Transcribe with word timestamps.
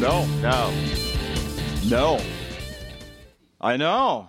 No, 0.00 0.24
No. 0.40 0.72
no. 1.88 2.20
I 3.60 3.76
know. 3.76 4.28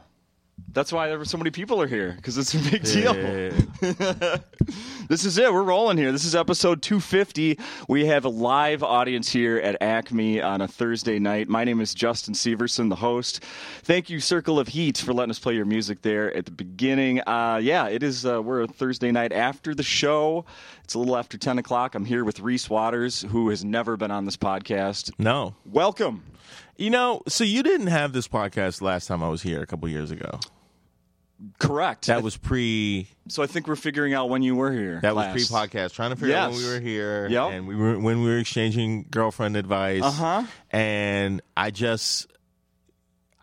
That's 0.73 0.91
why 0.91 1.23
so 1.23 1.37
many 1.37 1.49
people 1.51 1.81
are 1.81 1.87
here 1.87 2.11
because 2.15 2.37
it's 2.37 2.53
a 2.53 2.57
big 2.69 2.83
deal. 2.83 3.15
Yeah. 3.15 4.37
This 5.11 5.25
is 5.25 5.37
it. 5.37 5.51
We're 5.51 5.61
rolling 5.61 5.97
here. 5.97 6.13
This 6.13 6.23
is 6.23 6.35
episode 6.35 6.81
250. 6.81 7.59
We 7.89 8.05
have 8.05 8.23
a 8.23 8.29
live 8.29 8.81
audience 8.81 9.29
here 9.29 9.57
at 9.57 9.75
Acme 9.81 10.41
on 10.41 10.61
a 10.61 10.69
Thursday 10.69 11.19
night. 11.19 11.49
My 11.49 11.65
name 11.65 11.81
is 11.81 11.93
Justin 11.93 12.33
Severson, 12.33 12.87
the 12.87 12.95
host. 12.95 13.43
Thank 13.83 14.09
you, 14.09 14.21
Circle 14.21 14.57
of 14.57 14.69
Heat, 14.69 14.99
for 14.99 15.11
letting 15.11 15.31
us 15.31 15.37
play 15.37 15.53
your 15.53 15.65
music 15.65 16.01
there 16.01 16.33
at 16.33 16.45
the 16.45 16.51
beginning. 16.51 17.19
Uh, 17.27 17.59
yeah, 17.61 17.89
it 17.89 18.03
is. 18.03 18.25
Uh, 18.25 18.41
we're 18.41 18.61
a 18.61 18.67
Thursday 18.67 19.11
night 19.11 19.33
after 19.33 19.75
the 19.75 19.83
show. 19.83 20.45
It's 20.85 20.93
a 20.93 20.99
little 20.99 21.17
after 21.17 21.37
10 21.37 21.57
o'clock. 21.57 21.93
I'm 21.93 22.05
here 22.05 22.23
with 22.23 22.39
Reese 22.39 22.69
Waters, 22.69 23.23
who 23.23 23.49
has 23.49 23.65
never 23.65 23.97
been 23.97 24.11
on 24.11 24.23
this 24.23 24.37
podcast. 24.37 25.11
No. 25.19 25.55
Welcome. 25.65 26.23
You 26.77 26.89
know, 26.89 27.21
so 27.27 27.43
you 27.43 27.63
didn't 27.63 27.87
have 27.87 28.13
this 28.13 28.29
podcast 28.29 28.81
last 28.81 29.07
time 29.07 29.21
I 29.21 29.27
was 29.27 29.41
here 29.41 29.61
a 29.61 29.67
couple 29.67 29.89
years 29.89 30.09
ago. 30.09 30.39
Correct. 31.59 32.07
That 32.07 32.21
was 32.23 32.37
pre. 32.37 33.07
so 33.27 33.41
I 33.41 33.47
think 33.47 33.67
we're 33.67 33.75
figuring 33.75 34.13
out 34.13 34.29
when 34.29 34.43
you 34.43 34.55
were 34.55 34.71
here. 34.71 34.99
That 35.01 35.15
was 35.15 35.31
pre-podcast. 35.31 35.93
Trying 35.93 36.11
to 36.11 36.15
figure 36.15 36.35
out 36.35 36.51
when 36.51 36.59
we 36.59 36.67
were 36.67 36.79
here, 36.79 37.27
Yep. 37.29 37.51
and 37.51 37.67
we 37.67 37.75
were 37.75 37.97
when 37.99 38.21
we 38.21 38.29
were 38.29 38.37
exchanging 38.37 39.05
girlfriend 39.09 39.57
advice. 39.57 40.03
Uh-huh. 40.03 40.43
And 40.69 41.41
I 41.57 41.71
just, 41.71 42.27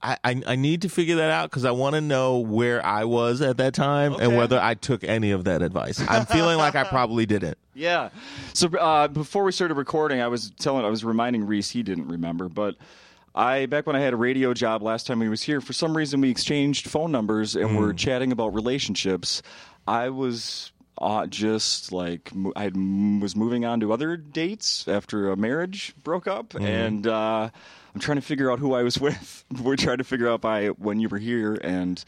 I 0.03 0.17
I, 0.23 0.43
I 0.47 0.57
need 0.57 0.83
to 0.83 0.89
figure 0.89 1.17
that 1.17 1.31
out 1.31 1.51
because 1.51 1.65
I 1.65 1.73
want 1.73 1.95
to 1.95 2.01
know 2.01 2.39
where 2.39 2.85
I 2.87 3.05
was 3.05 3.41
at 3.43 3.57
that 3.57 3.75
time 3.75 4.13
Okay. 4.15 4.25
and 4.25 4.37
whether 4.37 4.61
I 4.61 4.75
took 4.75 5.03
any 5.03 5.33
of 5.33 5.45
that 5.45 5.63
advice. 5.63 6.01
I'm 6.09 6.27
feeling 6.27 6.57
like 6.59 6.77
I 6.77 6.85
probably 6.85 7.27
didn't. 7.27 7.59
Yeah. 7.79 8.09
So 8.55 8.67
uh, 8.77 9.07
before 9.07 9.45
we 9.45 9.53
started 9.53 9.75
recording, 9.75 10.21
I 10.21 10.27
was 10.27 10.51
telling, 10.59 10.85
I 10.85 10.89
was 10.89 11.05
reminding 11.05 11.47
Reese 11.47 11.71
he 11.71 11.85
didn't 11.85 12.09
remember, 12.09 12.49
but 12.49 12.75
I 13.35 13.67
back 13.67 13.87
when 13.87 13.95
I 13.97 14.01
had 14.01 14.13
a 14.13 14.17
radio 14.17 14.53
job 14.55 14.83
last 14.83 15.07
time 15.07 15.21
he 15.21 15.29
was 15.29 15.43
here, 15.43 15.61
for 15.61 15.73
some 15.73 15.97
reason 15.97 16.21
we 16.21 16.31
exchanged 16.31 16.89
phone 16.89 17.13
numbers 17.13 17.55
and 17.57 17.71
Mm. 17.71 17.79
were 17.79 17.93
chatting 17.95 18.33
about 18.33 18.55
relationships. 18.55 19.43
I 19.87 20.09
was. 20.11 20.73
Uh, 21.01 21.29
just 21.29 21.93
like 21.93 22.33
I 22.57 22.65
had- 22.65 22.75
was 23.23 23.37
moving 23.37 23.65
on 23.65 23.79
to 23.79 23.93
other 23.93 24.17
dates 24.17 24.89
after 24.89 25.31
a 25.31 25.37
marriage 25.37 25.95
broke 26.03 26.27
up, 26.27 26.49
Mm-hmm. 26.55 26.65
and 26.67 27.07
uh, 27.07 27.51
I'm 27.95 28.01
trying 28.01 28.17
to 28.17 28.21
figure 28.23 28.51
out 28.51 28.59
who 28.59 28.75
I 28.75 28.83
was 28.83 28.99
with. 29.01 29.45
We're 29.63 29.77
trying 29.77 29.99
to 29.99 30.05
figure 30.05 30.29
out 30.29 30.41
by 30.41 30.71
when 30.71 30.99
you 30.99 31.09
were 31.09 31.19
here, 31.19 31.55
and 31.63 32.05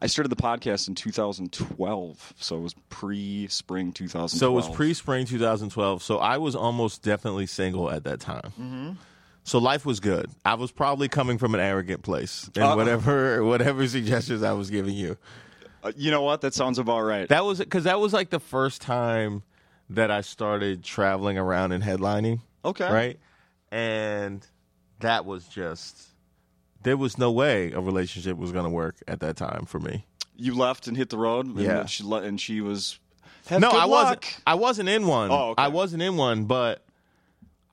I 0.00 0.06
started 0.06 0.28
the 0.28 0.36
podcast 0.36 0.86
in 0.86 0.94
2012, 0.94 2.34
so 2.38 2.56
it 2.56 2.60
was 2.60 2.74
pre-spring 2.90 3.92
2012. 3.92 4.30
So 4.38 4.50
it 4.52 4.54
was 4.54 4.68
pre-spring 4.68 5.24
2012. 5.24 6.02
So 6.02 6.18
I 6.18 6.36
was 6.36 6.54
almost 6.54 7.02
definitely 7.02 7.46
single 7.46 7.90
at 7.90 8.04
that 8.04 8.20
time. 8.20 8.52
Mm-hmm. 8.60 8.90
So 9.46 9.58
life 9.58 9.86
was 9.86 10.00
good. 10.00 10.28
I 10.44 10.54
was 10.54 10.72
probably 10.72 11.08
coming 11.08 11.38
from 11.38 11.54
an 11.54 11.60
arrogant 11.60 12.02
place, 12.02 12.50
and 12.56 12.64
Uh-uh. 12.64 12.76
whatever 12.76 13.44
whatever 13.52 13.86
suggestions 13.86 14.42
I 14.42 14.52
was 14.52 14.70
giving 14.70 14.94
you. 14.94 15.16
Uh, 15.84 15.92
you 15.96 16.10
know 16.10 16.22
what? 16.22 16.40
That 16.40 16.52
sounds 16.52 16.78
about 16.80 17.00
right. 17.02 17.28
That 17.28 17.44
was 17.44 17.58
because 17.60 17.84
that 17.84 18.00
was 18.00 18.12
like 18.12 18.30
the 18.30 18.40
first 18.40 18.82
time 18.82 19.42
that 19.90 20.10
I 20.10 20.20
started 20.22 20.82
traveling 20.82 21.38
around 21.38 21.70
and 21.72 21.82
headlining. 21.84 22.40
Okay. 22.64 22.90
Right, 22.90 23.20
and 23.70 24.44
that 25.00 25.24
was 25.26 25.46
just 25.46 26.08
there 26.82 26.96
was 26.96 27.16
no 27.18 27.30
way 27.30 27.70
a 27.72 27.80
relationship 27.80 28.36
was 28.36 28.50
going 28.52 28.64
to 28.64 28.70
work 28.70 28.96
at 29.06 29.20
that 29.20 29.36
time 29.36 29.64
for 29.66 29.78
me. 29.78 30.04
you 30.36 30.54
left 30.56 30.86
and 30.88 30.96
hit 30.96 31.10
the 31.10 31.18
road. 31.18 31.46
And 31.46 31.58
Yeah. 31.58 31.86
She 31.86 32.02
le- 32.04 32.22
and 32.22 32.40
she 32.40 32.60
was. 32.60 32.98
No, 33.50 33.68
I 33.70 33.84
luck. 33.84 33.88
wasn't. 33.88 34.40
I 34.46 34.54
wasn't 34.54 34.88
in 34.88 35.06
one. 35.06 35.30
Oh, 35.30 35.50
okay. 35.50 35.62
I 35.62 35.68
wasn't 35.68 36.02
in 36.02 36.16
one, 36.16 36.44
but 36.46 36.84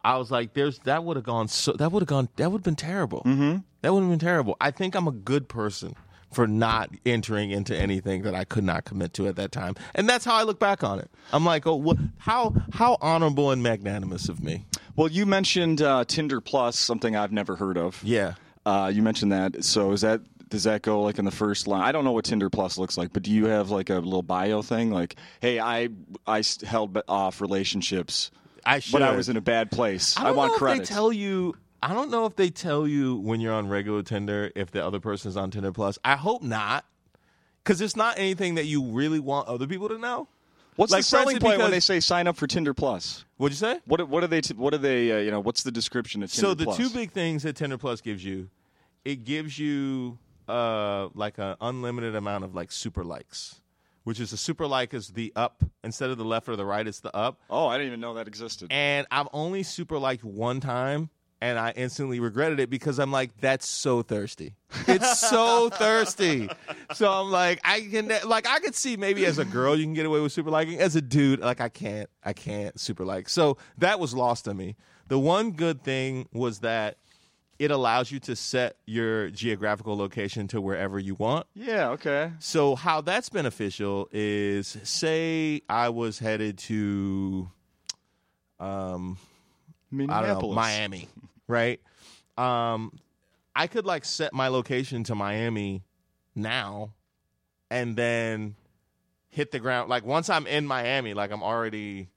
I 0.04 0.18
was 0.18 0.32
like, 0.32 0.54
"There's 0.54 0.80
that 0.80 1.04
would 1.04 1.18
have 1.18 1.26
gone. 1.26 1.48
So 1.48 1.74
that 1.74 1.92
would 1.92 2.02
have 2.02 2.08
gone. 2.08 2.30
That 2.36 2.52
would 2.52 2.60
have 2.60 2.64
been 2.64 2.76
terrible. 2.76 3.22
Mm-hmm. 3.26 3.58
That 3.82 3.94
would 3.94 4.02
have 4.02 4.10
been 4.10 4.20
terrible. 4.20 4.58
I 4.60 4.72
think 4.72 4.96
I'm 4.96 5.08
a 5.08 5.12
good 5.12 5.48
person 5.48 5.96
for 6.32 6.48
not 6.48 6.90
entering 7.06 7.52
into 7.52 7.76
anything 7.76 8.24
that 8.24 8.34
I 8.34 8.44
could 8.44 8.64
not 8.64 8.86
commit 8.86 9.14
to 9.14 9.28
at 9.28 9.36
that 9.36 9.52
time, 9.52 9.76
and 9.96 10.10
that's 10.10 10.26
how 10.26 10.36
I 10.36 10.44
look 10.44 10.60
back 10.60 10.84
on 10.84 11.00
it. 11.00 11.10
I'm 11.32 11.46
like, 11.46 11.66
oh, 11.68 11.76
what, 11.76 11.98
how 12.18 12.54
how 12.74 12.98
honorable 13.02 13.52
and 13.52 13.64
magnanimous 13.64 14.30
of 14.30 14.44
me. 14.44 14.66
Well, 14.96 15.08
you 15.10 15.26
mentioned 15.26 15.82
uh, 15.82 16.06
Tinder 16.06 16.42
Plus, 16.42 16.78
something 16.78 17.16
I've 17.16 17.32
never 17.32 17.56
heard 17.56 17.78
of. 17.78 18.02
Yeah. 18.04 18.34
Uh, 18.66 18.92
you 18.94 19.02
mentioned 19.02 19.32
that. 19.32 19.64
So 19.64 19.92
is 19.92 20.02
that 20.02 20.22
does 20.50 20.66
that 20.66 20.84
go 20.84 21.02
like 21.02 21.18
in 21.18 21.26
the 21.26 21.32
first 21.32 21.68
line? 21.68 21.82
I 21.82 21.92
don't 21.92 22.04
know 22.04 22.12
what 22.12 22.26
Tinder 22.26 22.50
Plus 22.50 22.78
looks 22.78 22.98
like, 22.98 23.12
but 23.12 23.24
do 23.24 23.32
you 23.32 23.48
have 23.48 23.72
like 23.72 23.90
a 23.90 23.96
little 23.96 24.22
bio 24.22 24.62
thing, 24.62 24.92
like, 24.92 25.16
"Hey, 25.42 25.60
I 25.60 25.90
I 26.28 26.44
held 26.64 27.02
off 27.08 27.42
relationships 27.42 28.30
I 28.66 28.80
should. 28.80 28.94
when 28.94 29.04
I 29.04 29.16
was 29.16 29.30
in 29.30 29.38
a 29.38 29.42
bad 29.42 29.72
place. 29.72 30.18
I, 30.18 30.26
don't 30.26 30.36
want 30.36 30.54
know 30.54 30.58
credit." 30.58 30.84
If 30.84 30.90
they 30.90 30.96
tell 30.96 31.14
you. 31.14 31.56
I 31.82 31.94
don't 31.94 32.10
know 32.10 32.26
if 32.26 32.38
they 32.38 32.50
tell 32.50 32.88
you 32.88 33.18
when 33.18 33.42
you're 33.42 33.54
on 33.54 33.68
regular 33.68 34.04
Tinder 34.04 34.52
if 34.56 34.72
the 34.72 34.86
other 34.86 35.02
person's 35.02 35.36
on 35.36 35.52
Tinder 35.52 35.74
Plus. 35.74 36.00
I 36.06 36.16
hope 36.16 36.42
not, 36.42 36.86
because 37.62 37.82
it's 37.82 37.98
not 37.98 38.18
anything 38.18 38.56
that 38.56 38.64
you 38.66 38.84
really 38.84 39.20
want 39.20 39.50
other 39.50 39.68
people 39.68 39.90
to 39.90 39.98
know. 39.98 40.30
What's 40.76 40.92
like, 40.92 41.02
the 41.02 41.04
selling 41.04 41.40
point 41.40 41.60
when 41.60 41.72
they 41.72 41.80
say 41.80 42.00
sign 42.00 42.28
up 42.28 42.36
for 42.36 42.48
Tinder 42.48 42.74
Plus? 42.74 43.26
What'd 43.38 43.54
you 43.54 43.60
say? 43.60 43.80
What 43.86 44.08
what 44.08 44.24
are 44.24 44.28
they? 44.28 44.42
T- 44.42 44.54
what 44.54 44.74
are 44.74 44.80
they? 44.80 45.12
Uh, 45.12 45.18
you 45.18 45.30
know, 45.30 45.40
what's 45.40 45.64
the 45.64 45.72
description 45.72 46.24
of 46.24 46.32
Tinder 46.32 46.48
Plus? 46.48 46.52
So 46.52 46.56
the 46.56 46.64
Plus? 46.66 46.78
two 46.78 46.90
big 46.90 47.12
things 47.12 47.44
that 47.44 47.56
Tinder 47.56 47.78
Plus 47.78 48.02
gives 48.02 48.24
you, 48.24 48.50
it 49.06 49.24
gives 49.24 49.60
you 49.60 50.18
uh 50.48 51.10
like 51.14 51.38
an 51.38 51.56
unlimited 51.62 52.16
amount 52.16 52.44
of 52.44 52.56
like 52.56 52.72
super 52.72 53.04
likes, 53.04 53.62
which 54.04 54.20
is 54.20 54.34
a 54.34 54.38
super 54.38 54.68
like 54.68 54.94
is 54.94 55.10
the 55.10 55.32
up 55.36 55.64
instead 55.84 56.10
of 56.10 56.18
the 56.18 56.26
left 56.26 56.50
or 56.50 56.56
the 56.56 56.66
right, 56.66 56.86
it's 56.88 57.00
the 57.00 57.16
up. 57.16 57.40
Oh, 57.50 57.68
I 57.68 57.78
didn't 57.78 57.88
even 57.88 58.00
know 58.02 58.14
that 58.16 58.28
existed. 58.28 58.68
And 58.72 59.08
I've 59.12 59.28
only 59.34 59.64
super 59.64 59.98
liked 59.98 60.24
one 60.24 60.60
time. 60.60 61.10
And 61.42 61.60
I 61.60 61.72
instantly 61.76 62.22
regretted 62.22 62.62
it 62.62 62.70
because 62.70 63.00
I'm 63.00 63.12
like, 63.12 63.36
that's 63.42 63.68
so 63.68 64.02
thirsty. 64.02 64.56
It's 64.88 65.20
so 65.20 65.70
thirsty. 65.74 66.48
So 66.94 67.12
I'm 67.12 67.32
like, 67.32 67.60
I 67.66 67.82
can 67.82 68.10
like 68.24 68.48
I 68.48 68.60
could 68.60 68.76
see 68.76 68.96
maybe 68.96 69.26
as 69.26 69.40
a 69.40 69.44
girl 69.44 69.76
you 69.76 69.84
can 69.84 69.94
get 69.94 70.06
away 70.06 70.22
with 70.22 70.32
super 70.32 70.50
liking. 70.50 70.80
As 70.80 70.96
a 70.96 71.02
dude, 71.02 71.42
like 71.42 71.60
I 71.60 71.68
can't, 71.68 72.10
I 72.24 72.32
can't 72.32 72.80
super 72.80 73.04
like. 73.04 73.28
So 73.28 73.58
that 73.80 74.00
was 74.00 74.14
lost 74.14 74.48
on 74.48 74.56
me. 74.56 74.78
The 75.10 75.20
one 75.20 75.52
good 75.52 75.84
thing 75.84 76.30
was 76.32 76.60
that 76.60 76.98
it 77.60 77.72
allows 77.72 78.12
you 78.12 78.20
to 78.22 78.36
set 78.36 78.78
your 78.86 79.30
geographical 79.30 79.96
location 79.96 80.48
to 80.50 80.60
wherever 80.60 81.00
you 81.00 81.16
want. 81.16 81.46
yeah. 81.54 81.90
Okay. 81.90 82.32
So 82.40 82.76
how 82.76 83.02
that's 83.02 83.30
beneficial 83.30 84.10
is 84.12 84.78
say 84.84 85.62
I 85.70 85.90
was 85.90 86.20
headed 86.20 86.58
to 86.60 87.50
um 88.60 89.18
I 89.92 89.96
don't 89.96 90.08
know, 90.08 90.18
Minneapolis. 90.18 90.56
Miami, 90.56 91.10
right? 91.48 91.80
Um, 92.38 92.92
I 93.56 93.68
could 93.68 93.86
like 93.86 94.06
set 94.06 94.34
my 94.34 94.48
location 94.48 95.04
to 95.06 95.16
Miami 95.16 95.84
now, 96.36 96.94
and 97.70 97.96
then 97.96 98.56
hit 99.30 99.52
the 99.52 99.60
ground. 99.60 99.90
Like 99.90 100.04
once 100.06 100.30
I'm 100.30 100.48
in 100.48 100.66
Miami, 100.66 101.14
like 101.14 101.32
I'm 101.32 101.44
already 101.44 102.10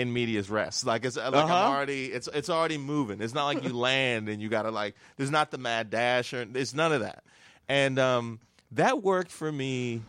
in 0.00 0.12
medias 0.12 0.48
res. 0.50 0.84
Like 0.84 1.04
it's 1.04 1.16
like 1.16 1.32
Uh-huh. 1.34 1.44
I'm 1.54 1.70
already 1.72 2.06
it's 2.06 2.28
it's 2.32 2.48
already 2.50 2.78
moving. 2.78 3.20
It's 3.20 3.34
not 3.34 3.46
like 3.46 3.64
you 3.64 3.72
land 3.88 4.28
and 4.28 4.40
you 4.40 4.48
gotta 4.48 4.70
like. 4.70 4.94
There's 5.16 5.30
not 5.30 5.50
the 5.50 5.58
mad 5.58 5.90
dash 5.90 6.32
or 6.32 6.44
there's 6.44 6.74
none 6.74 6.92
of 6.92 7.00
that. 7.00 7.24
And 7.68 7.98
um, 7.98 8.40
that 8.72 9.02
worked 9.02 9.30
for 9.30 9.50
me 9.50 10.02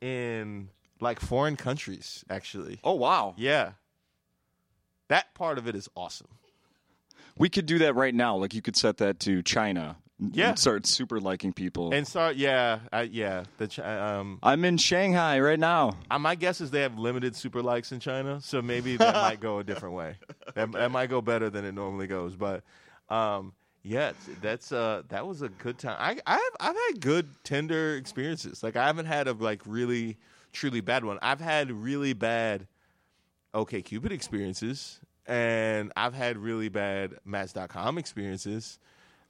in 0.00 0.68
like 1.00 1.20
foreign 1.20 1.56
countries. 1.56 2.24
Actually, 2.30 2.78
Oh 2.84 2.94
wow. 2.94 3.34
yeah. 3.36 3.72
That 5.08 5.34
part 5.34 5.58
of 5.58 5.66
it 5.68 5.74
is 5.76 5.88
awesome. 5.96 6.28
We 7.36 7.48
could 7.48 7.66
do 7.66 7.78
that 7.80 7.94
right 7.94 8.14
now. 8.14 8.36
Like 8.36 8.54
you 8.54 8.62
could 8.62 8.76
set 8.76 8.98
that 8.98 9.20
to 9.20 9.42
China. 9.42 9.96
And 10.18 10.36
Yeah. 10.36 10.54
start 10.54 10.86
super 10.86 11.20
liking 11.20 11.52
people. 11.52 11.92
And 11.92 12.06
start, 12.06 12.36
yeah, 12.36 12.80
I, 12.92 13.02
yeah. 13.02 13.44
The 13.58 13.88
um, 13.88 14.38
I'm 14.42 14.64
in 14.64 14.76
Shanghai 14.76 15.40
right 15.40 15.58
now. 15.58 15.96
uh, 16.10 16.18
my 16.18 16.34
guess 16.34 16.60
is 16.60 16.70
they 16.70 16.82
have 16.82 16.98
limited 16.98 17.34
super 17.36 17.62
likes 17.62 17.92
in 17.92 18.00
China, 18.00 18.40
so 18.40 18.62
maybe 18.62 18.96
that 18.96 19.14
might 19.14 19.40
go 19.40 19.58
a 19.58 19.64
different 19.64 19.94
way. 19.94 20.16
That, 20.54 20.70
that 20.72 20.90
might 20.90 21.08
go 21.08 21.22
better 21.22 21.48
than 21.48 21.64
it 21.64 21.72
normally 21.72 22.06
goes. 22.06 22.36
But 22.36 22.62
um, 23.08 23.54
yeah, 23.82 24.12
that's 24.42 24.70
uh, 24.70 25.02
that 25.08 25.26
was 25.26 25.40
a 25.40 25.48
good 25.48 25.78
time. 25.78 25.96
I 25.98 26.18
I've 26.26 26.56
I've 26.60 26.76
had 26.76 27.00
good 27.00 27.26
Tinder 27.42 27.96
experiences. 27.96 28.62
Like 28.62 28.76
I 28.76 28.86
haven't 28.86 29.06
had 29.06 29.28
a 29.28 29.32
like 29.32 29.62
really 29.64 30.18
truly 30.52 30.82
bad 30.82 31.04
one. 31.06 31.18
I've 31.22 31.40
had 31.40 31.70
really 31.72 32.12
bad 32.12 32.66
OK 33.54 33.80
Cupid 33.80 34.12
experiences, 34.12 35.00
and 35.26 35.90
I've 35.96 36.12
had 36.14 36.36
really 36.36 36.68
bad 36.68 37.14
Match.com 37.24 37.96
experiences. 37.96 38.78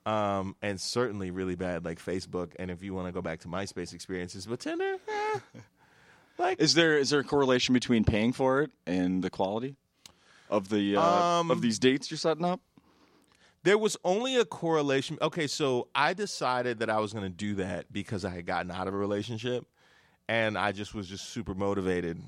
Um, 0.05 0.57
and 0.63 0.81
certainly 0.81 1.31
really 1.31 1.55
bad 1.55 1.85
like 1.85 2.01
Facebook, 2.05 2.53
and 2.59 2.71
if 2.71 2.83
you 2.83 2.93
want 2.93 3.07
to 3.07 3.13
go 3.13 3.23
back 3.23 3.41
to 3.41 3.49
MySpace 3.49 3.95
experiences, 3.95 4.47
but 4.47 4.59
Tinder, 4.59 4.97
eh, 5.09 5.39
like 6.39 6.61
Is 6.61 6.75
there 6.75 6.99
is 6.99 7.11
there 7.11 7.21
a 7.21 7.25
correlation 7.25 7.73
between 7.73 8.03
paying 8.03 8.33
for 8.33 8.63
it 8.63 8.73
and 8.85 9.23
the 9.23 9.31
quality 9.31 9.77
of 10.51 10.69
the 10.71 10.97
uh, 10.97 11.03
Um, 11.41 11.51
of 11.53 11.61
these 11.61 11.79
dates 11.79 12.11
you're 12.11 12.19
setting 12.19 12.45
up? 12.45 12.61
There 13.65 13.79
was 13.79 13.97
only 14.05 14.37
a 14.37 14.45
correlation. 14.45 15.19
Okay, 15.23 15.47
so 15.47 15.87
I 15.95 16.15
decided 16.15 16.81
that 16.81 16.91
I 16.91 16.99
was 16.99 17.13
going 17.13 17.25
to 17.25 17.31
do 17.31 17.55
that 17.57 17.93
because 17.93 18.25
I 18.25 18.31
had 18.31 18.45
gotten 18.45 18.73
out 18.73 18.89
of 18.89 18.95
a 18.95 18.97
relationship 18.97 19.65
and 20.29 20.59
I 20.59 20.73
just 20.73 20.95
was 20.95 21.09
just 21.09 21.29
super 21.31 21.55
motivated 21.55 22.21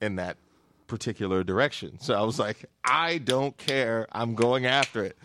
in 0.00 0.16
that 0.16 0.38
particular 0.86 1.44
direction. 1.44 2.00
So 2.00 2.14
I 2.14 2.22
was 2.22 2.38
like, 2.38 2.64
I 2.82 3.18
don't 3.18 3.56
care. 3.58 4.06
I'm 4.10 4.34
going 4.34 4.64
after 4.64 5.04
it. 5.04 5.18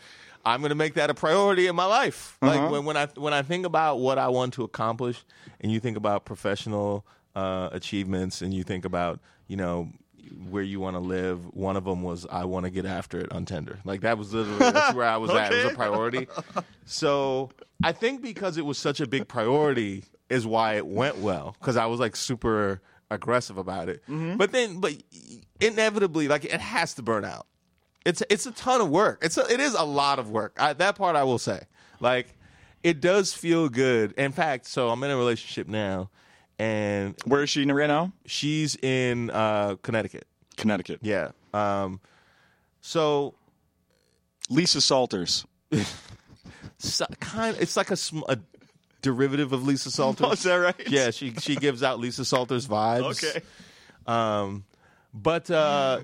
I'm 0.45 0.59
going 0.61 0.69
to 0.69 0.75
make 0.75 0.93
that 0.95 1.09
a 1.09 1.13
priority 1.13 1.67
in 1.67 1.75
my 1.75 1.85
life. 1.85 2.37
Like 2.41 2.59
Uh-huh. 2.59 2.69
when, 2.71 2.85
when 2.85 2.97
I 2.97 3.07
when 3.15 3.33
I 3.33 3.41
think 3.41 3.65
about 3.65 3.99
what 3.99 4.17
I 4.17 4.27
want 4.29 4.53
to 4.55 4.63
accomplish, 4.63 5.23
and 5.61 5.71
you 5.71 5.79
think 5.79 5.97
about 5.97 6.25
professional 6.25 7.05
uh, 7.35 7.69
achievements, 7.71 8.41
and 8.41 8.53
you 8.53 8.63
think 8.63 8.85
about 8.85 9.19
you 9.47 9.57
know 9.57 9.89
where 10.49 10.63
you 10.63 10.79
want 10.79 10.95
to 10.95 10.99
live. 10.99 11.45
One 11.53 11.75
of 11.77 11.83
them 11.85 12.01
was 12.03 12.25
I 12.31 12.45
want 12.45 12.65
to 12.65 12.69
get 12.69 12.85
after 12.85 13.19
it 13.19 13.31
on 13.31 13.45
Tinder. 13.45 13.79
Like 13.85 14.01
that 14.01 14.17
was 14.17 14.33
literally 14.33 14.59
that's 14.71 14.95
where 14.95 15.07
I 15.07 15.17
was 15.17 15.29
at. 15.41 15.51
It 15.53 15.63
was 15.65 15.73
a 15.73 15.75
priority. 15.75 16.27
So 16.85 17.49
I 17.83 17.91
think 17.91 18.21
because 18.21 18.57
it 18.57 18.65
was 18.65 18.77
such 18.77 18.99
a 18.99 19.07
big 19.07 19.27
priority 19.27 20.03
is 20.29 20.45
why 20.47 20.75
it 20.75 20.85
went 20.87 21.17
well 21.17 21.55
because 21.59 21.77
I 21.77 21.85
was 21.85 21.99
like 21.99 22.15
super 22.15 22.81
aggressive 23.11 23.57
about 23.57 23.89
it. 23.89 24.01
Mm-hmm. 24.09 24.37
But 24.37 24.51
then, 24.51 24.79
but 24.79 24.93
inevitably, 25.59 26.27
like 26.27 26.45
it 26.45 26.59
has 26.61 26.93
to 26.95 27.01
burn 27.03 27.25
out. 27.25 27.47
It's 28.05 28.21
it's 28.29 28.45
a 28.45 28.51
ton 28.51 28.81
of 28.81 28.89
work. 28.89 29.19
It's 29.23 29.37
a, 29.37 29.51
it 29.51 29.59
is 29.59 29.73
a 29.73 29.83
lot 29.83 30.19
of 30.19 30.29
work. 30.29 30.55
I, 30.59 30.73
that 30.73 30.95
part 30.95 31.15
I 31.15 31.23
will 31.23 31.39
say. 31.39 31.61
Like 31.99 32.37
it 32.83 33.01
does 33.01 33.33
feel 33.33 33.67
good. 33.67 34.11
In 34.13 34.31
fact, 34.31 34.67
so 34.67 34.89
I'm 34.89 35.03
in 35.03 35.09
a 35.09 35.17
relationship 35.17 35.67
now, 35.67 36.11
and 36.59 37.15
Where 37.25 37.41
is 37.41 37.49
she 37.49 37.65
right 37.65 37.87
now? 37.87 38.13
she's 38.27 38.75
in 38.75 39.31
uh, 39.31 39.75
Connecticut. 39.81 40.27
Connecticut. 40.55 40.99
Yeah. 41.01 41.31
Um, 41.53 41.99
so 42.81 43.33
Lisa 44.49 44.81
Salters. 44.81 45.45
so, 46.77 47.05
kind 47.19 47.57
it's 47.59 47.75
like 47.75 47.89
a, 47.89 47.97
sm- 47.97 48.21
a 48.29 48.37
derivative 49.01 49.51
of 49.51 49.65
Lisa 49.65 49.89
Salters. 49.89 50.25
Oh, 50.27 50.31
is 50.33 50.43
that 50.43 50.55
right? 50.55 50.87
Yeah, 50.87 51.11
she 51.11 51.33
she 51.35 51.55
gives 51.55 51.81
out 51.81 51.99
Lisa 51.99 52.23
Salters 52.23 52.67
vibes. 52.67 53.23
Okay. 53.23 53.41
Um, 54.05 54.65
but 55.13 55.49
uh, 55.49 56.01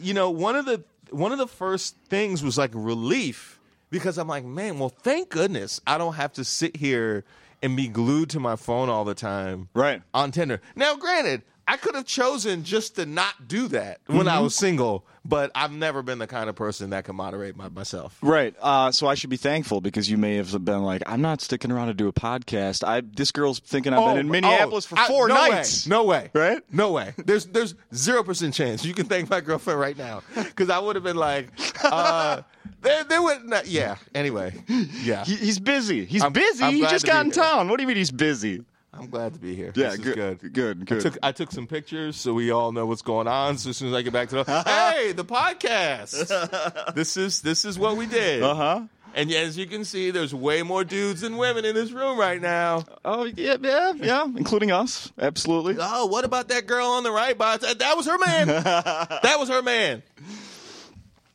you 0.00 0.14
know, 0.14 0.30
one 0.30 0.56
of 0.56 0.64
the 0.64 0.84
one 1.12 1.32
of 1.32 1.38
the 1.38 1.46
first 1.46 1.96
things 2.08 2.42
was 2.42 2.56
like 2.58 2.70
relief 2.74 3.60
because 3.90 4.18
I'm 4.18 4.28
like, 4.28 4.44
man, 4.44 4.78
well, 4.78 4.88
thank 4.88 5.28
goodness 5.30 5.80
I 5.86 5.98
don't 5.98 6.14
have 6.14 6.32
to 6.34 6.44
sit 6.44 6.76
here 6.76 7.24
and 7.62 7.76
be 7.76 7.88
glued 7.88 8.30
to 8.30 8.40
my 8.40 8.56
phone 8.56 8.88
all 8.88 9.04
the 9.04 9.14
time, 9.14 9.68
Right. 9.74 10.02
On 10.12 10.32
Tinder. 10.32 10.60
Now, 10.74 10.96
granted, 10.96 11.42
I 11.66 11.76
could 11.76 11.94
have 11.94 12.06
chosen 12.06 12.64
just 12.64 12.96
to 12.96 13.06
not 13.06 13.48
do 13.48 13.68
that 13.68 14.00
when 14.06 14.20
Mm-hmm. 14.20 14.28
I 14.28 14.40
was 14.40 14.54
single, 14.54 15.06
but 15.24 15.50
I've 15.54 15.70
never 15.72 16.02
been 16.02 16.18
the 16.18 16.26
kind 16.26 16.50
of 16.50 16.56
person 16.56 16.90
that 16.90 17.04
can 17.04 17.14
moderate 17.16 17.56
my, 17.56 17.68
myself. 17.68 18.18
Right. 18.20 18.54
Uh, 18.60 18.90
so 18.90 19.06
I 19.06 19.14
should 19.14 19.30
be 19.30 19.36
thankful 19.36 19.80
because 19.80 20.10
you 20.10 20.18
may 20.18 20.36
have 20.36 20.50
been 20.64 20.82
like, 20.82 21.02
I'm 21.06 21.20
not 21.22 21.40
sticking 21.40 21.70
around 21.70 21.86
to 21.86 21.94
do 21.94 22.08
a 22.08 22.12
podcast. 22.12 22.82
I 22.86 23.00
this 23.02 23.30
girl's 23.30 23.60
thinking 23.60 23.92
I've 23.94 24.04
been 24.14 24.18
in 24.18 24.26
Oh, 24.28 24.32
Minneapolis 24.32 24.86
oh, 24.86 24.96
for 24.96 24.98
I- 24.98 25.06
four 25.06 25.28
no 25.28 25.34
nights. 25.34 25.86
Way. 25.86 25.90
No 25.90 26.04
way. 26.04 26.30
Right? 26.34 26.62
No 26.72 26.90
way. 26.92 27.14
There's 27.16 27.46
there's 27.46 27.74
zero 27.94 28.24
percent 28.24 28.54
chance. 28.54 28.84
You 28.84 28.94
can 28.94 29.06
thank 29.06 29.30
my 29.30 29.40
girlfriend 29.40 29.78
right 29.78 29.96
now 29.96 30.22
because 30.34 30.68
I 30.68 30.78
would 30.80 30.96
have 30.96 31.04
been 31.04 31.16
like, 31.16 31.48
uh, 31.84 32.42
there 32.82 33.04
there 33.04 33.22
would 33.22 33.44
not. 33.44 33.66
Yeah. 33.68 33.96
Anyway. 34.14 34.52
Yeah. 34.68 35.24
He, 35.24 35.36
he's 35.36 35.60
busy. 35.60 36.04
He's 36.06 36.22
I'm- 36.22 36.32
busy. 36.32 36.64
I'm 36.64 36.74
he 36.74 36.80
just 36.82 37.06
got 37.06 37.24
in 37.24 37.32
here. 37.32 37.42
town. 37.42 37.68
What 37.68 37.76
do 37.76 37.82
you 37.84 37.88
mean 37.88 37.96
he's 37.96 38.10
busy? 38.10 38.64
I'm 38.94 39.08
glad 39.08 39.32
to 39.34 39.40
be 39.40 39.54
here. 39.54 39.72
Yeah, 39.74 39.90
this 39.90 39.94
is 39.94 40.00
good, 40.00 40.14
good. 40.40 40.52
good, 40.52 40.86
good. 40.86 41.00
Took, 41.00 41.18
I 41.22 41.32
took 41.32 41.50
some 41.50 41.66
pictures 41.66 42.14
so 42.16 42.34
we 42.34 42.50
all 42.50 42.72
know 42.72 42.84
what's 42.86 43.00
going 43.02 43.26
on. 43.26 43.56
So 43.56 43.70
as 43.70 43.78
soon 43.78 43.88
as 43.88 43.94
I 43.94 44.02
get 44.02 44.12
back 44.12 44.28
to 44.30 44.44
the 44.44 44.62
hey, 44.66 45.12
the 45.12 45.24
podcast. 45.24 46.94
this 46.94 47.16
is 47.16 47.40
this 47.40 47.64
is 47.64 47.78
what 47.78 47.96
we 47.96 48.06
did. 48.06 48.42
Uh 48.42 48.54
huh. 48.54 48.82
And 49.14 49.30
as 49.30 49.58
you 49.58 49.66
can 49.66 49.84
see, 49.84 50.10
there's 50.10 50.34
way 50.34 50.62
more 50.62 50.84
dudes 50.84 51.20
than 51.22 51.36
women 51.36 51.64
in 51.66 51.74
this 51.74 51.90
room 51.90 52.18
right 52.18 52.40
now. 52.40 52.84
Oh 53.04 53.24
yeah, 53.24 53.56
yeah, 53.60 53.92
yeah, 53.96 54.24
including 54.24 54.70
us. 54.70 55.10
Absolutely. 55.18 55.76
Oh, 55.78 56.06
what 56.06 56.24
about 56.24 56.48
that 56.48 56.66
girl 56.66 56.86
on 56.88 57.02
the 57.02 57.10
right? 57.12 57.36
But 57.36 57.60
that 57.78 57.96
was 57.96 58.06
her 58.06 58.18
man. 58.18 58.46
that 59.22 59.36
was 59.38 59.48
her 59.48 59.62
man. 59.62 60.02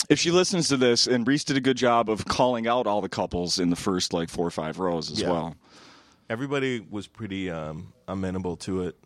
If 0.09 0.19
she 0.19 0.31
listens 0.31 0.69
to 0.69 0.77
this, 0.77 1.05
and 1.05 1.27
Reese 1.27 1.43
did 1.43 1.57
a 1.57 1.61
good 1.61 1.75
job 1.77 2.09
of 2.09 2.23
calling 2.25 2.65
out 2.67 2.87
all 2.87 3.01
the 3.01 3.09
couples 3.09 3.59
in 3.59 3.69
the 3.69 3.75
first 3.75 4.13
like 4.13 4.29
four 4.29 4.47
or 4.47 4.51
five 4.51 4.79
rows 4.79 5.11
as 5.11 5.19
Yeah. 5.21 5.31
well. 5.31 5.55
Everybody 6.29 6.85
was 6.89 7.07
pretty 7.07 7.49
um, 7.49 7.93
amenable 8.07 8.57
to 8.57 8.83
it. 8.83 8.97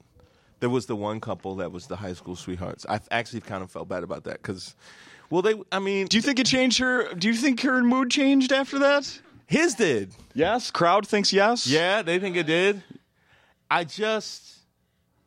There 0.60 0.70
was 0.70 0.86
the 0.86 0.96
one 0.96 1.20
couple 1.20 1.56
that 1.58 1.72
was 1.72 1.88
the 1.88 1.96
high 1.96 2.14
school 2.14 2.36
sweethearts. 2.36 2.86
I 2.88 3.00
actually 3.10 3.42
kind 3.42 3.64
of 3.64 3.72
felt 3.72 3.88
bad 3.88 4.04
about 4.04 4.24
that 4.26 4.42
because, 4.42 4.76
well, 5.30 5.42
they. 5.42 5.56
I 5.72 5.80
mean, 5.80 6.08
Do 6.08 6.18
you 6.18 6.22
think 6.22 6.40
it 6.40 6.46
changed 6.46 6.78
her? 6.80 7.14
Do 7.14 7.28
you 7.28 7.34
think 7.36 7.62
her 7.62 7.84
mood 7.84 8.12
changed 8.12 8.52
after 8.52 8.80
that? 8.80 9.20
his 9.48 9.76
did. 9.76 10.14
Yes. 10.34 10.72
Crowd 10.72 11.06
thinks 11.08 11.34
yes. 11.34 11.68
Yeah, 11.68 12.02
they 12.04 12.20
think 12.20 12.38
it 12.38 12.46
did. 12.46 12.82
I 13.70 13.84
just, 13.84 14.60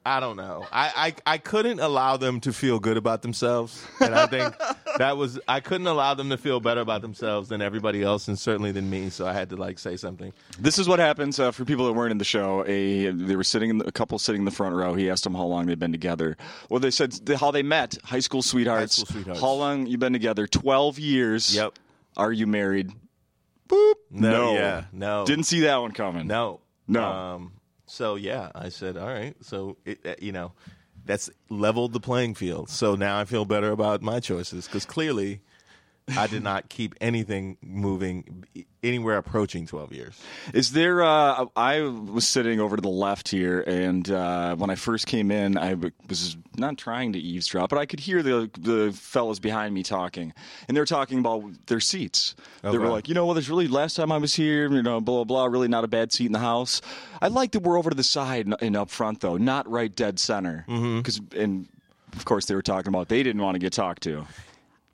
I 0.07 0.21
don't 0.21 0.37
know. 0.37 0.67
I, 0.71 1.15
I, 1.27 1.35
I 1.35 1.39
couldn't 1.39 1.81
allow 1.81 2.19
them 2.19 2.41
to 2.41 2.53
feel 2.53 2.79
good 2.79 2.99
about 2.99 3.23
themselves, 3.23 3.87
and 4.01 4.15
I 4.15 4.27
think 4.27 4.55
that 4.99 5.17
was 5.17 5.41
I 5.49 5.61
couldn't 5.61 5.87
allow 5.87 6.13
them 6.13 6.29
to 6.29 6.37
feel 6.37 6.61
better 6.61 6.83
about 6.83 7.01
themselves 7.01 7.49
than 7.49 7.63
everybody 7.63 8.03
else, 8.03 8.29
and 8.29 8.39
certainly 8.39 8.71
than 8.71 8.91
me. 8.91 9.09
So 9.09 9.27
I 9.27 9.33
had 9.33 9.49
to 9.51 9.57
like 9.57 9.79
say 9.79 9.97
something. 9.97 10.35
This 10.59 10.79
is 10.79 10.87
what 10.87 10.99
happens 10.99 11.41
uh, 11.41 11.53
for 11.53 11.65
people 11.65 11.87
that 11.87 11.95
weren't 11.95 12.13
in 12.13 12.19
the 12.19 12.25
show. 12.25 12.65
A 12.67 13.11
they 13.11 13.35
were 13.35 13.45
sitting 13.45 13.71
in 13.71 13.79
the, 13.79 13.87
a 13.87 13.93
couple 13.93 14.19
sitting 14.19 14.43
in 14.43 14.45
the 14.45 14.51
front 14.51 14.75
row. 14.77 14.95
He 14.95 15.09
asked 15.09 15.25
them 15.25 15.35
how 15.35 15.45
long 15.45 15.67
they'd 15.67 15.79
been 15.79 15.93
together. 15.93 16.37
Well, 16.69 16.81
they 16.81 16.91
said 16.91 17.27
th- 17.27 17.41
how 17.41 17.51
they 17.51 17.63
met. 17.63 17.97
High 18.05 18.21
school 18.21 18.43
sweethearts. 18.43 18.99
High 18.99 19.05
school 19.05 19.15
sweethearts. 19.15 19.41
How 19.41 19.53
long 19.53 19.87
you 19.87 19.97
been 19.97 20.13
together? 20.13 20.47
Twelve 20.47 20.99
years. 20.99 21.55
Yep. 21.57 21.79
Are 22.19 22.33
you 22.33 22.47
married? 22.47 22.93
Boop. 23.69 23.95
No, 24.11 24.53
yeah, 24.53 24.85
no, 24.93 25.25
Didn't 25.25 25.45
see 25.45 25.61
that 25.61 25.77
one 25.79 25.93
coming. 25.93 26.27
No. 26.27 26.61
No. 26.87 27.03
Um, 27.03 27.53
so 27.95 28.17
yeah, 28.17 28.51
I 28.55 28.69
said, 28.71 28.97
all 28.97 29.07
right. 29.07 29.37
So 29.41 29.77
it, 29.85 30.01
uh, 30.05 30.15
you 30.21 30.33
know, 30.33 30.53
that's 31.05 31.31
leveled 31.49 31.93
the 31.93 32.01
playing 32.01 32.35
field. 32.35 32.69
So 32.69 32.97
now 32.97 33.19
I 33.19 33.25
feel 33.25 33.45
better 33.45 33.71
about 33.71 34.03
my 34.03 34.19
choices 34.21 34.67
because 34.67 34.85
clearly, 34.85 35.41
I 36.17 36.27
did 36.27 36.43
not 36.43 36.69
keep 36.69 36.95
anything 37.01 37.57
moving 37.63 38.45
anywhere 38.83 39.17
approaching 39.17 39.67
twelve 39.67 39.91
years. 39.93 40.21
Is 40.53 40.73
there? 40.73 41.03
Uh, 41.03 41.47
I 41.57 41.81
was 41.81 42.29
sitting 42.29 42.61
over 42.61 42.77
to 42.77 42.83
the 42.83 42.91
left 42.91 43.29
here, 43.29 43.63
and 43.63 44.11
uh, 44.11 44.55
when 44.57 44.69
I 44.69 44.75
first 44.75 45.07
came 45.07 45.31
in, 45.31 45.57
I 45.57 45.75
was 46.07 46.37
not 46.59 46.77
trying 46.77 47.15
to 47.15 47.19
eavesdrop, 47.19 47.71
but 47.71 47.79
I 47.79 47.87
could 47.87 48.01
hear 48.01 48.23
the 48.23 48.51
the 48.59 48.93
fellas 48.93 49.39
behind 49.39 49.73
me 49.73 49.83
talking, 49.83 50.35
and 50.69 50.77
they 50.77 50.81
were 50.81 50.85
talking 50.87 51.21
about 51.21 51.43
their 51.69 51.81
seats. 51.81 52.35
They 52.63 52.77
were 52.77 52.89
like, 52.89 53.09
you 53.09 53.15
know, 53.15 53.25
well, 53.25 53.35
there's 53.35 53.49
really 53.49 53.69
last 53.69 53.95
time 53.97 54.13
I 54.13 54.19
was 54.19 54.35
here, 54.35 54.71
you 54.71 54.83
know, 54.83 55.01
blah 55.01 55.25
blah 55.25 55.25
blah. 55.25 55.47
Really, 55.47 55.69
not 55.69 55.85
a 55.85 55.89
bad 55.89 56.13
seat 56.13 56.27
in 56.27 56.33
the 56.33 56.39
house. 56.39 56.83
I 57.23 57.29
like 57.29 57.53
that 57.53 57.61
we're 57.61 57.79
over 57.79 57.89
to 57.89 57.97
the 57.97 58.03
side 58.05 58.45
and- 58.45 58.57
and 58.61 58.77
up 58.77 58.91
front 58.91 59.21
though, 59.21 59.39
not 59.39 59.67
right 59.71 59.95
dead 59.95 60.19
center, 60.19 60.65
because 60.99 61.21
and. 61.35 61.67
Of 62.17 62.25
course, 62.27 62.45
they 62.47 62.55
were 62.55 62.63
talking 62.63 62.91
about 62.91 63.09
they 63.09 63.25
didn't 63.25 63.43
want 63.43 63.57
to 63.57 63.59
get 63.59 63.73
talked 63.73 64.05
to. 64.05 64.25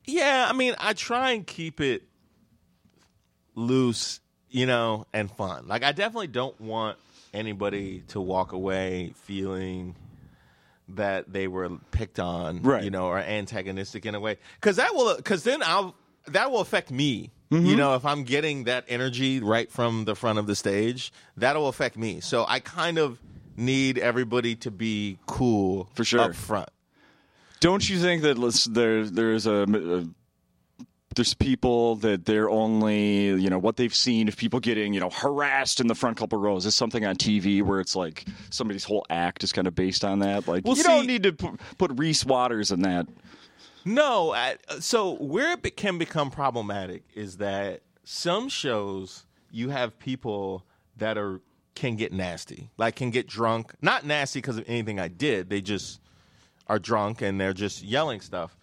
Yeah, 0.06 0.46
I 0.48 0.52
mean, 0.52 0.74
I 0.78 0.92
try 0.92 1.32
and 1.32 1.46
keep 1.46 1.80
it 1.80 2.02
loose, 3.54 4.20
you 4.48 4.66
know, 4.66 5.06
and 5.12 5.30
fun. 5.30 5.66
Like, 5.68 5.82
I 5.84 5.92
definitely 5.92 6.28
don't 6.28 6.58
want 6.60 6.98
anybody 7.32 8.02
to 8.08 8.20
walk 8.20 8.52
away 8.52 9.12
feeling 9.16 9.94
that 10.88 11.32
they 11.32 11.46
were 11.46 11.70
picked 11.92 12.18
on, 12.18 12.62
Right. 12.62 12.82
you 12.82 12.90
know, 12.90 13.06
or 13.06 13.18
antagonistic 13.18 14.06
in 14.06 14.14
a 14.14 14.20
way. 14.20 14.38
Because 14.56 14.76
that 14.76 14.94
will, 14.94 15.16
because 15.16 15.44
then 15.44 15.62
I'll 15.62 15.94
that 16.26 16.50
will 16.50 16.60
affect 16.60 16.90
me. 16.90 17.30
Mm-hmm. 17.50 17.66
You 17.66 17.76
know, 17.76 17.94
if 17.94 18.04
I'm 18.04 18.24
getting 18.24 18.64
that 18.64 18.84
energy 18.88 19.40
right 19.40 19.70
from 19.70 20.04
the 20.04 20.14
front 20.14 20.38
of 20.38 20.46
the 20.46 20.54
stage, 20.54 21.12
that'll 21.36 21.68
affect 21.68 21.96
me. 21.96 22.20
So 22.20 22.44
I 22.46 22.60
kind 22.60 22.98
of 22.98 23.20
need 23.56 23.98
everybody 23.98 24.54
to 24.56 24.70
be 24.70 25.18
cool 25.26 25.88
For 25.94 26.04
sure. 26.04 26.20
up 26.20 26.34
front. 26.34 26.68
Don't 27.60 27.88
you 27.88 27.98
think 27.98 28.22
that 28.22 28.36
there 28.72 29.04
there's 29.04 29.46
a, 29.46 29.62
a 29.64 30.04
there's 31.14 31.34
people 31.34 31.96
that 31.96 32.24
they're 32.24 32.48
only 32.48 33.28
you 33.28 33.50
know 33.50 33.58
what 33.58 33.76
they've 33.76 33.94
seen 33.94 34.28
of 34.28 34.36
people 34.36 34.60
getting 34.60 34.94
you 34.94 35.00
know 35.00 35.10
harassed 35.10 35.80
in 35.80 35.86
the 35.86 35.94
front 35.94 36.16
couple 36.16 36.38
rows 36.38 36.66
is 36.66 36.74
something 36.74 37.04
on 37.04 37.16
TV 37.16 37.62
where 37.62 37.80
it's 37.80 37.96
like 37.96 38.24
somebody's 38.50 38.84
whole 38.84 39.04
act 39.10 39.42
is 39.44 39.52
kind 39.52 39.66
of 39.66 39.74
based 39.74 40.04
on 40.04 40.20
that. 40.20 40.46
Like 40.48 40.64
Well, 40.64 40.76
you 40.76 40.82
don't 40.82 41.06
need 41.06 41.24
to 41.24 41.32
put, 41.32 41.60
put 41.78 41.98
Reese 41.98 42.24
Waters 42.24 42.70
in 42.70 42.82
that. 42.82 43.06
No, 43.84 44.32
I, 44.32 44.56
so 44.78 45.14
where 45.16 45.52
it 45.52 45.62
be- 45.62 45.70
can 45.70 45.98
become 45.98 46.30
problematic 46.30 47.02
is 47.14 47.38
that 47.38 47.80
some 48.04 48.48
shows 48.48 49.24
you 49.50 49.70
have 49.70 49.98
people 49.98 50.64
that 50.98 51.16
are 51.16 51.40
can 51.74 51.96
get 51.96 52.12
nasty, 52.12 52.70
like 52.76 52.96
can 52.96 53.10
get 53.10 53.26
drunk. 53.26 53.72
Not 53.80 54.04
nasty 54.04 54.40
because 54.40 54.58
of 54.58 54.64
anything 54.68 55.00
I 55.00 55.08
did. 55.08 55.48
They 55.48 55.62
just 55.62 56.00
are 56.70 56.78
drunk 56.78 57.20
and 57.20 57.40
they're 57.40 57.52
just 57.52 57.82
yelling 57.82 58.20
stuff. 58.20 58.56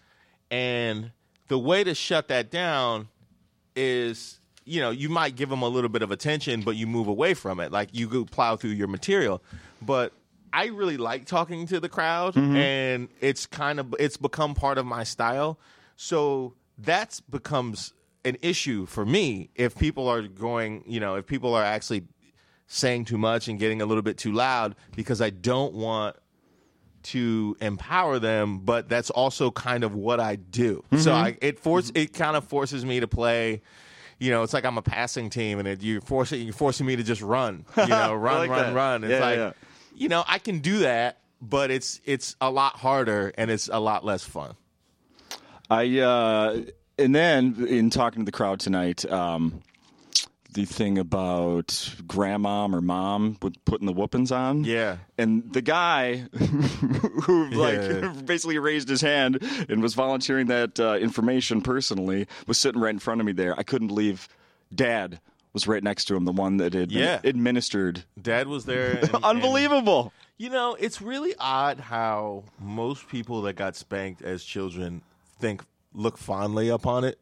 And 0.50 1.12
the 1.50 1.60
way 1.60 1.84
to 1.84 1.94
shut 1.94 2.30
that 2.30 2.50
down 2.50 3.10
is, 3.76 4.40
you 4.64 4.80
know, 4.80 4.92
you 4.92 5.10
might 5.10 5.36
give 5.36 5.50
them 5.50 5.62
a 5.62 5.68
little 5.68 5.90
bit 5.90 6.02
of 6.02 6.10
attention, 6.10 6.62
but 6.62 6.78
you 6.78 6.88
move 6.88 7.10
away 7.10 7.34
from 7.34 7.60
it. 7.60 7.74
Like 7.74 7.90
you 7.92 8.08
go 8.08 8.24
plow 8.24 8.56
through 8.56 8.72
your 8.72 8.88
material. 8.88 9.44
But 9.82 10.14
I 10.54 10.68
really 10.68 10.96
like 10.96 11.26
talking 11.26 11.68
to 11.68 11.82
the 11.82 11.90
crowd, 11.90 12.36
mm-hmm. 12.36 12.56
and 12.56 13.10
it's 13.20 13.46
kind 13.46 13.78
of 13.80 13.94
it's 14.00 14.16
become 14.16 14.56
part 14.56 14.78
of 14.78 14.86
my 14.86 15.04
style. 15.04 15.60
So 15.98 16.54
that's 16.78 17.20
becomes 17.20 17.92
an 18.24 18.38
issue 18.42 18.86
for 18.86 19.06
me 19.06 19.50
if 19.56 19.78
people 19.78 20.08
are 20.08 20.22
going, 20.22 20.86
you 20.88 21.02
know, 21.02 21.16
if 21.16 21.28
people 21.28 21.54
are 21.54 21.64
actually 21.64 22.06
saying 22.68 23.06
too 23.06 23.18
much 23.18 23.50
and 23.50 23.60
getting 23.60 23.82
a 23.82 23.86
little 23.86 24.02
bit 24.02 24.18
too 24.18 24.32
loud 24.32 24.76
because 24.96 25.22
I 25.22 25.30
don't 25.30 25.74
want 25.74 26.16
to 27.04 27.56
empower 27.62 28.20
them, 28.20 28.60
but 28.60 28.90
that's 28.90 29.10
also 29.10 29.52
kind 29.52 29.84
of 29.84 29.94
what 29.96 30.20
I 30.20 30.36
do. 30.36 30.84
So 30.98 31.14
I, 31.14 31.38
it 31.42 31.60
force 31.60 31.92
it 31.96 32.14
kind 32.14 32.36
of 32.36 32.44
forces 32.46 32.84
me 32.86 33.00
to 33.00 33.08
play, 33.08 33.62
you 34.20 34.32
know, 34.32 34.44
it's 34.44 34.54
like 34.54 34.66
I'm 34.66 34.78
a 34.78 34.82
passing 34.82 35.30
team, 35.30 35.60
and 35.60 35.68
it, 35.68 35.82
you're 35.82 36.02
forcing 36.02 36.42
you're 36.44 36.54
forcing 36.54 36.86
me 36.86 36.96
to 36.96 37.04
just 37.04 37.22
run, 37.22 37.66
you 37.78 37.88
know, 37.88 38.14
run, 38.14 38.40
like 38.40 38.50
run, 38.50 38.66
that. 38.68 38.74
run. 38.74 39.04
It's 39.04 39.12
Yeah, 39.12 39.20
like, 39.20 39.38
yeah. 39.38 39.52
you 39.96 40.10
know, 40.10 40.24
I 40.28 40.40
can 40.40 40.60
do 40.60 40.80
that, 40.80 41.20
but 41.42 41.72
it's 41.72 42.02
it's 42.06 42.36
a 42.42 42.50
lot 42.50 42.76
harder 42.78 43.32
and 43.38 43.50
it's 43.52 43.70
a 43.72 43.80
lot 43.80 44.04
less 44.04 44.24
fun. 44.24 44.56
I 45.70 46.00
uh, 46.00 46.62
and 46.98 47.14
then 47.16 47.66
in 47.68 47.90
talking 47.90 48.22
to 48.22 48.26
the 48.26 48.32
crowd 48.32 48.60
tonight, 48.60 49.06
um, 49.12 49.62
the 50.58 50.66
thing 50.66 50.98
about 50.98 51.68
grandmom 52.08 52.74
or 52.74 52.82
mom 52.82 53.38
with 53.44 53.64
putting 53.66 53.86
the 53.86 53.94
whoopings 53.94 54.32
on. 54.32 54.64
Yeah. 54.64 54.98
And 55.16 55.54
the 55.54 55.62
guy 55.62 56.16
who 57.24 57.50
like 57.52 57.76
Yeah. 57.76 58.12
basically 58.26 58.58
raised 58.58 58.90
his 58.90 59.02
hand 59.02 59.38
and 59.70 59.84
was 59.84 59.94
volunteering 59.94 60.48
that 60.48 60.80
uh, 60.80 60.96
information 60.96 61.62
personally 61.62 62.26
was 62.48 62.58
sitting 62.58 62.82
right 62.82 62.90
in 62.90 62.98
front 62.98 63.22
of 63.22 63.28
me 63.28 63.34
there. 63.34 63.54
I 63.60 63.62
couldn't 63.62 63.88
believe 63.90 64.28
Dad 64.74 65.20
was 65.54 65.68
right 65.68 65.84
next 65.84 66.06
to 66.06 66.16
him, 66.16 66.26
the 66.26 66.32
one 66.32 66.58
that 66.58 66.74
had 66.74 66.92
Yeah. 66.92 67.20
administered. 67.24 68.04
Dad 68.20 68.48
was 68.48 68.66
there. 68.66 68.98
and- 68.98 69.10
and- 69.14 69.24
Unbelievable. 69.24 70.12
You 70.40 70.50
know, 70.50 70.76
it's 70.80 71.02
really 71.04 71.36
odd 71.40 71.80
how 71.80 72.46
most 72.60 73.08
people 73.10 73.44
that 73.44 73.54
got 73.54 73.76
spanked 73.76 74.24
as 74.24 74.44
children 74.44 75.04
think 75.40 75.64
look 75.94 76.18
fondly 76.18 76.70
upon 76.70 77.04
it. 77.04 77.20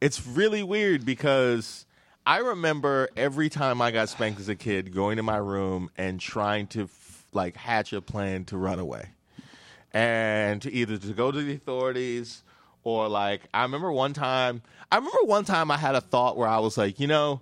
It's 0.00 0.24
really 0.24 0.62
weird 0.62 1.04
because 1.04 1.86
I 2.26 2.38
remember 2.38 3.08
every 3.16 3.48
time 3.48 3.82
I 3.82 3.90
got 3.90 4.08
spanked 4.08 4.40
as 4.40 4.48
a 4.48 4.54
kid 4.54 4.94
going 4.94 5.16
to 5.16 5.22
my 5.22 5.38
room 5.38 5.90
and 5.96 6.20
trying 6.20 6.68
to 6.68 6.84
f- 6.84 7.24
like 7.32 7.56
hatch 7.56 7.92
a 7.92 8.00
plan 8.00 8.44
to 8.46 8.56
run 8.56 8.78
away. 8.78 9.08
And 9.92 10.62
to 10.62 10.72
either 10.72 10.96
to 10.96 11.12
go 11.12 11.30
to 11.30 11.42
the 11.42 11.54
authorities 11.54 12.44
or 12.84 13.08
like 13.08 13.42
I 13.52 13.62
remember 13.62 13.92
one 13.92 14.12
time 14.14 14.62
I 14.90 14.96
remember 14.96 15.24
one 15.24 15.44
time 15.44 15.70
I 15.70 15.76
had 15.76 15.94
a 15.94 16.00
thought 16.00 16.36
where 16.36 16.48
I 16.48 16.58
was 16.60 16.78
like, 16.78 16.98
you 17.00 17.06
know, 17.06 17.40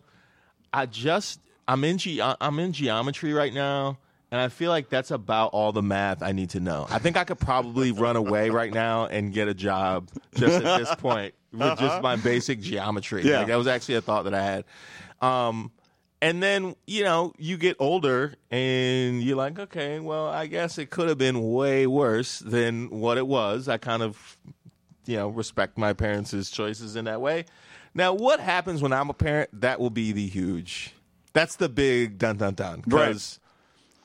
I 0.73 0.87
just 0.87 1.41
I'm 1.69 1.85
in 1.85 1.99
ge- 1.99 2.21
I'm 2.21 2.59
in 2.59 2.73
geometry 2.73 3.33
right 3.33 3.53
now, 3.55 3.99
and 4.33 4.41
I 4.41 4.49
feel 4.49 4.71
like 4.71 4.89
that's 4.89 5.13
about 5.13 5.49
all 5.53 5.71
the 5.73 5.83
math 5.83 6.23
I 6.23 6.33
need 6.33 6.51
to 6.51 6.61
know. 6.61 6.87
I 6.91 6.99
think 6.99 7.17
I 7.17 7.23
could 7.25 7.39
probably 7.39 7.93
run 7.93 8.17
away 8.17 8.51
right 8.51 8.73
now 8.73 9.07
and 9.07 9.33
get 9.33 9.47
a 9.47 9.55
job 9.55 10.09
just 10.35 10.65
at 10.65 10.79
this 10.79 10.93
point 10.99 11.35
with 11.53 11.79
just 11.79 12.03
my 12.03 12.17
basic 12.17 12.61
geometry. 12.61 13.23
Yeah. 13.23 13.39
Like 13.39 13.49
that 13.49 13.57
was 13.57 13.67
actually 13.67 13.97
a 13.97 14.01
thought 14.01 14.25
that 14.25 14.35
I 14.35 14.43
had. 14.43 14.65
Um, 15.21 15.73
and 16.23 16.43
then 16.43 16.77
you 16.87 17.03
know 17.03 17.33
you 17.39 17.57
get 17.57 17.77
older 17.79 18.35
and 18.51 19.23
you're 19.23 19.37
like, 19.37 19.59
okay, 19.59 20.01
well, 20.01 20.27
I 20.27 20.47
guess 20.47 20.79
it 20.79 20.91
could 20.91 21.09
have 21.09 21.19
been 21.19 21.53
way 21.53 21.87
worse 21.87 22.39
than 22.39 22.91
what 22.91 23.17
it 23.17 23.27
was. 23.27 23.69
I 23.69 23.79
kind 23.79 24.03
of 24.03 24.39
you 25.11 25.17
know, 25.17 25.29
respect 25.29 25.77
my 25.77 25.93
parents' 25.93 26.51
choices 26.51 26.95
in 26.95 27.07
that 27.07 27.21
way. 27.21 27.45
Now, 27.95 28.15
what 28.15 28.39
happens 28.39 28.81
when 28.81 28.93
I'm 28.93 29.11
a 29.11 29.15
parent? 29.15 29.51
That 29.61 29.81
will 29.81 29.91
be 29.91 30.13
the 30.13 30.27
huge. 30.27 30.95
That's 31.33 31.57
the 31.57 31.69
big 31.69 32.19
dun 32.19 32.37
dun 32.37 32.55
dun. 32.55 32.83
Because 32.83 33.41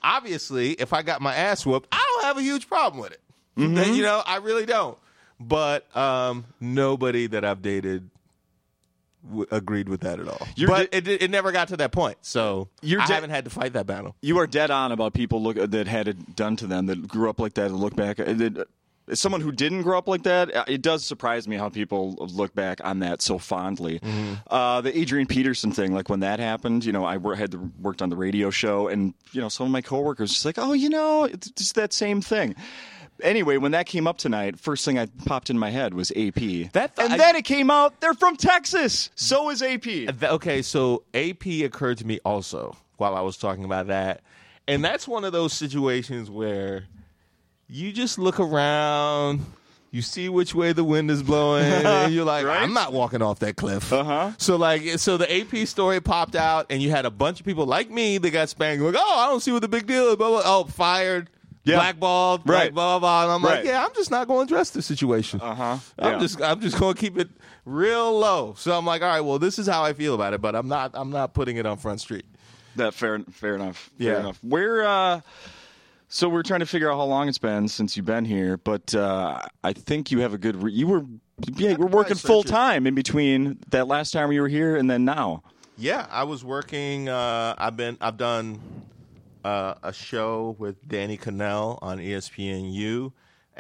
obviously, 0.02 0.72
if 0.72 0.94
I 0.94 1.04
got 1.04 1.22
my 1.22 1.36
ass 1.36 1.66
whooped, 1.66 1.88
I 1.92 2.04
don't 2.14 2.24
have 2.24 2.38
a 2.38 2.42
huge 2.42 2.68
problem 2.68 3.02
with 3.02 3.12
it. 3.12 3.22
Mm-hmm. 3.58 3.94
You 3.94 4.02
know, 4.02 4.24
I 4.26 4.38
really 4.38 4.66
don't. 4.66 4.98
But 5.40 5.96
um, 5.96 6.46
nobody 6.62 7.28
that 7.28 7.44
I've 7.44 7.62
dated 7.62 8.10
w- 9.28 9.46
agreed 9.52 9.90
with 9.90 10.02
that 10.02 10.20
at 10.20 10.28
all. 10.28 10.48
You're 10.56 10.70
but 10.70 10.92
di- 10.92 10.98
it, 10.98 11.08
it 11.24 11.32
never 11.32 11.52
got 11.52 11.68
to 11.70 11.78
that 11.78 11.92
point, 11.92 12.18
so 12.22 12.70
You're 12.82 13.02
I 13.02 13.06
di- 13.08 13.14
haven't 13.16 13.32
had 13.32 13.44
to 13.46 13.52
fight 13.52 13.74
that 13.74 13.86
battle. 13.86 14.16
You 14.22 14.38
are 14.40 14.48
dead 14.48 14.72
on 14.72 14.92
about 14.92 15.14
people 15.14 15.42
look 15.42 15.58
that 15.58 15.88
had 15.88 16.08
it 16.08 16.36
done 16.36 16.56
to 16.58 16.68
them 16.68 16.86
that 16.88 17.08
grew 17.08 17.30
up 17.30 17.40
like 17.40 17.54
that 17.56 17.68
and 17.68 17.76
look 17.78 17.96
back. 17.96 18.20
uh, 18.20 18.32
that- 18.34 18.68
As 19.08 19.20
someone 19.22 19.42
who 19.42 19.52
didn't 19.52 19.84
grow 19.84 19.98
up 20.00 20.08
like 20.08 20.24
that, 20.24 20.56
uh, 20.56 20.64
it 20.68 20.82
does 20.82 21.06
surprise 21.06 21.48
me 21.48 21.58
how 21.58 21.70
people 21.70 22.16
look 22.34 22.56
back 22.56 22.80
on 22.84 23.00
that 23.00 23.22
so 23.22 23.38
fondly. 23.38 24.00
Uh, 24.50 24.82
the 24.82 24.98
Adrian 24.98 25.28
Peterson 25.28 25.72
thing, 25.72 25.94
like 25.94 26.10
when 26.10 26.22
that 26.22 26.40
happened, 26.40 26.84
you 26.86 26.92
know, 26.92 27.04
I 27.06 27.18
wor- 27.18 27.36
had 27.36 27.52
the, 27.52 27.60
worked 27.82 28.02
on 28.02 28.10
the 28.10 28.16
radio 28.16 28.50
show, 28.50 28.88
and 28.88 29.14
you 29.32 29.42
know, 29.42 29.50
some 29.50 29.66
of 29.68 29.72
my 29.72 29.82
coworkers 29.82 30.32
just 30.34 30.46
like, 30.46 30.58
oh, 30.58 30.74
you 30.74 30.90
know, 30.90 31.26
it's 31.26 31.52
just 31.52 31.76
that 31.76 31.94
same 31.94 32.20
thing. 32.22 32.56
Anyway, 33.22 33.58
when 33.58 33.72
that 33.72 33.86
came 33.86 34.08
up 34.08 34.18
tonight, 34.18 34.60
first 34.60 34.84
thing 34.84 35.00
I 35.00 35.06
popped 35.26 35.50
in 35.50 35.58
my 35.58 35.70
head 35.70 35.94
was 35.94 36.12
AP. 36.16 36.70
That- 36.74 36.94
and 36.98 37.14
I- 37.14 37.18
then 37.18 37.36
it 37.36 37.46
came 37.46 37.72
out 37.72 38.00
they're 38.02 38.14
from 38.14 38.36
Texas. 38.36 39.10
So 39.16 39.50
is 39.50 39.62
AP. 39.62 39.84
Th- 39.84 40.10
Okay, 40.24 40.62
so 40.62 41.04
AP 41.14 41.64
occurred 41.64 41.98
to 42.00 42.06
me 42.08 42.20
also 42.26 42.76
while 42.98 43.16
I 43.16 43.22
was 43.22 43.38
talking 43.38 43.64
about 43.64 43.88
that. 43.88 44.22
And 44.68 44.84
that's 44.84 45.08
one 45.08 45.24
of 45.24 45.32
those 45.32 45.54
situations 45.54 46.30
where 46.30 46.86
you 47.70 47.92
just 47.92 48.18
look 48.20 48.40
around, 48.40 49.46
you 49.92 50.02
see 50.02 50.28
which 50.28 50.54
way 50.54 50.74
the 50.74 50.84
wind 50.84 51.10
is 51.10 51.24
blowing, 51.24 51.64
and 51.72 52.14
you're 52.14 52.26
like, 52.26 52.46
Right? 52.46 52.62
I'm 52.62 52.74
not 52.74 52.92
walking 52.92 53.22
off 53.22 53.40
that 53.40 53.56
cliff. 53.56 53.94
Uh-huh. 53.94 54.32
So 54.38 54.56
like 54.56 54.84
so 55.00 55.18
the 55.18 55.32
AP 55.42 55.68
story 55.68 56.02
popped 56.02 56.36
out 56.36 56.66
and 56.70 56.82
you 56.82 56.90
had 56.90 57.06
a 57.06 57.12
bunch 57.12 57.40
of 57.40 57.46
people 57.46 57.66
like 57.66 57.90
me 57.90 58.18
that 58.18 58.30
got 58.32 58.50
spanked 58.50 58.84
like, 58.84 58.96
oh, 58.98 59.20
I 59.20 59.28
don't 59.30 59.40
see 59.40 59.52
what 59.52 59.62
the 59.62 59.68
big 59.70 59.88
deal 59.88 60.08
is. 60.10 60.16
Blah, 60.18 60.30
blah. 60.30 60.42
Oh, 60.44 60.64
fired. 60.66 61.30
Yeah. 61.66 61.76
Blackballed, 61.78 62.48
Right. 62.48 62.74
blah 62.74 63.00
blah 63.00 63.00
blah. 63.00 63.24
And 63.24 63.32
I'm 63.34 63.44
Right. 63.44 63.58
like, 63.58 63.66
yeah, 63.66 63.84
I'm 63.84 63.94
just 63.96 64.12
not 64.12 64.28
going 64.28 64.48
to 64.48 64.54
address 64.54 64.70
this 64.70 64.86
situation. 64.86 65.42
Uh-huh. 65.42 65.78
I'm 66.00 66.14
Yeah. 66.14 66.20
just 66.20 66.42
I'm 66.42 66.60
just 66.62 66.78
going 66.80 66.94
to 66.96 67.00
keep 67.02 67.18
it 67.18 67.30
real 67.66 68.18
low. 68.18 68.54
So 68.58 68.78
I'm 68.78 68.86
like, 68.86 69.02
all 69.02 69.08
right, 69.10 69.22
well, 69.22 69.40
this 69.40 69.58
is 69.60 69.68
how 69.68 69.84
I 69.84 69.94
feel 69.94 70.14
about 70.14 70.34
it, 70.34 70.42
but 70.42 70.56
I'm 70.56 70.68
not 70.68 70.92
I'm 70.94 71.10
not 71.10 71.34
putting 71.34 71.58
it 71.58 71.66
on 71.66 71.78
Front 71.78 72.02
Street. 72.02 72.26
That 72.76 72.94
fair, 72.94 73.20
fair 73.32 73.56
enough. 73.56 73.90
Fair 73.98 74.14
Yeah. 74.14 74.20
enough. 74.20 74.38
Where, 74.44 74.86
uh, 74.86 75.22
so 76.10 76.30
we're 76.30 76.44
trying 76.44 76.60
to 76.60 76.66
figure 76.66 76.92
out 76.92 76.98
how 76.98 77.04
long 77.06 77.28
it's 77.30 77.38
been 77.40 77.68
since 77.68 77.98
you've 77.98 78.06
been 78.06 78.26
here, 78.26 78.58
but 78.58 78.94
uh, 78.94 79.42
I 79.64 79.74
think 79.74 80.12
you 80.12 80.20
have 80.20 80.34
a 80.34 80.38
good. 80.38 80.62
Re- 80.62 80.72
you 80.72 80.86
were, 80.88 81.04
yeah, 81.56 81.70
you 81.72 81.78
were 81.78 81.86
probably 81.86 81.96
working 81.96 82.18
full 82.18 82.44
time 82.44 82.86
in 82.86 82.94
between 82.94 83.58
that 83.72 83.88
last 83.88 84.12
time 84.12 84.32
you 84.32 84.42
were 84.42 84.48
here 84.48 84.76
and 84.76 84.90
then 84.90 85.04
now. 85.04 85.42
Yeah, 85.78 86.06
I 86.12 86.24
was 86.26 86.44
working. 86.44 87.10
Uh, 87.10 87.56
I've 87.58 87.76
been. 87.76 87.98
I've 88.02 88.18
done 88.18 88.60
uh, 89.46 89.76
a 89.84 89.94
show 89.94 90.56
with 90.58 90.76
Danny 90.88 91.18
Kanell 91.18 91.78
on 91.82 92.00
ESPNU. 92.00 93.12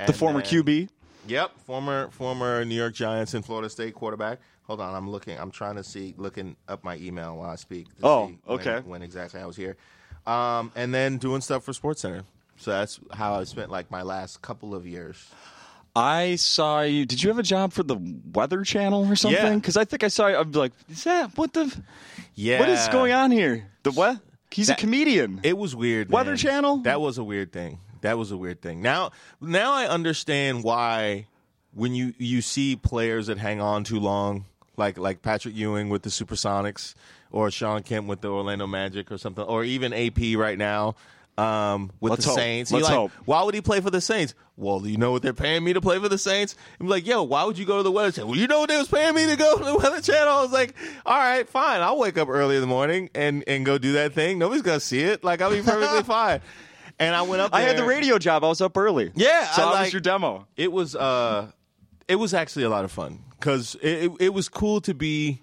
The 0.07 0.13
former 0.13 0.41
QB. 0.41 0.89
Yep, 1.27 1.51
former 1.65 2.09
former 2.09 2.65
New 2.65 2.75
York 2.75 2.93
Giants 2.93 3.33
and 3.33 3.45
Florida 3.45 3.69
State 3.69 3.93
quarterback. 3.95 4.39
Hold 4.63 4.81
on, 4.81 4.93
I'm 4.95 5.09
looking. 5.09 5.39
I'm 5.39 5.51
trying 5.51 5.75
to 5.75 5.83
see, 5.83 6.13
looking 6.17 6.55
up 6.67 6.83
my 6.83 6.97
email 6.97 7.37
while 7.37 7.49
I 7.49 7.55
speak. 7.55 7.87
Oh, 8.03 8.27
see 8.27 8.37
when- 8.45 8.59
okay. 8.59 8.79
When, 8.85 9.01
exactly 9.01 9.39
I 9.39 9.45
was 9.45 9.55
here, 9.55 9.77
um, 10.27 10.71
and 10.75 10.93
then 10.93 11.17
doing 11.17 11.41
stuff 11.41 11.63
for 11.63 11.73
Sports 11.73 12.01
Center. 12.01 12.23
So 12.57 12.71
that's 12.71 12.99
how 13.11 13.35
I 13.35 13.43
spent 13.43 13.69
like 13.71 13.89
my 13.91 14.01
last 14.01 14.41
couple 14.41 14.73
of 14.75 14.85
years. 14.87 15.23
I 15.95 16.35
saw 16.35 16.81
you. 16.81 17.05
Did 17.05 17.23
you 17.23 17.29
have 17.29 17.39
a 17.39 17.43
job 17.43 17.73
for 17.73 17.83
the 17.83 17.97
Weather 18.33 18.63
Channel 18.63 19.05
or 19.09 19.15
something? 19.15 19.41
Yeah. 19.41 19.55
Because 19.55 19.77
I 19.77 19.85
think 19.85 20.03
I 20.03 20.09
saw 20.09 20.27
you. 20.27 20.35
I'm 20.37 20.51
like, 20.51 20.73
is 20.89 21.03
that 21.05 21.37
what 21.37 21.53
the? 21.53 21.73
Yeah, 22.35 22.59
What 22.59 22.69
is 22.69 22.87
going 22.89 23.13
on 23.13 23.31
here? 23.31 23.67
The 23.83 23.91
what? 23.91 24.19
He's 24.55 24.67
That- 24.67 24.77
a 24.77 24.81
comedian. 24.81 25.41
It 25.43 25.57
was 25.57 25.75
weird. 25.75 26.09
Weather 26.09 26.31
man. 26.31 26.37
Channel? 26.37 26.77
That 26.77 27.01
was 27.01 27.17
a 27.17 27.23
weird 27.23 27.51
thing. 27.51 27.79
That 28.01 28.17
was 28.17 28.31
a 28.31 28.37
weird 28.37 28.61
thing. 28.61 28.81
Now, 28.81 29.11
now 29.41 29.73
I 29.73 29.85
understand 29.87 30.63
why 30.63 31.27
when 31.73 31.93
you 31.93 32.13
you 32.17 32.41
see 32.41 32.75
players 32.77 33.27
that 33.27 33.37
hang 33.37 33.59
on 33.59 33.83
too 33.83 33.99
long, 33.99 34.45
like 34.77 34.97
like 34.97 35.21
Patrick 35.21 35.55
Ewing 35.55 35.89
with 35.89 36.03
the 36.03 36.09
Supersonics, 36.09 36.93
or 37.31 37.51
Shawn 37.51 37.83
Kemp 37.83 38.07
with 38.07 38.21
the 38.21 38.29
Orlando 38.29 38.65
Magic, 38.67 39.11
or 39.11 39.17
something, 39.17 39.43
or 39.43 39.63
even 39.65 39.91
AP 39.91 40.35
right 40.37 40.57
now. 40.57 40.95
Um, 41.37 41.91
with 41.99 42.11
Let's 42.11 42.23
the 42.23 42.29
hope. 42.31 42.39
Saints, 42.39 42.71
Let's 42.71 42.85
like, 42.85 42.93
hope. 42.95 43.11
Why 43.25 43.43
would 43.43 43.53
he 43.53 43.59
play 43.61 43.81
for 43.81 43.89
the 43.89 43.99
Saints? 43.99 44.33
Well, 44.55 44.87
you 44.87 44.95
know 44.97 45.11
what 45.11 45.21
they're 45.21 45.33
paying 45.33 45.65
me 45.65 45.73
to 45.73 45.81
play 45.81 45.99
for 45.99 46.07
the 46.07 46.17
Saints. 46.17 46.55
I'm 46.79 46.87
like, 46.87 47.05
yo, 47.05 47.23
why 47.23 47.43
would 47.43 47.57
you 47.57 47.65
go 47.65 47.75
to 47.77 47.83
the 47.83 47.91
Weather 47.91 48.13
Channel? 48.13 48.29
Well, 48.29 48.39
you 48.39 48.47
know 48.47 48.59
what 48.61 48.69
they 48.69 48.77
was 48.77 48.87
paying 48.87 49.13
me 49.13 49.25
to 49.25 49.35
go 49.35 49.57
to 49.57 49.63
the 49.65 49.75
Weather 49.83 49.99
Channel. 49.99 50.33
I 50.33 50.41
was 50.41 50.53
like, 50.53 50.73
all 51.05 51.17
right, 51.17 51.47
fine. 51.49 51.81
I'll 51.81 51.97
wake 51.99 52.17
up 52.17 52.29
early 52.29 52.55
in 52.55 52.61
the 52.61 52.67
morning 52.67 53.09
and 53.13 53.43
and 53.47 53.65
go 53.65 53.77
do 53.77 53.91
that 53.93 54.13
thing. 54.13 54.39
Nobody's 54.39 54.61
gonna 54.61 54.79
see 54.79 55.01
it. 55.01 55.25
Like 55.25 55.41
I'll 55.41 55.51
be 55.51 55.61
perfectly 55.61 56.03
fine. 56.03 56.39
And 56.99 57.13
I 57.13 57.23
went 57.23 57.41
up. 57.41 57.53
I 57.53 57.61
had 57.61 57.75
the 57.75 57.83
radio 57.83 58.17
job. 58.17 58.45
I 58.45 58.47
was 58.47 58.61
up 58.61 58.77
early. 58.77 59.11
Yeah, 59.15 59.51
So 59.51 59.61
I 59.61 59.65
how 59.65 59.71
was 59.71 59.79
like- 59.81 59.91
your 59.93 59.99
demo? 59.99 60.47
It 60.55 60.71
was 60.71 60.95
uh, 60.95 61.51
it 62.07 62.15
was 62.15 62.33
actually 62.33 62.63
a 62.63 62.69
lot 62.69 62.85
of 62.85 62.91
fun 62.93 63.19
because 63.37 63.75
it, 63.81 64.05
it 64.05 64.11
it 64.21 64.29
was 64.33 64.47
cool 64.47 64.79
to 64.79 64.93
be, 64.93 65.41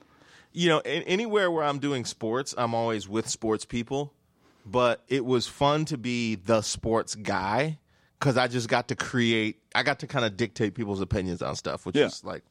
you 0.52 0.70
know, 0.70 0.78
anywhere 0.78 1.50
where 1.50 1.64
I'm 1.64 1.80
doing 1.80 2.06
sports, 2.06 2.54
I'm 2.56 2.74
always 2.74 3.06
with 3.10 3.28
sports 3.28 3.66
people, 3.66 4.14
but 4.64 5.02
it 5.08 5.24
was 5.24 5.46
fun 5.46 5.84
to 5.86 5.98
be 5.98 6.34
the 6.36 6.62
sports 6.62 7.14
guy 7.14 7.78
because 8.18 8.36
I 8.36 8.48
just 8.48 8.68
got 8.68 8.88
to 8.88 8.94
create, 8.96 9.60
I 9.74 9.82
got 9.82 9.98
to 10.00 10.06
kind 10.06 10.24
of 10.24 10.36
dictate 10.36 10.74
people's 10.74 11.00
opinions 11.00 11.42
on 11.42 11.56
stuff, 11.56 11.84
which 11.86 11.96
Yeah. 11.96 12.06
is 12.06 12.22
like 12.24 12.42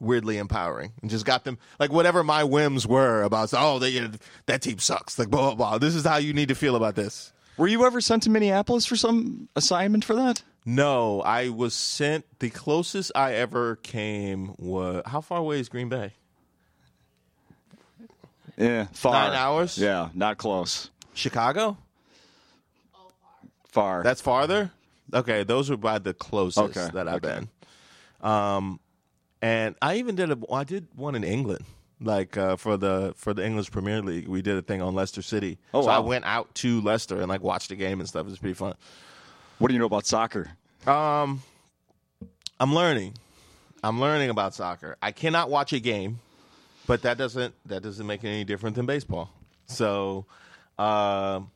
weirdly 0.00 0.38
empowering 0.38 0.92
and 1.02 1.10
just 1.10 1.26
got 1.26 1.44
them 1.44 1.58
like 1.78 1.92
whatever 1.92 2.24
my 2.24 2.42
whims 2.42 2.86
were 2.86 3.22
about 3.22 3.52
oh 3.54 3.78
they, 3.78 4.08
that 4.46 4.62
team 4.62 4.78
sucks 4.78 5.18
like 5.18 5.28
blah 5.28 5.42
blah 5.42 5.54
blah 5.54 5.76
this 5.78 5.94
is 5.94 6.06
how 6.06 6.16
you 6.16 6.32
need 6.32 6.48
to 6.48 6.54
feel 6.54 6.74
about 6.74 6.94
this 6.94 7.34
Were 7.58 7.68
you 7.68 7.84
ever 7.84 8.00
sent 8.00 8.22
to 8.22 8.30
Minneapolis 8.30 8.86
for 8.86 8.96
some 8.96 9.50
assignment 9.56 10.02
for 10.06 10.14
that? 10.16 10.42
No, 10.64 11.20
I 11.20 11.50
was 11.50 11.74
sent. 11.74 12.24
The 12.38 12.48
closest 12.48 13.12
I 13.14 13.34
ever 13.34 13.76
came 13.76 14.54
was 14.58 15.02
how 15.04 15.20
far 15.20 15.38
away 15.38 15.60
is 15.60 15.68
Green 15.68 15.90
Bay? 15.90 16.12
Yeah, 18.56 18.86
far. 18.92 19.12
Nine 19.12 19.32
hours? 19.36 19.78
Yeah, 19.78 20.08
not 20.14 20.38
close. 20.38 20.90
Chicago. 21.14 21.76
Far. 23.68 24.02
That's 24.02 24.20
farther. 24.20 24.72
Okay, 25.12 25.44
those 25.44 25.70
were 25.70 25.76
by 25.76 25.98
the 25.98 26.14
closest 26.14 26.76
Okay, 26.76 26.88
that 26.94 27.08
I've 27.08 27.24
okay. 27.24 27.40
been. 28.20 28.28
Um, 28.28 28.80
and 29.42 29.74
I 29.80 29.96
even 29.96 30.14
did 30.16 30.30
a. 30.30 30.38
I 30.52 30.64
did 30.64 30.88
one 30.94 31.14
in 31.14 31.24
England. 31.24 31.64
like 32.00 32.36
uh, 32.36 32.56
for 32.56 32.76
the 32.76 33.12
for 33.16 33.32
the 33.34 33.44
English 33.44 33.70
Premier 33.70 34.02
League. 34.02 34.28
We 34.28 34.42
did 34.42 34.56
a 34.56 34.62
thing 34.62 34.82
on 34.82 34.94
Leicester 34.94 35.22
City. 35.22 35.58
Oh, 35.72 35.82
so 35.82 35.88
I 35.88 35.98
wow. 35.98 36.06
went 36.06 36.24
out 36.24 36.54
to 36.56 36.80
Leicester 36.80 37.20
and 37.20 37.28
like 37.28 37.42
watched 37.42 37.68
the 37.70 37.76
game 37.76 38.00
and 38.00 38.08
stuff. 38.08 38.26
It 38.26 38.30
was 38.30 38.38
pretty 38.38 38.54
fun. 38.54 38.74
What 39.58 39.68
do 39.68 39.74
you 39.74 39.80
know 39.80 39.86
about 39.86 40.06
soccer? 40.06 40.50
Um, 40.86 41.42
I'm 42.58 42.74
learning. 42.74 43.14
I'm 43.82 44.00
learning 44.00 44.30
about 44.30 44.54
soccer. 44.54 44.96
I 45.00 45.12
cannot 45.12 45.48
watch 45.50 45.72
a 45.72 45.80
game, 45.80 46.20
but 46.86 47.02
that 47.02 47.18
doesn't 47.18 47.54
that 47.66 47.82
doesn't 47.82 48.06
make 48.06 48.24
it 48.24 48.28
any 48.28 48.44
different 48.44 48.76
than 48.76 48.86
baseball. 48.86 49.30
So, 49.66 50.26
um, 50.80 51.50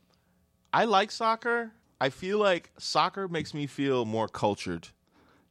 I 0.73 0.85
like 0.85 1.11
soccer. 1.11 1.71
I 1.99 2.09
feel 2.09 2.37
like 2.37 2.71
soccer 2.77 3.27
makes 3.27 3.53
me 3.53 3.67
feel 3.67 4.05
more 4.05 4.27
cultured. 4.27 4.89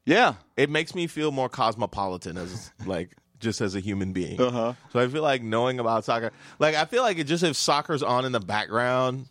Yeah. 0.04 0.34
It 0.56 0.68
makes 0.70 0.94
me 0.94 1.06
feel 1.06 1.32
more 1.32 1.48
cosmopolitan 1.48 2.36
as 2.36 2.70
like 2.86 3.10
just 3.40 3.60
as 3.60 3.74
a 3.74 3.80
human 3.80 4.12
being. 4.12 4.40
Uh-huh. 4.40 4.74
So 4.92 5.00
I 5.00 5.08
feel 5.08 5.22
like 5.22 5.42
knowing 5.42 5.80
about 5.80 6.04
soccer, 6.04 6.30
like 6.58 6.74
I 6.74 6.84
feel 6.84 7.02
like 7.02 7.18
it 7.18 7.24
just 7.24 7.42
if 7.42 7.56
soccer's 7.56 8.02
on 8.02 8.24
in 8.26 8.32
the 8.32 8.40
background, 8.40 9.26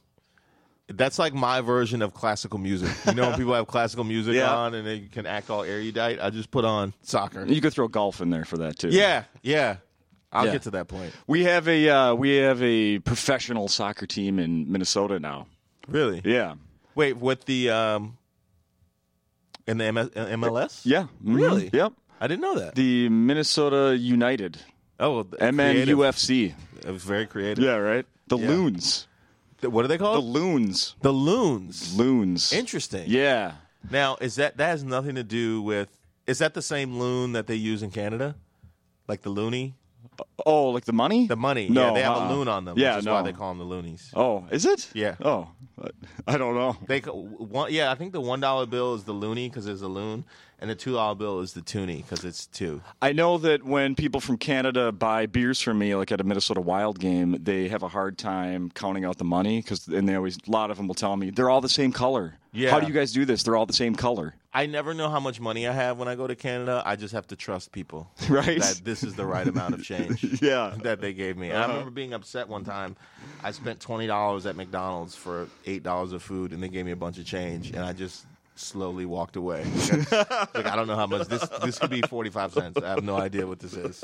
that's 0.88 1.18
like 1.20 1.34
my 1.34 1.62
version 1.62 2.02
of 2.02 2.14
classical 2.14 2.60
music. 2.60 2.90
You 3.06 3.14
know 3.14 3.30
when 3.30 3.38
people 3.38 3.54
have 3.54 3.68
classical 3.68 4.04
music 4.04 4.34
Yeah. 4.36 4.54
on 4.54 4.74
and 4.74 4.86
they 4.86 5.02
can 5.02 5.26
act 5.26 5.50
all 5.50 5.64
erudite, 5.64 6.20
I 6.20 6.30
just 6.32 6.52
put 6.52 6.66
on 6.66 6.94
soccer. 7.04 7.46
You 7.46 7.62
could 7.62 7.74
throw 7.74 7.88
golf 7.88 8.20
in 8.22 8.30
there 8.32 8.46
for 8.46 8.58
that 8.58 8.78
too. 8.80 8.90
Yeah, 8.90 9.24
yeah. 9.44 9.78
I'll 10.34 10.46
Yeah. 10.48 10.52
get 10.54 10.64
to 10.64 10.72
that 10.72 10.88
point. 10.88 11.14
We 11.28 11.44
have 11.46 11.68
a 11.68 11.88
uh, 11.90 12.14
we 12.16 12.36
have 12.38 12.62
a 12.62 13.00
professional 13.00 13.68
soccer 13.68 14.06
team 14.08 14.40
in 14.40 14.70
Minnesota 14.72 15.20
now. 15.20 15.48
Really? 15.88 16.22
Yeah. 16.26 16.56
Wait, 16.96 17.18
with 17.18 17.46
the 17.46 17.70
um 17.70 18.18
in 19.68 19.78
the 19.78 19.86
MS, 19.92 20.10
uh, 20.16 20.26
MLS? 20.38 20.82
Yeah. 20.86 21.04
Mhm. 21.24 21.36
Really? 21.36 21.70
Yep. 21.72 21.94
I 22.20 22.28
didn't 22.28 22.42
know 22.42 22.56
that. 22.60 22.76
The 22.76 23.10
Minnesota 23.10 23.96
United. 23.98 24.58
oh, 25.00 25.24
creative. 25.24 25.56
MNUFC. 25.56 26.54
It 26.86 26.92
was 26.92 27.04
very 27.04 27.26
creative. 27.26 27.64
Yeah, 27.64 27.76
right? 27.76 28.06
The 28.28 28.38
Yeah. 28.38 28.48
Loons. 28.50 29.08
The- 29.62 29.70
What 29.70 29.84
are 29.86 29.88
they 29.88 29.98
called? 29.98 30.24
The? 30.24 30.28
Loons. 30.28 30.96
The 31.02 31.14
Loons. 31.14 31.96
Loons. 31.98 32.52
Interesting. 32.54 33.06
Yeah. 33.08 33.54
Now, 33.90 34.18
is 34.22 34.36
that 34.36 34.58
that 34.58 34.68
has 34.68 34.84
nothing 34.84 35.16
to 35.16 35.24
do 35.24 35.62
with? 35.62 35.90
Is 36.26 36.40
that 36.40 36.54
the 36.54 36.62
same 36.62 36.98
loon 37.00 37.34
that 37.34 37.48
they 37.48 37.56
use 37.56 37.84
in 37.84 37.92
Canada, 37.92 38.36
like 39.10 39.22
the 39.24 39.30
loony, 39.30 39.76
Oh, 40.46 40.70
like 40.70 40.86
the 40.86 40.94
money? 40.94 41.28
the 41.28 41.36
money? 41.36 41.70
No, 41.70 41.88
yeah, 41.88 41.94
they 41.94 42.02
have 42.02 42.18
uh-uh. 42.18 42.30
a 42.30 42.34
loon 42.34 42.48
on 42.48 42.66
them. 42.66 42.78
Yeah, 42.78 42.96
which 42.96 43.00
is 43.00 43.06
no. 43.06 43.14
why 43.14 43.22
they 43.22 43.34
call 43.34 43.50
them 43.50 43.60
the 43.60 43.66
loonies. 43.66 44.12
Oh, 44.14 44.46
is 44.52 44.66
it? 44.66 44.90
Yeah. 44.94 45.16
Oh, 45.24 45.50
I 46.28 46.38
don't 46.38 46.56
know. 46.56 46.78
They 46.88 47.00
one, 47.00 47.72
yeah, 47.72 47.92
I 47.92 47.96
think 47.96 48.14
the 48.14 48.22
one 48.22 48.40
dollar 48.40 48.66
bill 48.66 48.94
is 48.94 49.04
the 49.04 49.14
loony 49.14 49.50
because 49.50 49.68
it's 49.68 49.82
a 49.82 49.88
loon, 49.88 50.26
and 50.64 50.70
the 50.70 50.76
two 50.76 50.94
dollar 50.94 51.14
bill 51.14 51.42
is 51.42 51.52
the 51.52 51.62
toonie 51.62 51.98
because 51.98 52.24
it's 52.24 52.48
two. 52.48 52.82
I 53.02 53.12
know 53.12 53.38
that 53.38 53.64
when 53.64 53.96
people 53.96 54.22
from 54.22 54.38
Canada 54.38 54.94
buy 54.94 55.26
beers 55.26 55.60
from 55.60 55.78
me, 55.78 55.94
like 55.94 56.10
at 56.12 56.22
a 56.22 56.24
Minnesota 56.24 56.62
Wild 56.62 57.00
game, 57.00 57.38
they 57.44 57.68
have 57.68 57.84
a 57.84 57.90
hard 57.90 58.18
time 58.18 58.72
counting 58.74 59.04
out 59.04 59.18
the 59.18 59.26
money 59.26 59.62
because, 59.62 59.88
and 59.90 60.08
they 60.08 60.16
always, 60.16 60.38
a 60.48 60.50
lot 60.50 60.72
of 60.72 60.78
them 60.78 60.88
will 60.88 60.96
tell 60.96 61.18
me 61.18 61.32
they're 61.32 61.50
all 61.50 61.60
the 61.60 61.68
same 61.68 61.92
color. 61.92 62.36
Yeah. 62.54 62.72
How 62.72 62.80
do 62.80 62.88
you 62.88 62.94
guys 62.94 63.12
do 63.12 63.26
this? 63.26 63.44
They're 63.44 63.58
all 63.58 63.66
the 63.66 63.74
same 63.74 63.94
color, 63.94 64.36
I 64.56 64.68
never 64.68 64.94
know 64.94 65.10
how 65.10 65.20
much 65.20 65.40
money 65.40 65.68
I 65.68 65.72
have 65.72 65.98
when 65.98 66.08
I 66.08 66.14
go 66.14 66.28
to 66.28 66.36
Canada. 66.36 66.84
I 66.86 66.96
just 66.96 67.14
have 67.14 67.26
to 67.28 67.36
trust 67.36 67.72
people 67.72 68.12
right? 68.30 68.60
that 68.60 68.82
this 68.84 69.04
is 69.04 69.16
the 69.16 69.26
right 69.26 69.48
amount 69.48 69.74
of 69.74 69.84
change. 69.84 70.24
yeah. 70.42 70.76
that 70.84 71.02
they 71.02 71.12
gave 71.12 71.38
me. 71.38 71.52
I 71.52 71.56
uh-huh. 71.56 71.68
remember 71.70 71.92
being 71.92 72.14
upset 72.14 72.48
one 72.48 72.64
time. 72.64 72.96
I 73.44 73.52
spent 73.52 73.80
twenty 73.80 74.06
dollars 74.06 74.46
at 74.46 74.56
McDonald's 74.56 75.16
for 75.16 75.48
eight 75.66 75.82
dollars 75.82 76.14
of 76.14 76.22
food, 76.22 76.54
and 76.54 76.62
they 76.62 76.70
gave 76.70 76.86
me 76.86 76.92
a 76.92 76.96
bunch 76.96 77.18
of 77.18 77.26
change, 77.26 77.72
and 77.72 77.80
I 77.80 77.94
just 77.94 78.26
slowly 78.56 79.06
walked 79.06 79.36
away. 79.36 79.64
like 80.12 80.66
I 80.66 80.76
don't 80.76 80.88
know 80.88 80.96
how 80.96 81.08
much 81.08 81.28
this 81.28 81.48
this 81.64 81.80
could 81.80 81.90
be 81.90 82.02
forty 82.02 82.30
five 82.30 82.54
cents. 82.54 82.82
I 82.82 82.90
have 82.90 83.04
no 83.04 83.18
idea 83.18 83.46
what 83.48 83.60
this 83.60 83.74
is. 83.74 84.04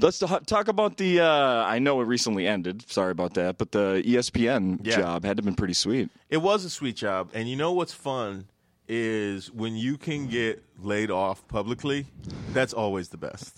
Let's 0.00 0.18
talk 0.18 0.68
about 0.68 0.96
the. 0.96 1.20
Uh, 1.20 1.26
I 1.64 1.78
know 1.78 2.00
it 2.00 2.04
recently 2.04 2.46
ended. 2.46 2.88
Sorry 2.90 3.12
about 3.12 3.34
that, 3.34 3.58
but 3.58 3.70
the 3.72 4.02
ESPN 4.04 4.80
Yeah. 4.84 4.96
job 4.96 5.24
had 5.24 5.36
to 5.36 5.40
have 5.40 5.44
been 5.44 5.54
pretty 5.54 5.74
sweet. 5.74 6.10
It 6.30 6.38
was 6.38 6.64
a 6.64 6.70
sweet 6.70 6.96
job, 6.96 7.30
and 7.32 7.48
you 7.48 7.54
know 7.56 7.72
what's 7.72 7.92
fun 7.92 8.46
is 8.88 9.50
when 9.52 9.76
you 9.76 9.96
can 9.96 10.26
get 10.26 10.62
laid 10.80 11.10
off 11.10 11.46
publicly. 11.48 12.06
That's 12.52 12.72
always 12.74 13.08
the 13.10 13.16
best. 13.16 13.56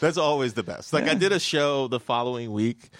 That's 0.00 0.16
always 0.16 0.54
the 0.54 0.62
best. 0.62 0.92
Like 0.92 1.04
I 1.08 1.14
did 1.14 1.32
a 1.32 1.40
show 1.40 1.88
the 1.88 2.00
following 2.00 2.52
week, 2.52 2.90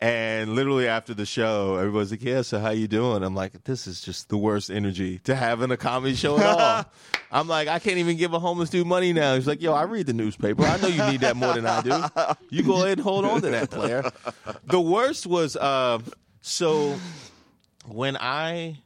and 0.00 0.54
literally 0.54 0.88
after 0.88 1.14
the 1.14 1.24
show, 1.26 1.76
everybody's 1.76 2.10
like, 2.10 2.22
"Yeah, 2.22 2.42
so 2.42 2.58
how 2.58 2.70
you 2.70 2.88
doing?" 2.88 3.22
I'm 3.22 3.34
like, 3.34 3.64
"This 3.64 3.86
is 3.86 4.00
just 4.00 4.28
the 4.28 4.36
worst 4.36 4.70
energy 4.70 5.18
to 5.20 5.34
have 5.34 5.62
in 5.62 5.70
a 5.70 5.76
comedy 5.76 6.14
show 6.14 6.38
at 6.38 6.46
all." 6.46 6.84
I'm 7.32 7.48
like, 7.48 7.68
I 7.68 7.78
can't 7.78 7.98
even 7.98 8.16
give 8.16 8.32
a 8.34 8.38
homeless 8.38 8.70
dude 8.70 8.86
money 8.86 9.12
now. 9.12 9.34
He's 9.34 9.46
like, 9.46 9.62
"Yo, 9.62 9.72
I 9.72 9.82
read 9.82 10.06
the 10.06 10.12
newspaper. 10.12 10.64
I 10.64 10.76
know 10.78 10.88
you 10.88 11.04
need 11.10 11.20
that 11.20 11.36
more 11.36 11.54
than 11.54 11.66
I 11.66 11.80
do. 11.80 12.36
You 12.50 12.62
go 12.62 12.76
ahead 12.84 12.98
and 12.98 13.00
hold 13.00 13.24
on 13.24 13.40
to 13.42 13.50
that, 13.50 13.70
player." 13.70 14.10
The 14.64 14.80
worst 14.80 15.26
was 15.26 15.56
uh, 15.56 16.00
so 16.40 16.96
when 17.86 18.16
I 18.18 18.78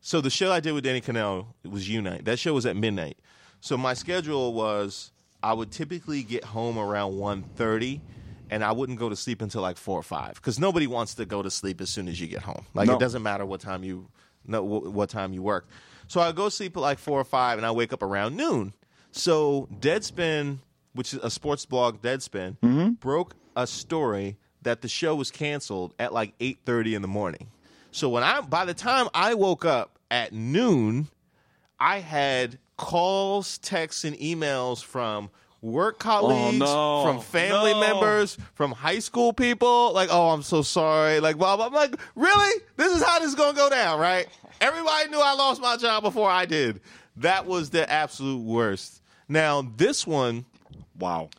so 0.00 0.20
the 0.20 0.30
show 0.30 0.50
I 0.50 0.60
did 0.60 0.72
with 0.72 0.84
Danny 0.84 1.00
Kanell 1.00 1.46
was 1.64 1.88
Unite. 1.88 2.24
That 2.24 2.38
show 2.38 2.52
was 2.54 2.66
at 2.66 2.76
midnight. 2.76 3.18
So 3.60 3.76
my 3.76 3.94
schedule 3.94 4.52
was 4.52 5.12
I 5.42 5.52
would 5.52 5.70
typically 5.70 6.24
get 6.24 6.42
home 6.42 6.76
around 6.78 7.12
1.30 7.12 8.00
and 8.52 8.62
I 8.62 8.72
wouldn't 8.72 8.98
go 8.98 9.08
to 9.08 9.16
sleep 9.16 9.40
until 9.42 9.62
like 9.62 9.76
4 9.76 9.98
or 9.98 10.02
5 10.02 10.42
cuz 10.42 10.58
nobody 10.58 10.86
wants 10.86 11.14
to 11.14 11.24
go 11.24 11.42
to 11.42 11.50
sleep 11.50 11.80
as 11.80 11.90
soon 11.90 12.06
as 12.08 12.20
you 12.20 12.26
get 12.26 12.42
home. 12.42 12.66
Like 12.74 12.86
No. 12.88 12.94
it 12.94 13.00
doesn't 13.00 13.22
matter 13.22 13.44
what 13.46 13.60
time 13.60 13.82
you 13.82 14.08
no 14.46 14.62
wh- 14.64 14.92
what 14.94 15.08
time 15.10 15.32
you 15.32 15.42
work. 15.42 15.66
So 16.08 16.20
I 16.20 16.32
go 16.32 16.48
sleep 16.48 16.76
at 16.76 16.80
like 16.80 16.98
4 16.98 17.20
or 17.20 17.24
5 17.24 17.58
and 17.58 17.66
I 17.66 17.70
wake 17.70 17.92
up 17.92 18.02
around 18.02 18.36
noon. 18.36 18.74
So 19.10 19.68
Deadspin, 19.80 20.58
which 20.92 21.14
is 21.14 21.20
a 21.22 21.30
sports 21.30 21.64
blog 21.66 22.02
Deadspin, 22.02 22.56
mm-hmm. 22.58 22.90
broke 22.92 23.34
a 23.56 23.66
story 23.66 24.36
that 24.62 24.80
the 24.82 24.88
show 24.88 25.14
was 25.14 25.30
canceled 25.30 25.94
at 25.98 26.12
like 26.12 26.36
8:30 26.38 26.94
in 26.94 27.02
the 27.02 27.08
morning. 27.08 27.48
So 27.90 28.08
when 28.08 28.22
I 28.22 28.40
by 28.40 28.64
the 28.64 28.74
time 28.74 29.08
I 29.14 29.34
woke 29.34 29.64
up 29.64 29.98
at 30.10 30.32
noon, 30.32 31.08
I 31.80 31.98
had 31.98 32.58
calls, 32.76 33.58
texts, 33.58 34.04
and 34.04 34.16
emails 34.18 34.82
from 34.82 35.30
work 35.62 35.96
oh, 36.00 36.02
colleagues, 36.04 36.58
no. 36.58 37.04
from 37.04 37.20
family 37.20 37.72
No. 37.72 37.80
members, 37.80 38.36
from 38.54 38.72
high 38.72 38.98
school 38.98 39.32
people. 39.32 39.92
Like, 39.94 40.08
oh, 40.12 40.30
I'm 40.30 40.42
so 40.42 40.60
sorry. 40.62 41.20
Like, 41.20 41.38
blah 41.38 41.56
blah. 41.56 41.66
I'm 41.68 41.72
like, 41.72 41.94
really? 42.14 42.60
This 42.76 42.94
is 42.94 43.02
how 43.02 43.18
this 43.20 43.28
is 43.28 43.34
gonna 43.34 43.56
go 43.56 43.70
down, 43.70 43.98
right? 43.98 44.26
Everybody 44.60 45.08
knew 45.08 45.20
I 45.20 45.34
lost 45.34 45.60
my 45.62 45.76
job 45.76 46.02
before 46.02 46.28
I 46.30 46.44
did. 46.44 46.80
That 47.16 47.46
was 47.46 47.70
the 47.70 47.90
absolute 47.90 48.42
worst. 48.42 49.00
Now 49.28 49.62
this 49.76 50.06
one, 50.06 50.44
Wow. 50.98 51.30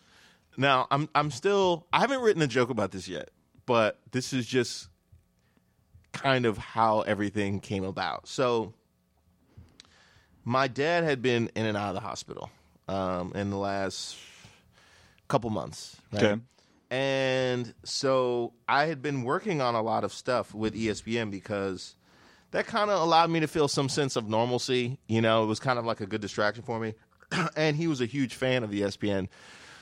now 0.57 0.87
I'm 0.89 1.07
I'm 1.13 1.29
still 1.29 1.85
I 1.93 1.99
haven't 1.99 2.21
written 2.21 2.41
a 2.41 2.47
joke 2.47 2.69
about 2.69 2.91
this 2.91 3.07
yet, 3.07 3.29
but 3.65 3.99
this 4.11 4.33
is 4.33 4.45
just 4.47 4.87
kind 6.11 6.45
of 6.45 6.57
how 6.57 7.01
everything 7.01 7.59
came 7.59 7.83
about. 7.83 8.27
So 8.27 8.73
my 10.45 10.67
dad 10.67 11.03
had 11.03 11.21
been 11.21 11.49
in 11.55 11.65
and 11.65 11.77
out 11.77 11.89
of 11.89 11.95
the 11.95 12.01
hospital 12.07 12.49
um, 12.87 13.31
in 13.35 13.49
the 13.49 13.57
last 13.57 14.17
couple 15.27 15.49
months. 15.49 15.97
Right? 16.11 16.23
Okay. 16.23 16.41
And 16.91 17.73
so 17.83 18.53
I 18.67 18.85
had 18.85 19.01
been 19.01 19.23
working 19.23 19.61
on 19.61 19.73
a 19.73 19.81
lot 19.81 20.03
of 20.03 20.13
stuff 20.13 20.53
with 20.53 20.75
ESPN 20.75 21.31
because 21.31 21.95
that 22.51 22.67
kind 22.67 22.91
of 22.91 23.01
allowed 23.01 23.31
me 23.31 23.39
to 23.39 23.47
feel 23.47 23.67
some 23.67 23.89
sense 23.89 24.15
of 24.15 24.29
normalcy. 24.29 24.99
You 25.07 25.21
know, 25.21 25.43
it 25.43 25.47
was 25.47 25.59
kind 25.59 25.79
of 25.79 25.85
like 25.85 26.01
a 26.01 26.05
good 26.05 26.21
distraction 26.21 26.63
for 26.63 26.79
me. 26.79 26.93
and 27.55 27.75
he 27.75 27.87
was 27.87 27.99
a 27.99 28.05
huge 28.05 28.35
fan 28.35 28.63
of 28.63 28.69
ESPN. 28.69 29.27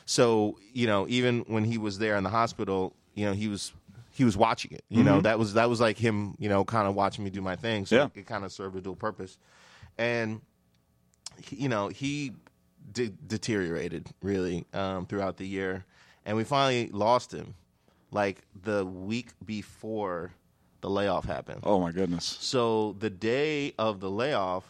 So, 0.05 0.57
you 0.73 0.87
know, 0.87 1.05
even 1.09 1.41
when 1.47 1.65
he 1.65 1.77
was 1.77 1.99
there 1.99 2.15
in 2.15 2.23
the 2.23 2.29
hospital, 2.29 2.95
you 3.13 3.25
know, 3.25 3.33
he 3.33 3.49
was 3.49 3.73
he 4.13 4.23
was 4.23 4.37
watching 4.37 4.71
it. 4.71 4.83
You 4.89 5.03
know, 5.03 5.21
that 5.21 5.37
was 5.37 5.53
that 5.55 5.69
was 5.69 5.81
like 5.81 5.97
him, 5.97 6.35
you 6.39 6.47
know, 6.49 6.63
kind 6.63 6.87
of 6.87 6.95
watching 6.95 7.23
me 7.23 7.29
do 7.29 7.41
my 7.41 7.55
thing. 7.55 7.85
So 7.85 7.95
Yeah. 7.97 8.07
it 8.15 8.25
kind 8.25 8.45
of 8.45 8.51
served 8.53 8.77
a 8.77 8.81
dual 8.81 8.95
purpose. 8.95 9.37
And 9.97 10.41
you 11.49 11.67
know, 11.69 11.89
he 11.89 12.33
de- 12.91 13.13
deteriorated 13.27 14.09
really 14.21 14.65
um, 14.73 15.05
throughout 15.05 15.37
the 15.37 15.47
year, 15.47 15.85
and 16.25 16.37
we 16.37 16.43
finally 16.43 16.89
lost 16.91 17.33
him, 17.33 17.55
like 18.11 18.41
the 18.63 18.85
week 18.85 19.29
before 19.45 20.31
the 20.81 20.89
layoff 20.89 21.25
happened. 21.25 21.61
Oh 21.63 21.79
my 21.79 21.91
goodness. 21.91 22.37
So 22.39 22.95
the 22.99 23.09
day 23.09 23.73
of 23.77 23.99
the 23.99 24.09
layoff, 24.09 24.65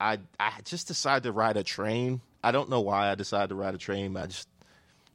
I 0.00 0.18
I 0.38 0.52
just 0.64 0.88
decided 0.88 1.24
to 1.24 1.32
ride 1.32 1.56
a 1.56 1.64
train. 1.64 2.20
I 2.42 2.52
don't 2.52 2.70
know 2.70 2.80
why 2.80 3.10
I 3.10 3.14
decided 3.14 3.48
to 3.48 3.54
ride 3.56 3.74
a 3.74 3.78
train, 3.78 4.12
but 4.12 4.22
I 4.22 4.26
just 4.26 4.48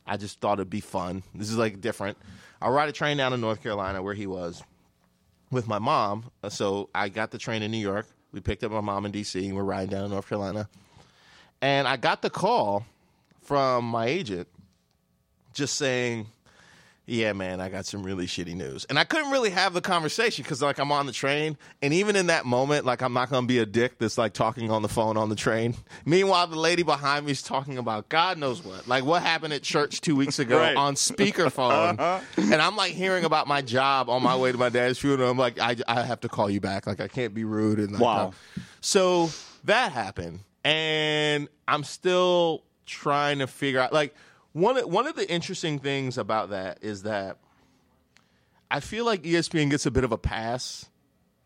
I 0.06 0.18
just 0.18 0.40
thought 0.42 0.60
it'd 0.60 0.70
be 0.70 0.82
fun. 0.82 1.24
This 1.34 1.50
is 1.50 1.58
like 1.58 1.82
different. 1.82 2.18
I 2.62 2.70
ride 2.70 2.90
a 2.90 2.94
train 2.94 3.18
down 3.18 3.32
to 3.32 3.38
North 3.38 3.62
Carolina 3.64 4.02
where 4.04 4.14
he 4.14 4.28
was 4.28 4.64
with 5.52 5.68
my 5.68 5.80
mom. 5.80 6.32
So 6.50 6.90
I 6.94 7.10
got 7.10 7.32
the 7.32 7.38
train 7.38 7.62
in 7.62 7.72
New 7.72 7.78
York. 7.78 8.08
We 8.32 8.42
picked 8.42 8.64
up 8.64 8.72
my 8.72 8.82
mom 8.82 9.06
in 9.06 9.12
DC 9.12 9.44
and 9.46 9.56
we're 9.56 9.64
riding 9.64 9.90
down 9.90 10.04
to 10.04 10.10
North 10.10 10.28
Carolina. 10.28 10.68
And 11.64 11.88
I 11.88 11.96
got 11.96 12.22
the 12.22 12.30
call 12.30 12.86
from 13.44 13.86
my 13.86 14.08
agent 14.08 14.50
just 15.54 15.76
saying, 15.78 16.28
yeah, 17.06 17.32
man, 17.32 17.62
I 17.62 17.70
got 17.70 17.86
some 17.86 18.04
really 18.04 18.26
shitty 18.26 18.54
news. 18.54 18.84
And 18.90 19.00
I 19.00 19.06
couldn't 19.06 19.32
really 19.32 19.50
have 19.52 19.74
the 19.74 19.80
conversation 19.80 20.44
because, 20.44 20.62
like, 20.62 20.78
I'm 20.78 20.92
on 20.92 21.06
the 21.06 21.14
train. 21.14 21.58
And 21.82 21.94
even 21.94 22.18
in 22.18 22.28
that 22.28 22.46
moment, 22.46 22.86
like, 22.86 23.02
I'm 23.02 23.14
not 23.14 23.30
going 23.30 23.44
to 23.44 23.48
be 23.48 23.60
a 23.60 23.66
dick 23.66 23.98
that's, 23.98 24.18
like, 24.18 24.34
talking 24.34 24.72
on 24.72 24.82
the 24.82 24.90
phone 24.90 25.16
on 25.16 25.30
the 25.30 25.36
train. 25.38 25.76
Meanwhile, 26.06 26.48
the 26.48 26.60
lady 26.60 26.84
behind 26.84 27.26
me 27.26 27.32
is 27.32 27.42
talking 27.42 27.78
about 27.78 28.10
God 28.10 28.38
knows 28.38 28.62
what. 28.62 28.86
Like, 28.86 29.06
what 29.06 29.22
happened 29.22 29.54
at 29.54 29.64
church 29.64 30.02
two 30.02 30.18
weeks 30.18 30.40
ago 30.40 30.58
Right. 30.60 30.76
on 30.76 30.96
speakerphone. 30.96 31.98
and 32.38 32.56
I'm, 32.62 32.76
like, 32.76 32.92
hearing 32.92 33.24
about 33.24 33.48
my 33.48 33.62
job 33.62 34.10
on 34.10 34.22
my 34.22 34.36
way 34.36 34.52
to 34.52 34.58
my 34.58 34.68
dad's 34.70 35.00
funeral. 35.00 35.30
I'm 35.32 35.38
like, 35.38 35.60
I, 35.60 35.78
I 35.88 36.04
have 36.04 36.20
to 36.22 36.30
call 36.30 36.50
you 36.50 36.60
back. 36.60 36.88
Like, 36.88 37.00
I 37.00 37.08
can't 37.08 37.34
be 37.34 37.46
rude. 37.46 37.80
And, 37.80 37.94
like, 37.94 38.02
Wow. 38.02 38.28
uh, 38.28 38.32
So 38.82 39.30
that 39.64 39.94
happened. 39.94 40.40
And 40.64 41.50
I'm 41.68 41.84
still 41.84 42.64
trying 42.86 43.40
to 43.40 43.48
figure 43.48 43.80
out, 43.80 43.92
like, 43.92 44.16
one 44.54 44.78
one 44.90 45.08
of 45.08 45.16
the 45.16 45.30
interesting 45.30 45.80
things 45.80 46.18
about 46.18 46.52
that 46.52 46.80
is 46.82 47.04
that 47.04 47.38
I 48.72 48.80
feel 48.80 49.06
like 49.06 49.24
ESPN 49.24 49.70
gets 49.70 49.86
a 49.86 49.92
bit 49.92 50.04
of 50.04 50.12
a 50.12 50.18
pass 50.18 50.90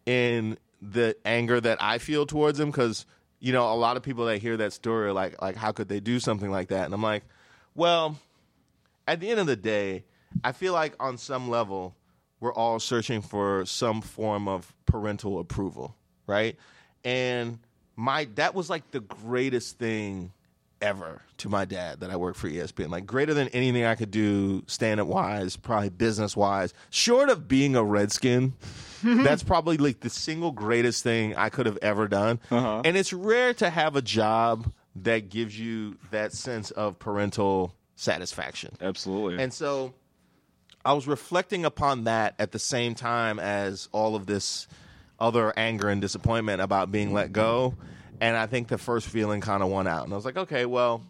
in 0.06 0.58
the 0.82 1.15
anger 1.25 1.60
that 1.60 1.82
I 1.82 1.97
feel 1.97 2.25
towards 2.25 2.58
them 2.58 2.69
because 2.69 3.06
you 3.39 3.53
know 3.53 3.71
a 3.71 3.75
lot 3.75 3.97
of 3.97 4.03
people 4.03 4.25
that 4.25 4.38
hear 4.38 4.58
that 4.58 4.73
story 4.73 5.08
are 5.08 5.13
like 5.13 5.41
like 5.41 5.56
how 5.56 5.71
could 5.71 5.89
they 5.89 5.99
do 5.99 6.19
something 6.19 6.51
like 6.51 6.67
that? 6.69 6.86
And 6.86 6.93
I'm 6.93 7.01
like 7.01 7.23
well 7.75 8.17
at 9.08 9.19
the 9.19 9.30
end 9.30 9.39
of 9.39 9.47
the 9.47 9.56
day 9.56 10.03
I 10.43 10.51
feel 10.51 10.73
like 10.73 10.93
on 10.99 11.17
some 11.17 11.49
level 11.49 11.95
we're 12.39 12.53
all 12.53 12.80
searching 12.80 13.21
for 13.21 13.65
some 13.65 14.01
form 14.01 14.47
of 14.47 14.75
parental 14.86 15.39
approval 15.39 15.95
right? 16.27 16.58
And 17.06 17.60
my 17.97 18.29
that 18.36 18.55
was 18.55 18.69
like 18.69 18.91
the 18.91 19.01
greatest 19.01 19.77
thing 19.77 20.31
ever 20.81 21.23
to 21.38 21.49
my 21.49 21.65
dad 21.65 21.99
that 21.99 22.12
I 22.12 22.15
worked 22.15 22.38
for 22.38 22.47
ESPN. 22.47 22.89
Like 22.89 23.05
greater 23.05 23.33
than 23.33 23.47
anything 23.49 23.83
I 23.83 23.95
could 23.95 24.12
do 24.12 24.63
stand 24.67 24.99
up 24.99 25.07
wise, 25.07 25.57
probably 25.57 25.89
business 25.89 26.38
wise, 26.38 26.73
short 26.89 27.29
of 27.29 27.47
being 27.47 27.75
a 27.75 27.83
redskin. 27.83 28.53
that's 29.03 29.43
probably 29.43 29.77
like 29.77 29.99
the 29.99 30.10
single 30.10 30.51
greatest 30.51 31.03
thing 31.03 31.36
I 31.36 31.49
could 31.49 31.65
have 31.65 31.77
ever 31.81 32.07
done. 32.07 32.39
Uh-huh. 32.49 32.81
And 32.86 32.95
it's 32.95 33.13
rare 33.13 33.53
to 33.55 33.69
have 33.69 33.95
a 33.95 34.01
job 34.01 34.71
that 34.95 35.29
gives 35.29 35.60
you 35.60 35.97
that 36.12 36.33
sense 36.33 36.71
of 36.71 36.97
parental 36.97 37.75
satisfaction. 37.95 38.75
Absolutely. 38.81 39.41
And 39.43 39.53
so 39.53 39.93
I 40.83 40.93
was 40.93 41.07
reflecting 41.07 41.65
upon 41.65 42.05
that 42.05 42.36
at 42.39 42.51
the 42.51 42.60
same 42.60 42.95
time 42.95 43.39
as 43.39 43.89
all 43.91 44.15
of 44.15 44.25
this 44.25 44.67
other 45.19 45.53
anger 45.58 45.89
and 45.89 46.01
disappointment 46.01 46.62
about 46.62 46.91
being 46.91 47.13
let 47.13 47.32
go. 47.32 47.75
And 48.19 48.36
I 48.36 48.47
think 48.47 48.67
the 48.67 48.77
first 48.77 49.08
feeling 49.08 49.41
kind 49.41 49.62
of 49.62 49.69
won 49.69 49.88
out. 49.88 50.03
And 50.03 50.13
I 50.13 50.15
was 50.15 50.25
like, 50.25 50.38
okay, 50.38 50.65
well, 50.65 51.03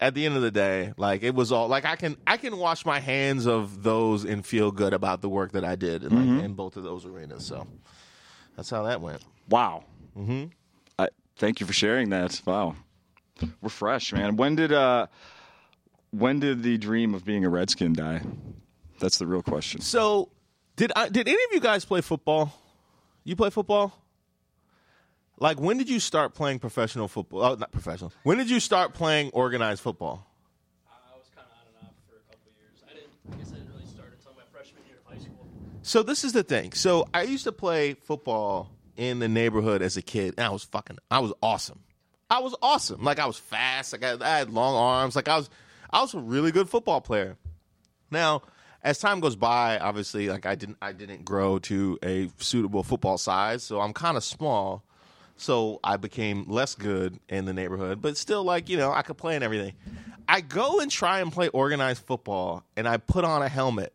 at 0.00 0.14
the 0.14 0.26
end 0.26 0.36
of 0.36 0.42
the 0.42 0.50
day, 0.50 0.92
like 0.96 1.22
it 1.24 1.34
was 1.34 1.50
all 1.50 1.66
like 1.66 1.84
I 1.84 1.96
can 1.96 2.16
I 2.26 2.36
can 2.36 2.56
wash 2.56 2.86
my 2.86 3.00
hands 3.00 3.46
of 3.46 3.82
those 3.82 4.24
and 4.24 4.46
feel 4.46 4.70
good 4.70 4.92
about 4.92 5.20
the 5.22 5.28
work 5.28 5.52
that 5.52 5.64
I 5.64 5.74
did 5.74 6.04
in, 6.04 6.36
like, 6.36 6.44
in 6.44 6.54
both 6.54 6.76
of 6.76 6.84
those 6.84 7.04
arenas. 7.04 7.44
So 7.44 7.66
that's 8.56 8.70
how 8.70 8.84
that 8.84 9.00
went. 9.00 9.22
Wow. 9.48 9.84
Mm-hmm. 10.16 10.46
I, 10.98 11.08
thank 11.36 11.58
you 11.58 11.66
for 11.66 11.72
sharing 11.72 12.10
that. 12.10 12.40
Wow. 12.44 12.76
We're 13.60 13.68
fresh, 13.70 14.12
man. 14.12 14.36
When 14.36 14.54
did 14.54 14.72
uh, 14.72 15.08
when 16.10 16.38
did 16.40 16.62
the 16.62 16.78
dream 16.78 17.14
of 17.14 17.24
being 17.24 17.44
a 17.44 17.48
Redskin 17.48 17.92
die? 17.92 18.22
That's 19.00 19.18
the 19.18 19.26
real 19.26 19.42
question. 19.42 19.80
So 19.80 20.28
did 20.78 20.92
I 20.94 21.08
did 21.08 21.28
any 21.28 21.44
of 21.44 21.52
you 21.52 21.60
guys 21.60 21.84
play 21.84 22.00
football? 22.00 22.54
You 23.24 23.36
play 23.36 23.50
football? 23.50 23.92
Like 25.38 25.60
when 25.60 25.76
did 25.76 25.90
you 25.90 26.00
start 26.00 26.34
playing 26.34 26.60
professional 26.60 27.08
football? 27.08 27.44
Oh, 27.44 27.54
not 27.56 27.72
professional. 27.72 28.12
When 28.22 28.38
did 28.38 28.48
you 28.48 28.60
start 28.60 28.94
playing 28.94 29.30
organized 29.34 29.82
football? 29.82 30.24
I 30.88 31.16
was 31.16 31.28
kind 31.34 31.46
of 31.46 31.52
on 31.52 31.66
and 31.66 31.88
off 31.88 31.94
for 32.08 32.16
a 32.16 32.20
couple 32.30 32.50
years. 32.56 32.82
I 32.88 32.94
didn't. 32.94 33.10
I 33.32 33.36
guess 33.36 33.52
I 33.52 33.56
didn't 33.56 33.74
really 33.74 33.86
start 33.86 34.12
until 34.16 34.32
my 34.34 34.42
freshman 34.52 34.84
year 34.86 34.98
of 35.04 35.12
high 35.12 35.20
school. 35.20 35.46
So 35.82 36.02
this 36.04 36.22
is 36.22 36.32
the 36.32 36.44
thing. 36.44 36.72
So 36.72 37.08
I 37.12 37.22
used 37.22 37.44
to 37.44 37.52
play 37.52 37.94
football 37.94 38.70
in 38.96 39.18
the 39.18 39.28
neighborhood 39.28 39.82
as 39.82 39.96
a 39.96 40.02
kid, 40.02 40.34
and 40.38 40.46
I 40.46 40.50
was 40.50 40.62
fucking. 40.62 40.98
I 41.10 41.18
was 41.18 41.32
awesome. 41.42 41.80
I 42.30 42.38
was 42.38 42.54
awesome. 42.62 43.02
Like 43.02 43.18
I 43.18 43.26
was 43.26 43.36
fast. 43.36 43.92
Like 43.92 44.04
I, 44.04 44.16
I 44.20 44.38
had 44.38 44.50
long 44.50 44.76
arms. 44.76 45.16
Like 45.16 45.28
I 45.28 45.36
was. 45.36 45.50
I 45.90 46.02
was 46.02 46.14
a 46.14 46.20
really 46.20 46.52
good 46.52 46.68
football 46.68 47.00
player. 47.00 47.36
Now, 48.10 48.42
as 48.82 48.98
time 48.98 49.20
goes 49.20 49.36
by, 49.36 49.78
obviously, 49.78 50.28
like 50.28 50.46
I 50.46 50.54
didn't. 50.54 50.78
I 50.80 50.92
didn't 50.92 51.24
grow 51.24 51.58
to 51.60 51.98
a 52.02 52.30
suitable 52.38 52.82
football 52.82 53.18
size, 53.18 53.62
so 53.62 53.80
I'm 53.80 53.92
kind 53.92 54.16
of 54.16 54.24
small. 54.24 54.84
So 55.36 55.78
I 55.84 55.96
became 55.96 56.44
less 56.48 56.74
good 56.74 57.18
in 57.28 57.44
the 57.44 57.52
neighborhood, 57.52 58.02
but 58.02 58.16
still, 58.16 58.42
like 58.44 58.68
you 58.68 58.76
know, 58.76 58.92
I 58.92 59.02
could 59.02 59.16
play 59.16 59.34
and 59.34 59.44
everything. 59.44 59.74
I 60.28 60.40
go 60.40 60.80
and 60.80 60.90
try 60.90 61.20
and 61.20 61.32
play 61.32 61.48
organized 61.48 62.04
football, 62.04 62.64
and 62.76 62.88
I 62.88 62.98
put 62.98 63.24
on 63.24 63.42
a 63.42 63.48
helmet, 63.48 63.92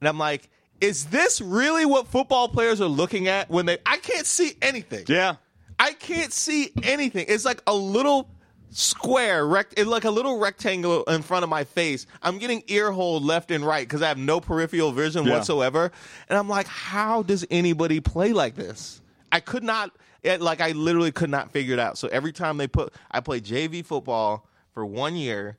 and 0.00 0.08
I'm 0.08 0.18
like, 0.18 0.48
"Is 0.80 1.06
this 1.06 1.40
really 1.40 1.84
what 1.86 2.08
football 2.08 2.48
players 2.48 2.80
are 2.80 2.88
looking 2.88 3.28
at 3.28 3.50
when 3.50 3.66
they? 3.66 3.78
I 3.84 3.98
can't 3.98 4.26
see 4.26 4.56
anything. 4.62 5.04
Yeah. 5.08 5.36
I 5.78 5.92
can't 5.92 6.32
see 6.32 6.72
anything. 6.82 7.26
It's 7.28 7.44
like 7.44 7.62
a 7.66 7.74
little 7.74 8.28
square, 8.70 9.46
rect, 9.46 9.78
like 9.78 10.04
a 10.04 10.10
little 10.10 10.38
rectangle 10.38 11.02
in 11.04 11.22
front 11.22 11.42
of 11.44 11.48
my 11.48 11.64
face. 11.64 12.06
I'm 12.22 12.38
getting 12.38 12.62
ear 12.68 12.90
hole 12.92 13.20
left 13.20 13.50
and 13.50 13.64
right 13.64 13.86
because 13.86 14.02
I 14.02 14.08
have 14.08 14.18
no 14.18 14.40
peripheral 14.40 14.92
vision 14.92 15.24
Yeah. 15.24 15.32
whatsoever. 15.32 15.90
And 16.28 16.38
I'm 16.38 16.48
like, 16.48 16.66
how 16.66 17.22
does 17.22 17.46
anybody 17.50 18.00
play 18.00 18.32
like 18.32 18.54
this? 18.54 19.00
I 19.32 19.40
could 19.40 19.62
not, 19.64 19.96
it, 20.22 20.40
like, 20.40 20.60
I 20.60 20.72
literally 20.72 21.12
could 21.12 21.30
not 21.30 21.50
figure 21.50 21.74
it 21.74 21.78
out. 21.80 21.98
So 21.98 22.08
every 22.08 22.32
time 22.32 22.56
they 22.58 22.68
put, 22.68 22.92
I 23.10 23.20
played 23.20 23.44
JV 23.44 23.84
football 23.84 24.46
for 24.72 24.84
one 24.84 25.16
year, 25.16 25.56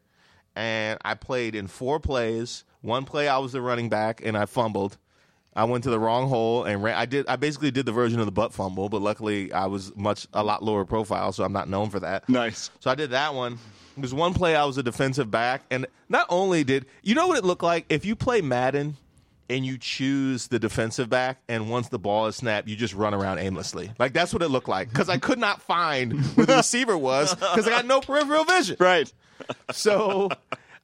and 0.56 0.98
I 1.04 1.14
played 1.16 1.56
in 1.56 1.68
four 1.68 2.00
plays. 2.00 2.64
One 2.82 3.04
play, 3.06 3.28
I 3.28 3.38
was 3.40 3.52
the 3.52 3.62
running 3.62 3.90
back, 3.90 4.22
and 4.24 4.38
I 4.38 4.46
fumbled. 4.46 4.98
I 5.58 5.64
went 5.64 5.84
to 5.86 5.90
the 5.90 6.00
wrong 6.00 6.30
hole 6.30 6.66
and 6.66 6.84
ran. 6.84 6.96
I 6.96 7.08
did. 7.08 7.28
I 7.28 7.36
basically 7.36 7.72
did 7.72 7.88
the 7.88 7.92
version 7.92 8.20
of 8.20 8.28
the 8.28 8.32
butt 8.32 8.54
fumble, 8.54 8.90
but 8.90 9.02
luckily 9.02 9.52
I 9.52 9.66
was 9.66 9.94
much 9.96 10.28
a 10.32 10.44
lot 10.44 10.64
lower 10.64 10.86
profile, 10.86 11.32
so 11.32 11.44
I'm 11.44 11.52
not 11.52 11.68
known 11.68 11.90
for 11.90 12.00
that. 12.00 12.30
Nice. 12.30 12.70
So 12.80 12.92
I 12.92 12.96
did 12.96 13.10
that 13.10 13.34
one. 13.34 13.58
There's 13.98 14.14
one 14.14 14.36
play 14.36 14.56
I 14.56 14.64
was 14.66 14.78
a 14.78 14.84
defensive 14.84 15.32
back, 15.32 15.64
and 15.72 15.88
not 16.10 16.28
only 16.30 16.64
did 16.64 16.86
you 17.02 17.16
know 17.16 17.28
what 17.28 17.40
it 17.40 17.44
looked 17.44 17.64
like 17.64 17.86
if 17.90 18.06
you 18.06 18.16
play 18.16 18.42
Madden 18.42 18.98
and 19.50 19.66
you 19.66 19.80
choose 19.80 20.48
the 20.48 20.60
defensive 20.60 21.10
back, 21.10 21.42
and 21.50 21.72
once 21.72 21.90
the 21.90 21.98
ball 21.98 22.28
is 22.28 22.36
snapped, 22.36 22.68
you 22.68 22.76
just 22.76 22.94
run 22.94 23.16
around 23.16 23.40
aimlessly. 23.40 23.92
Like 23.98 24.14
that's 24.14 24.32
what 24.34 24.44
it 24.44 24.50
looked 24.50 24.70
like 24.70 24.90
because 24.90 25.10
I 25.10 25.18
could 25.18 25.40
not 25.40 25.64
find 25.64 26.24
where 26.36 26.46
the 26.46 26.56
receiver 26.58 26.96
was 26.96 27.34
because 27.34 27.66
I 27.66 27.72
got 27.72 27.88
no 27.88 28.00
peripheral 28.00 28.44
vision. 28.44 28.78
Right. 28.80 29.12
So 29.72 30.30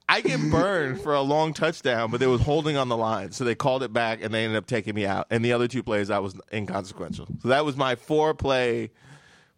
I 0.08 0.20
get 0.20 0.38
burned 0.50 1.00
for 1.00 1.14
a 1.14 1.22
long 1.22 1.54
touchdown, 1.54 2.10
but 2.10 2.20
they 2.20 2.26
was 2.26 2.40
holding 2.42 2.76
on 2.76 2.88
the 2.88 2.96
line, 2.96 3.32
so 3.32 3.42
they 3.44 3.54
called 3.54 3.82
it 3.82 3.92
back 3.92 4.22
and 4.22 4.32
they 4.34 4.44
ended 4.44 4.56
up 4.58 4.66
taking 4.66 4.94
me 4.94 5.06
out. 5.06 5.26
And 5.30 5.44
the 5.44 5.52
other 5.52 5.66
two 5.66 5.82
plays, 5.82 6.10
I 6.10 6.18
was 6.18 6.38
inconsequential. 6.52 7.26
So 7.42 7.48
that 7.48 7.64
was 7.64 7.76
my 7.76 7.94
four 7.96 8.34
play 8.34 8.90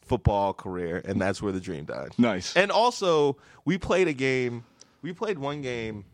football 0.03 0.55
career, 0.55 1.03
and 1.05 1.21
that's 1.21 1.43
where 1.43 1.53
the 1.53 1.61
dream 1.61 1.85
died. 1.85 2.11
Nice. 2.17 2.55
And 2.57 2.71
also, 2.71 3.37
we 3.65 3.77
played 3.77 4.07
a 4.07 4.13
game. 4.13 4.65
We 5.03 5.13
played 5.13 5.39
one 5.39 5.63
game. 5.63 6.05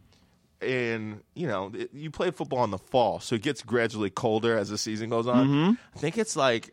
In 0.63 1.21
you 1.35 1.49
know, 1.49 1.73
it- 1.75 1.93
you 1.93 2.09
play 2.11 2.31
football 2.31 2.63
in 2.63 2.71
the 2.71 2.79
fall, 2.79 3.19
so 3.19 3.35
it 3.35 3.43
gets 3.43 3.63
gradually 3.63 4.11
colder 4.11 4.57
as 4.57 4.69
the 4.71 4.79
season 4.79 5.11
goes 5.11 5.27
on. 5.27 5.49
Mm-hmm. 5.49 5.73
I 5.97 5.99
think 5.99 6.17
it's 6.17 6.37
like 6.37 6.73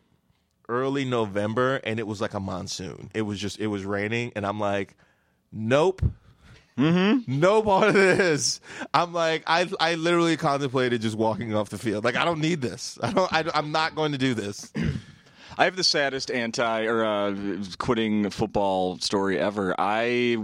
early 0.68 1.04
November, 1.04 1.80
and 1.82 1.98
it 1.98 2.06
was 2.06 2.20
like 2.20 2.32
a 2.34 2.38
monsoon. 2.40 3.10
It 3.14 3.22
was 3.22 3.40
just 3.40 3.58
it 3.58 3.66
was 3.66 3.84
raining, 3.84 4.30
and 4.36 4.46
I'm 4.46 4.60
like, 4.60 4.94
nope. 5.50 6.02
No 6.76 7.62
part 7.62 7.88
of 7.88 7.94
this. 7.94 8.60
I'm 8.94 9.12
like, 9.12 9.44
I 9.46 9.68
I 9.78 9.94
literally 9.94 10.36
contemplated 10.36 11.02
just 11.02 11.16
walking 11.16 11.54
off 11.54 11.68
the 11.70 11.78
field. 11.78 12.04
Like, 12.04 12.16
I 12.16 12.24
don't 12.24 12.40
need 12.40 12.60
this. 12.60 12.98
I 13.02 13.12
don't. 13.12 13.32
I, 13.32 13.58
am 13.58 13.72
not 13.72 13.94
going 13.94 14.12
to 14.12 14.18
do 14.18 14.34
this. 14.34 14.72
I 15.58 15.64
have 15.64 15.76
the 15.76 15.84
saddest 15.84 16.30
anti 16.30 16.84
or 16.84 17.04
uh, 17.04 17.36
quitting 17.78 18.30
football 18.30 18.98
story 18.98 19.38
ever. 19.38 19.74
I 19.78 20.38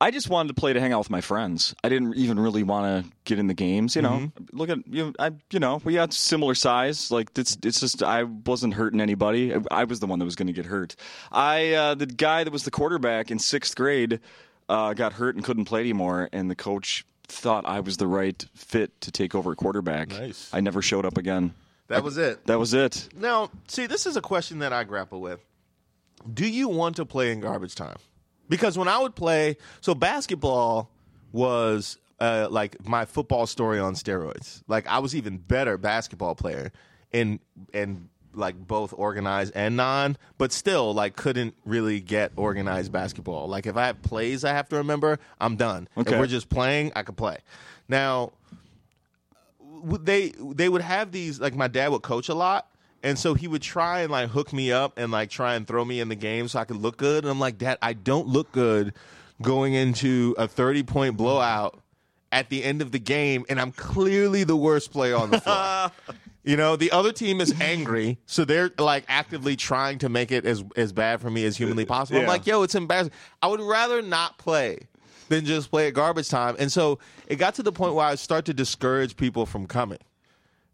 I 0.00 0.10
just 0.10 0.28
wanted 0.28 0.48
to 0.48 0.54
play 0.54 0.72
to 0.72 0.80
hang 0.80 0.92
out 0.92 0.98
with 0.98 1.10
my 1.10 1.20
friends. 1.20 1.74
I 1.82 1.88
didn't 1.88 2.14
even 2.14 2.38
really 2.38 2.62
want 2.62 3.04
to 3.04 3.12
get 3.24 3.38
in 3.38 3.48
the 3.48 3.54
games. 3.54 3.96
You 3.96 4.02
know, 4.02 4.32
look 4.52 4.68
at 4.68 4.78
you. 4.86 5.12
I 5.18 5.32
you 5.50 5.58
know 5.58 5.80
we 5.84 5.94
had 5.94 6.12
similar 6.12 6.54
size. 6.54 7.10
Like 7.10 7.30
it's 7.36 7.56
it's 7.64 7.80
just 7.80 8.02
I 8.02 8.24
wasn't 8.24 8.74
hurting 8.74 9.00
anybody. 9.00 9.54
I, 9.54 9.60
I 9.70 9.84
was 9.84 10.00
the 10.00 10.06
one 10.06 10.18
that 10.18 10.24
was 10.24 10.36
going 10.36 10.46
to 10.46 10.52
get 10.52 10.66
hurt. 10.66 10.94
I 11.30 11.72
uh, 11.72 11.94
the 11.94 12.06
guy 12.06 12.44
that 12.44 12.52
was 12.52 12.64
the 12.64 12.70
quarterback 12.70 13.30
in 13.30 13.38
sixth 13.38 13.74
grade 13.74 14.20
uh, 14.72 14.94
got 14.94 15.12
hurt 15.12 15.34
and 15.36 15.44
couldn't 15.44 15.66
play 15.66 15.80
anymore, 15.80 16.30
and 16.32 16.50
the 16.50 16.54
coach 16.54 17.04
thought 17.24 17.66
I 17.66 17.80
was 17.80 17.98
the 17.98 18.06
right 18.06 18.42
fit 18.54 18.98
to 19.02 19.10
take 19.10 19.34
over 19.34 19.54
quarterback. 19.54 20.08
Nice. 20.08 20.48
I 20.52 20.60
never 20.60 20.80
showed 20.80 21.04
up 21.04 21.18
again. 21.18 21.52
That 21.88 22.02
was 22.02 22.16
it. 22.16 22.46
That 22.46 22.58
was 22.58 22.72
it. 22.72 23.08
Now, 23.14 23.50
see, 23.68 23.86
this 23.86 24.06
is 24.06 24.16
a 24.16 24.22
question 24.22 24.60
that 24.60 24.72
I 24.72 24.84
grapple 24.84 25.20
with. 25.20 25.44
Do 26.32 26.46
you 26.46 26.68
want 26.68 26.96
to 26.96 27.04
play 27.04 27.32
in 27.32 27.40
garbage 27.40 27.74
time? 27.74 27.96
Because 28.48 28.78
when 28.78 28.88
I 28.88 28.98
would 28.98 29.14
play, 29.14 29.58
so 29.82 29.94
basketball 29.94 30.90
was 31.32 31.98
uh, 32.18 32.48
like 32.50 32.86
my 32.86 33.04
football 33.04 33.46
story 33.46 33.78
on 33.78 33.94
steroids. 33.94 34.62
Like 34.68 34.86
I 34.86 35.00
was 35.00 35.14
even 35.14 35.36
better 35.36 35.76
basketball 35.76 36.34
player, 36.34 36.72
and 37.12 37.40
and 37.74 38.08
like 38.34 38.56
both 38.66 38.94
organized 38.96 39.52
and 39.54 39.76
non, 39.76 40.16
but 40.38 40.52
still 40.52 40.94
like 40.94 41.16
couldn't 41.16 41.54
really 41.64 42.00
get 42.00 42.32
organized 42.36 42.92
basketball. 42.92 43.48
Like 43.48 43.66
if 43.66 43.76
I 43.76 43.86
have 43.86 44.02
plays 44.02 44.44
I 44.44 44.52
have 44.52 44.68
to 44.70 44.76
remember, 44.76 45.18
I'm 45.40 45.56
done. 45.56 45.88
Okay. 45.96 46.12
If 46.14 46.18
we're 46.18 46.26
just 46.26 46.48
playing, 46.48 46.92
I 46.94 47.02
can 47.02 47.14
play. 47.14 47.38
Now 47.88 48.32
they 50.00 50.32
they 50.38 50.68
would 50.68 50.82
have 50.82 51.12
these 51.12 51.40
like 51.40 51.54
my 51.54 51.68
dad 51.68 51.88
would 51.88 52.02
coach 52.02 52.28
a 52.28 52.34
lot 52.34 52.68
and 53.02 53.18
so 53.18 53.34
he 53.34 53.48
would 53.48 53.62
try 53.62 54.00
and 54.00 54.12
like 54.12 54.30
hook 54.30 54.52
me 54.52 54.70
up 54.70 54.96
and 54.96 55.10
like 55.10 55.28
try 55.28 55.54
and 55.54 55.66
throw 55.66 55.84
me 55.84 56.00
in 56.00 56.08
the 56.08 56.14
game 56.14 56.46
so 56.46 56.58
I 56.58 56.64
could 56.64 56.76
look 56.76 56.96
good 56.96 57.24
and 57.24 57.30
I'm 57.30 57.40
like 57.40 57.58
dad 57.58 57.78
I 57.82 57.92
don't 57.92 58.28
look 58.28 58.52
good 58.52 58.94
going 59.40 59.74
into 59.74 60.34
a 60.38 60.46
30 60.46 60.84
point 60.84 61.16
blowout 61.16 61.80
at 62.30 62.48
the 62.48 62.62
end 62.64 62.80
of 62.80 62.92
the 62.92 62.98
game 62.98 63.44
and 63.48 63.60
I'm 63.60 63.72
clearly 63.72 64.44
the 64.44 64.56
worst 64.56 64.92
player 64.92 65.16
on 65.16 65.30
the 65.30 65.40
floor. 65.40 65.90
you 66.44 66.56
know, 66.56 66.76
the 66.76 66.90
other 66.90 67.12
team 67.12 67.40
is 67.40 67.54
angry, 67.60 68.18
so 68.26 68.44
they're 68.44 68.70
like 68.78 69.04
actively 69.08 69.54
trying 69.56 69.98
to 69.98 70.08
make 70.08 70.32
it 70.32 70.44
as 70.44 70.64
as 70.76 70.92
bad 70.92 71.20
for 71.20 71.30
me 71.30 71.44
as 71.44 71.56
humanly 71.56 71.84
possible. 71.84 72.20
I'm 72.20 72.26
like, 72.26 72.46
yo, 72.46 72.62
it's 72.62 72.74
embarrassing. 72.74 73.12
I 73.40 73.46
would 73.46 73.60
rather 73.60 74.02
not 74.02 74.38
play 74.38 74.88
than 75.28 75.44
just 75.44 75.70
play 75.70 75.86
at 75.86 75.94
garbage 75.94 76.28
time. 76.28 76.56
And 76.58 76.70
so 76.70 76.98
it 77.26 77.36
got 77.36 77.54
to 77.54 77.62
the 77.62 77.72
point 77.72 77.94
where 77.94 78.06
I 78.06 78.16
start 78.16 78.44
to 78.46 78.54
discourage 78.54 79.16
people 79.16 79.46
from 79.46 79.66
coming. 79.66 79.98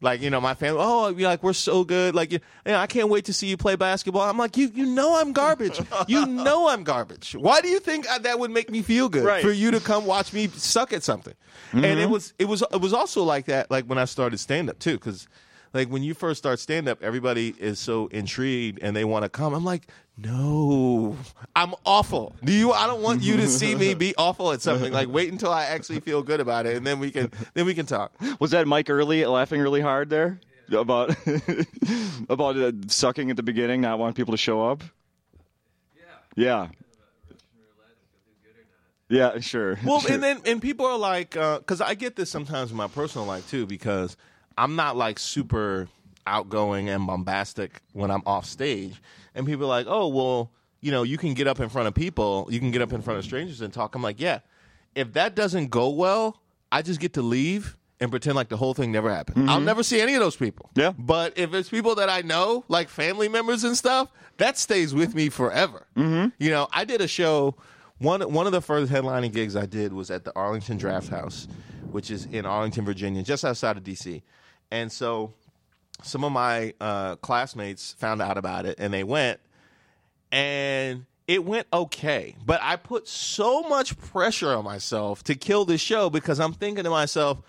Like 0.01 0.23
you 0.23 0.31
know, 0.31 0.41
my 0.41 0.55
family. 0.55 0.81
Oh, 0.81 1.09
you're 1.09 1.29
like 1.29 1.43
we're 1.43 1.53
so 1.53 1.85
good. 1.85 2.15
Like 2.15 2.33
you, 2.33 2.39
know, 2.65 2.77
I 2.77 2.87
can't 2.87 3.09
wait 3.09 3.25
to 3.27 3.33
see 3.33 3.49
you 3.49 3.57
play 3.57 3.75
basketball. 3.75 4.23
I'm 4.23 4.39
like, 4.39 4.57
you, 4.57 4.71
you 4.73 4.87
know, 4.87 5.21
I'm 5.21 5.33
garbage. 5.33 5.81
you 6.07 6.25
know, 6.25 6.69
I'm 6.69 6.85
garbage. 6.85 7.35
Why 7.35 7.61
do 7.61 7.69
you 7.69 7.81
think 7.81 8.09
uh, 8.09 8.19
that 8.21 8.39
would 8.39 8.53
make 8.53 8.71
me 8.71 8.83
feel 8.83 9.09
good 9.09 9.25
Right. 9.25 9.43
for 9.43 9.51
you 9.51 9.73
to 9.73 9.81
come 9.81 10.07
watch 10.07 10.33
me 10.33 10.47
suck 10.49 10.93
at 10.93 11.03
something? 11.03 11.35
And 11.73 11.85
it 11.85 11.99
mm-hmm. 11.99 12.13
was, 12.13 12.33
it 12.39 12.47
was, 12.47 12.63
it 12.73 12.81
was 12.81 12.95
also 12.95 13.25
like 13.25 13.47
that. 13.47 13.71
Like 13.71 13.87
when 13.87 13.99
I 13.99 14.05
started 14.05 14.39
stand 14.39 14.71
up 14.71 14.79
too, 14.79 14.95
because 14.95 15.27
like 15.75 15.89
when 15.89 16.03
you 16.03 16.15
first 16.15 16.39
start 16.39 16.59
stand 16.59 16.89
up, 16.89 17.03
everybody 17.03 17.55
is 17.59 17.79
so 17.79 18.07
intrigued 18.09 18.79
and 18.83 18.95
they 18.97 19.05
want 19.05 19.25
to 19.25 19.29
come. 19.29 19.55
I'm 19.55 19.65
like, 19.65 19.89
no, 20.17 21.17
I'm 21.55 21.75
awful. 21.85 22.35
Do 22.43 22.53
you? 22.53 22.73
I 22.73 22.87
don't 22.87 23.03
want 23.03 23.23
you 23.23 23.37
to 23.37 23.47
see 23.49 23.75
me 23.75 23.95
be 23.95 24.15
awful 24.17 24.53
at 24.53 24.61
something. 24.63 24.93
Like 24.93 25.09
wait 25.09 25.31
until 25.31 25.53
I 25.53 25.65
actually 25.67 26.01
feel 26.01 26.23
good 26.23 26.41
about 26.41 26.67
it, 26.67 26.77
and 26.77 26.87
then 26.87 26.99
we 26.99 27.11
can 27.11 27.31
then 27.55 27.67
we 27.67 27.75
can 27.75 27.87
talk. 27.87 28.13
Was 28.41 28.51
that 28.53 28.67
Mike 28.67 28.91
Early 28.91 29.25
laughing 29.27 29.61
really 29.61 29.81
hard 29.81 30.11
there 30.11 30.41
about 30.73 31.11
about 32.29 32.57
uh, 32.57 32.73
sucking 32.89 33.31
at 33.31 33.37
the 33.37 33.43
beginning, 33.43 33.81
not 33.81 33.99
wanting 33.99 34.15
people 34.15 34.33
to 34.33 34.39
show 34.39 34.69
up? 34.71 34.83
Yeah. 36.35 36.69
Yeah, 39.09 39.35
Yeah, 39.35 39.41
sure. 39.41 39.79
Well, 39.85 40.01
Sure. 40.01 40.13
and 40.13 40.23
then 40.23 40.41
and 40.45 40.61
people 40.61 40.87
are 40.87 40.99
like, 40.99 41.31
because 41.31 41.81
I 41.81 41.95
get 41.95 42.17
this 42.17 42.31
sometimes 42.31 42.71
in 42.71 42.77
my 42.77 42.89
personal 42.89 43.27
life 43.27 43.49
too, 43.51 43.67
because 43.67 44.17
I'm 44.59 44.77
not 44.77 44.97
like 44.97 45.19
super 45.19 45.89
outgoing 46.27 46.89
and 46.89 47.07
bombastic 47.07 47.81
when 47.93 48.11
I'm 48.11 48.23
off 48.27 48.45
stage, 48.45 49.01
and 49.35 49.47
people 49.47 49.65
are 49.65 49.69
like, 49.69 49.87
oh, 49.89 50.09
well, 50.09 50.51
you 50.81 50.91
know, 50.91 51.05
you 51.05 51.17
can 51.17 51.33
get 51.35 51.47
up 51.47 51.61
in 51.61 51.69
front 51.69 51.89
of 51.89 51.95
people, 51.95 52.47
you 52.51 52.59
can 52.59 52.71
get 52.71 52.83
up 52.83 52.93
in 52.93 53.01
front 53.01 53.19
of 53.19 53.25
strangers 53.25 53.61
and 53.61 53.73
talk. 53.73 53.95
I'm 53.95 54.03
like, 54.03 54.21
yeah, 54.21 54.41
if 54.95 55.13
that 55.15 55.35
doesn't 55.35 55.69
go 55.69 55.89
well, 55.91 56.43
I 56.71 56.83
just 56.83 57.01
get 57.01 57.15
to 57.15 57.23
leave. 57.23 57.77
And 58.01 58.13
pretend 58.13 58.37
like 58.37 58.49
the 58.49 58.57
whole 58.57 58.75
thing 58.75 58.93
never 58.93 59.13
happened. 59.13 59.51
I'll 59.51 59.61
never 59.61 59.83
see 59.83 60.01
any 60.01 60.15
of 60.15 60.21
those 60.21 60.37
people. 60.37 60.71
Yeah. 60.77 60.93
But 60.97 61.37
if 61.37 61.53
it's 61.53 61.69
people 61.69 61.97
that 61.97 62.09
I 62.09 62.21
know, 62.21 62.65
like 62.69 62.89
family 62.89 63.29
members 63.29 63.65
and 63.65 63.77
stuff, 63.77 64.09
that 64.37 64.57
stays 64.57 64.95
with 64.95 65.17
me 65.17 65.31
forever. 65.31 65.85
Mm-hmm. 65.97 66.29
You 66.39 66.51
know, 66.51 66.69
I 66.73 66.85
did 66.85 67.01
a 67.01 67.09
show. 67.09 67.57
One 67.99 68.21
one 68.33 68.47
of 68.47 68.53
the 68.53 68.61
first 68.61 68.93
headlining 68.93 69.33
gigs 69.33 69.57
I 69.57 69.67
did 69.67 69.93
was 69.93 70.13
at 70.13 70.25
the 70.25 70.33
Arlington 70.37 70.77
Draft 70.77 71.09
House, 71.09 71.49
which 71.91 72.13
is 72.13 72.27
in 72.27 72.47
Arlington, 72.47 72.85
Virginia, 72.85 73.25
just 73.25 73.45
outside 73.45 73.77
of 73.77 73.83
DC. 73.83 74.23
And 74.71 74.93
so, 74.93 75.33
some 76.03 76.25
of 76.25 76.33
my 76.33 76.75
uh, 76.81 77.17
classmates 77.17 77.93
found 77.95 78.23
out 78.23 78.39
about 78.39 78.67
it, 78.67 78.79
and 78.79 78.93
they 78.93 79.05
went, 79.05 79.41
and 80.31 81.07
it 81.27 81.45
went 81.45 81.67
okay. 81.73 82.37
But 82.45 82.61
I 82.63 82.77
put 82.77 83.09
so 83.09 83.63
much 83.63 83.99
pressure 83.99 84.55
on 84.55 84.65
myself 84.65 85.23
to 85.25 85.35
kill 85.35 85.65
this 85.65 85.81
show 85.81 86.11
because 86.11 86.41
I'm 86.41 86.53
thinking 86.53 86.85
to 86.85 86.91
myself, 86.91 87.41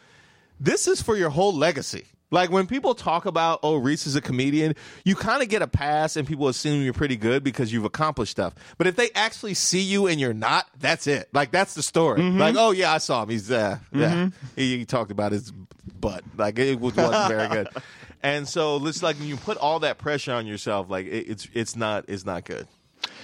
this 0.60 0.88
is 0.88 1.02
for 1.02 1.16
your 1.16 1.30
whole 1.30 1.56
legacy. 1.56 2.06
Like 2.32 2.52
when 2.52 2.68
people 2.68 2.94
talk 2.94 3.26
about, 3.26 3.60
oh, 3.64 3.76
Reese 3.78 4.06
is 4.06 4.16
a 4.16 4.22
comedian, 4.22 4.76
you 5.04 5.16
kind 5.16 5.42
of 5.42 5.50
get 5.50 5.62
a 5.62 5.68
pass 5.68 6.16
and 6.16 6.28
people 6.28 6.48
assume 6.48 6.84
you're 6.84 6.94
pretty 6.94 7.18
good 7.18 7.44
because 7.44 7.74
you've 7.74 7.86
accomplished 7.86 8.32
stuff. 8.32 8.54
But 8.78 8.88
if 8.88 8.96
they 8.96 9.10
actually 9.16 9.56
see 9.56 9.82
you 9.82 10.08
and 10.08 10.20
you're 10.20 10.34
not, 10.34 10.68
that's 10.80 11.08
it. 11.08 11.30
Like 11.34 11.52
that's 11.52 11.74
the 11.74 11.84
story. 11.84 12.22
Like, 12.22 12.56
oh 12.58 12.72
yeah, 12.72 12.94
I 12.94 13.00
saw 13.00 13.24
him. 13.24 13.30
He's 13.30 13.50
uh, 13.50 13.80
yeah. 13.92 14.30
He, 14.56 14.78
he 14.80 14.86
talked 14.86 15.12
about 15.12 15.32
his 15.32 15.52
butt. 15.52 16.24
Like 16.38 16.60
it 16.60 16.80
was, 16.80 16.96
wasn't 16.96 17.28
very 17.30 17.48
good. 17.50 17.70
And 18.22 18.48
so 18.48 18.86
it's 18.86 19.02
like 19.02 19.18
when 19.18 19.30
you 19.30 19.38
put 19.38 19.58
all 19.58 19.80
that 19.80 19.98
pressure 19.98 20.34
on 20.34 20.46
yourself, 20.46 20.90
like 20.90 21.06
it, 21.06 21.30
it's 21.30 21.48
it's 21.54 21.76
not 21.78 22.04
it's 22.10 22.26
not 22.26 22.44
good. 22.44 22.68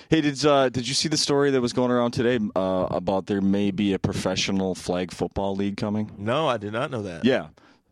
Hey, 0.09 0.21
did 0.21 0.45
uh, 0.45 0.69
did 0.69 0.87
you 0.87 0.93
see 0.93 1.09
the 1.09 1.17
story 1.17 1.51
that 1.51 1.61
was 1.61 1.73
going 1.73 1.91
around 1.91 2.11
today 2.11 2.39
uh, 2.55 2.87
about 2.89 3.25
there 3.25 3.41
may 3.41 3.71
be 3.71 3.93
a 3.93 3.99
professional 3.99 4.75
flag 4.75 5.11
football 5.11 5.55
league 5.55 5.77
coming? 5.77 6.11
No, 6.17 6.47
I 6.47 6.57
did 6.57 6.71
not 6.73 6.91
know 6.91 7.01
that. 7.01 7.25
Yeah. 7.25 7.47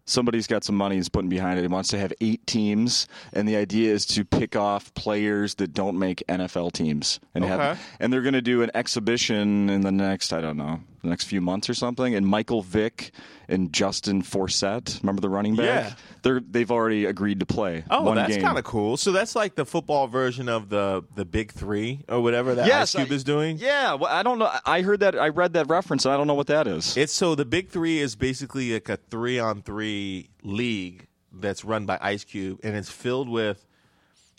Somebody's 0.06 0.48
got 0.48 0.64
some 0.64 0.76
money 0.76 0.96
he's 0.98 1.08
putting 1.10 1.30
behind 1.30 1.58
it. 1.60 1.62
He 1.62 1.68
wants 1.68 1.90
to 1.90 2.00
have 2.00 2.12
eight 2.20 2.46
teams, 2.46 3.08
and 3.32 3.48
the 3.48 3.56
idea 3.56 3.94
is 3.94 4.06
to 4.08 4.26
pick 4.26 4.56
off 4.56 4.94
players 4.96 5.56
that 5.56 5.74
don't 5.74 5.98
make 5.98 6.24
NFL 6.28 6.74
teams, 6.74 7.20
and 7.34 7.44
Okay. 7.46 7.54
have, 7.54 7.80
and 8.00 8.12
they're 8.12 8.22
going 8.22 8.34
to 8.34 8.42
do 8.42 8.62
an 8.64 8.72
exhibition 8.76 9.70
in 9.70 9.82
the 9.82 9.92
next, 9.92 10.34
I 10.34 10.42
don't 10.42 10.58
know, 10.58 10.82
the 11.04 11.10
next 11.10 11.26
few 11.26 11.42
months 11.42 11.70
or 11.70 11.74
something. 11.76 12.16
And 12.16 12.26
Michael 12.26 12.62
Vick 12.64 13.12
and 13.48 13.72
Justin 13.72 14.24
Forsett, 14.24 15.02
remember 15.04 15.22
the 15.22 15.30
running 15.30 15.56
back? 15.56 15.66
Yeah. 15.66 15.94
They're 16.24 16.40
they've 16.40 16.72
already 16.72 17.06
agreed 17.06 17.42
to 17.42 17.46
play. 17.46 17.84
Oh, 17.90 18.04
one 18.04 18.16
that's 18.16 18.38
kind 18.38 18.58
of 18.58 18.64
cool. 18.64 18.98
So 18.98 19.12
that's 19.12 19.36
like 19.36 19.56
the 19.56 19.66
football 19.66 20.08
version 20.08 20.48
of 20.50 20.70
the 20.70 21.04
the 21.16 21.26
Big 21.26 21.52
Three 21.52 22.04
or 22.10 22.22
whatever 22.22 22.56
that 22.56 22.66
Yes, 22.66 22.96
Ice 22.96 23.02
Cube 23.04 23.12
I- 23.12 23.16
is 23.16 23.24
doing. 23.24 23.58
Yeah, 23.58 23.94
well, 23.96 24.10
I 24.12 24.24
don't 24.24 24.40
know. 24.40 24.50
I 24.66 24.82
heard 24.82 25.02
that. 25.02 25.20
I 25.20 25.28
read 25.30 25.54
that 25.54 25.68
reference. 25.70 26.06
and 26.06 26.14
I 26.14 26.18
don't 26.18 26.28
know 26.28 26.34
what 26.34 26.48
that 26.48 26.66
is. 26.68 26.96
It's 26.98 27.14
so 27.14 27.36
the 27.36 27.46
Big 27.46 27.70
Three 27.70 28.00
is 28.00 28.16
basically 28.16 28.74
like 28.74 28.88
a 28.90 28.98
three 28.98 29.38
on 29.40 29.62
three 29.62 30.30
league 30.42 31.08
that's 31.34 31.66
run 31.66 31.86
by 31.86 31.98
Ice 32.02 32.24
Cube, 32.24 32.60
and 32.64 32.76
it's 32.76 32.90
filled 32.90 33.28
with 33.28 33.66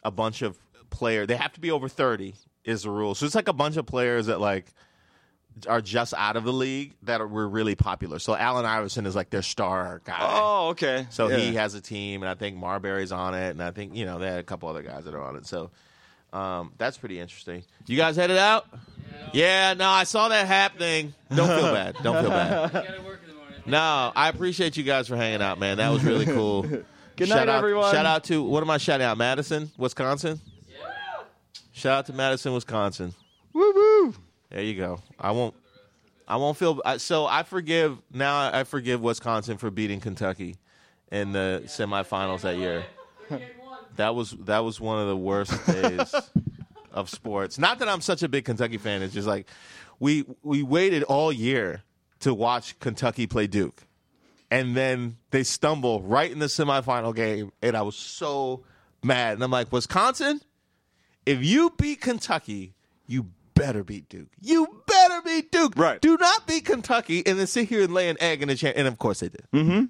a 0.02 0.10
bunch 0.10 0.40
of 0.42 0.58
players. 0.90 1.26
They 1.26 1.36
have 1.36 1.52
to 1.52 1.60
be 1.60 1.70
over 1.70 1.88
thirty 1.88 2.34
is 2.64 2.84
the 2.84 2.90
rule. 2.90 3.14
So 3.14 3.26
it's 3.26 3.34
like 3.34 3.48
a 3.48 3.52
bunch 3.52 3.76
of 3.76 3.84
players 3.84 4.24
that 4.26 4.40
like 4.40 4.72
are 5.68 5.80
just 5.80 6.14
out 6.16 6.36
of 6.36 6.44
the 6.44 6.52
league 6.52 6.94
that 7.04 7.20
are, 7.20 7.26
were 7.26 7.48
really 7.48 7.74
popular. 7.74 8.18
So 8.18 8.34
Allen 8.36 8.64
Iverson 8.66 9.06
is 9.06 9.14
like 9.14 9.30
their 9.30 9.42
star 9.42 10.00
guy. 10.04 10.16
oh, 10.20 10.68
okay. 10.70 11.06
So 11.10 11.28
Yeah. 11.28 11.36
he 11.36 11.54
has 11.54 11.74
a 11.74 11.80
team, 11.80 12.22
and 12.22 12.30
I 12.30 12.34
think 12.34 12.56
Marbury's 12.56 13.12
on 13.12 13.34
it, 13.34 13.50
and 13.50 13.62
I 13.62 13.70
think 13.70 13.94
you 13.94 14.04
know 14.04 14.18
they 14.18 14.26
had 14.28 14.40
a 14.40 14.44
couple 14.44 14.68
other 14.68 14.82
guys 14.82 15.04
that 15.04 15.14
are 15.14 15.22
on 15.22 15.36
it. 15.36 15.46
So 15.46 15.70
um, 16.32 16.72
that's 16.78 16.98
pretty 16.98 17.20
interesting. 17.20 17.62
You 17.86 17.96
guys 17.96 18.16
headed 18.16 18.36
out? 18.38 18.66
Yeah. 19.32 19.74
no, 19.74 19.88
I 19.88 20.04
saw 20.04 20.28
that 20.28 20.46
happening. 20.46 21.14
Don't 21.34 21.48
feel 21.48 21.72
bad. 21.72 21.96
Don't 22.02 22.20
feel 22.20 22.30
bad. 22.30 22.72
gotta 22.72 23.02
work 23.02 23.20
in 23.22 23.28
the 23.30 23.34
morning. 23.38 23.60
No, 23.66 24.12
I 24.14 24.28
appreciate 24.28 24.76
you 24.76 24.82
guys 24.82 25.06
for 25.08 25.16
hanging 25.16 25.40
out, 25.42 25.58
man. 25.60 25.76
That 25.76 25.90
was 25.90 26.02
really 26.04 26.26
cool. 26.26 26.62
Good 27.16 27.28
shout 27.28 27.46
night, 27.46 27.48
out, 27.48 27.58
everyone. 27.58 27.92
Shout 27.94 28.06
out 28.06 28.24
to 28.24 28.42
what 28.42 28.62
am 28.64 28.70
I 28.70 28.78
shouting 28.78 29.06
out? 29.06 29.16
Madison, 29.16 29.70
Wisconsin. 29.78 30.40
Yeah. 30.68 30.88
Shout 31.72 31.98
out 31.98 32.06
to 32.06 32.12
Madison, 32.12 32.52
Wisconsin. 32.52 33.14
Woo 33.52 33.72
woo. 33.72 34.14
There 34.54 34.62
you 34.62 34.76
go. 34.76 35.00
I 35.18 35.32
won't. 35.32 35.52
I 36.28 36.36
won't 36.36 36.56
feel. 36.56 36.80
So 36.98 37.26
I 37.26 37.42
forgive 37.42 37.98
now. 38.12 38.50
I 38.56 38.62
forgive 38.62 39.00
Wisconsin 39.00 39.58
for 39.58 39.68
beating 39.68 39.98
Kentucky 39.98 40.54
in 41.10 41.32
the 41.32 41.62
semifinals 41.66 42.42
that 42.42 42.56
year. 42.56 42.84
That 43.96 44.14
was 44.14 44.30
that 44.30 44.60
was 44.60 44.80
one 44.80 45.00
of 45.00 45.08
the 45.08 45.16
worst 45.16 45.66
days 45.66 46.14
of 46.92 47.10
sports. 47.10 47.58
Not 47.58 47.80
that 47.80 47.88
I'm 47.88 48.00
such 48.00 48.22
a 48.22 48.28
big 48.28 48.44
Kentucky 48.44 48.78
fan. 48.78 49.02
It's 49.02 49.12
just 49.12 49.26
like 49.26 49.48
we 49.98 50.24
we 50.44 50.62
waited 50.62 51.02
all 51.02 51.32
year 51.32 51.82
to 52.20 52.32
watch 52.32 52.78
Kentucky 52.78 53.26
play 53.26 53.48
Duke, 53.48 53.82
and 54.52 54.76
then 54.76 55.16
they 55.32 55.42
stumble 55.42 56.00
right 56.00 56.30
in 56.30 56.38
the 56.38 56.46
semifinal 56.46 57.12
game, 57.12 57.50
and 57.60 57.76
I 57.76 57.82
was 57.82 57.96
so 57.96 58.62
mad. 59.02 59.32
And 59.32 59.42
I'm 59.42 59.50
like, 59.50 59.72
Wisconsin, 59.72 60.40
if 61.26 61.42
you 61.44 61.72
beat 61.76 62.00
Kentucky, 62.00 62.74
you 63.08 63.26
better 63.54 63.84
beat 63.84 64.08
Duke. 64.08 64.28
You 64.40 64.82
better 64.86 65.22
beat 65.22 65.50
Duke. 65.52 65.74
Right. 65.76 66.00
Do 66.00 66.16
not 66.18 66.46
beat 66.46 66.64
Kentucky, 66.64 67.24
and 67.26 67.38
then 67.38 67.46
sit 67.46 67.68
here 67.68 67.82
and 67.82 67.92
lay 67.94 68.08
an 68.08 68.16
egg 68.20 68.42
in 68.42 68.48
the 68.48 68.54
chair. 68.56 68.72
And 68.76 68.86
of 68.88 68.98
course 68.98 69.20
they 69.20 69.28
did. 69.28 69.46
Mm-hmm. 69.52 69.84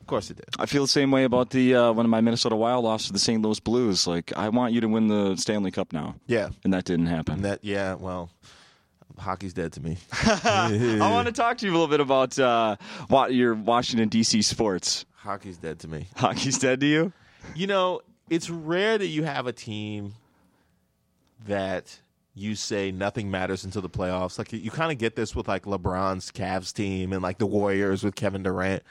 Of 0.00 0.06
course 0.06 0.28
they 0.28 0.34
did. 0.34 0.46
I 0.58 0.66
feel 0.66 0.82
the 0.82 0.88
same 0.88 1.10
way 1.10 1.24
about 1.24 1.50
the 1.50 1.74
uh, 1.76 1.90
of 1.90 1.96
my 1.96 2.20
Minnesota 2.20 2.56
Wild 2.56 2.84
lost 2.84 3.06
to 3.08 3.12
the 3.12 3.18
St. 3.18 3.40
Louis 3.42 3.60
Blues. 3.60 4.06
Like, 4.06 4.32
I 4.36 4.48
want 4.48 4.72
you 4.72 4.80
to 4.80 4.88
win 4.88 5.08
the 5.08 5.36
Stanley 5.36 5.70
Cup 5.70 5.92
now. 5.92 6.16
Yeah. 6.26 6.50
And 6.64 6.72
that 6.72 6.84
didn't 6.84 7.06
happen. 7.06 7.34
And 7.36 7.44
that 7.44 7.60
yeah, 7.62 7.94
well, 7.94 8.30
hockey's 9.18 9.52
dead 9.52 9.72
to 9.74 9.80
me. 9.80 9.98
I 10.12 10.98
want 11.12 11.26
to 11.26 11.32
talk 11.32 11.58
to 11.58 11.66
you 11.66 11.70
a 11.70 11.74
little 11.74 11.86
bit 11.88 12.00
about 12.00 12.38
uh, 12.38 12.76
what 13.08 13.32
your 13.34 13.54
Washington 13.54 14.08
D.C. 14.08 14.42
sports. 14.42 15.04
hockey's 15.14 15.58
dead 15.58 15.78
to 15.80 15.88
me. 15.88 16.06
Hockey's 16.16 16.58
dead 16.58 16.80
to 16.80 16.86
you? 16.86 17.12
You 17.54 17.66
know, 17.68 18.00
it's 18.28 18.50
rare 18.50 18.98
that 18.98 19.06
you 19.06 19.22
have 19.24 19.46
a 19.46 19.52
team 19.52 20.14
that 21.46 22.00
you 22.34 22.54
say 22.54 22.90
nothing 22.92 23.30
matters 23.30 23.64
until 23.64 23.82
the 23.82 23.88
playoffs. 23.90 24.38
Like 24.38 24.52
you 24.52 24.70
kind 24.70 24.92
of 24.92 24.98
get 24.98 25.16
this 25.16 25.34
with 25.34 25.48
like 25.48 25.64
LeBron's 25.64 26.30
Cavs 26.30 26.72
team 26.72 27.12
and 27.12 27.22
like 27.22 27.38
the 27.38 27.46
Warriors 27.46 28.04
with 28.04 28.14
Kevin 28.14 28.42
Durant 28.42 28.82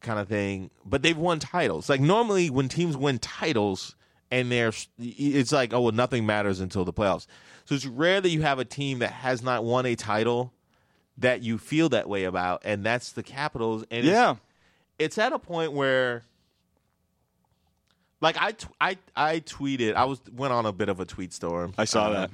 kind 0.00 0.18
of 0.18 0.26
thing. 0.28 0.70
But 0.84 1.02
they've 1.02 1.16
won 1.16 1.38
titles. 1.38 1.88
Like 1.88 2.00
normally 2.00 2.48
when 2.50 2.68
teams 2.68 2.96
win 2.96 3.18
titles, 3.18 3.94
and 4.30 4.50
they're 4.50 4.72
it's 4.98 5.52
like 5.52 5.74
oh 5.74 5.82
well 5.82 5.92
nothing 5.92 6.24
matters 6.24 6.60
until 6.60 6.84
the 6.84 6.92
playoffs. 6.92 7.26
So 7.66 7.74
it's 7.74 7.86
rare 7.86 8.20
that 8.20 8.30
you 8.30 8.42
have 8.42 8.58
a 8.58 8.64
team 8.64 9.00
that 9.00 9.12
has 9.12 9.42
not 9.42 9.64
won 9.64 9.84
a 9.86 9.94
title 9.94 10.52
that 11.18 11.42
you 11.42 11.58
feel 11.58 11.90
that 11.90 12.08
way 12.08 12.24
about, 12.24 12.62
and 12.64 12.82
that's 12.84 13.12
the 13.12 13.22
Capitals. 13.22 13.84
And 13.90 14.04
Yeah. 14.06 14.36
it's 14.98 15.18
at 15.18 15.32
a 15.34 15.38
point 15.38 15.72
where 15.74 16.22
like 18.20 18.36
I, 18.40 18.52
t- 18.52 18.66
I 18.80 18.96
I 19.14 19.40
tweeted 19.40 19.94
I 19.94 20.04
was 20.04 20.20
went 20.34 20.52
on 20.52 20.64
a 20.66 20.72
bit 20.72 20.88
of 20.88 21.00
a 21.00 21.04
tweet 21.04 21.32
storm. 21.32 21.74
I 21.76 21.84
saw 21.84 22.06
Uh, 22.06 22.12
that. 22.12 22.30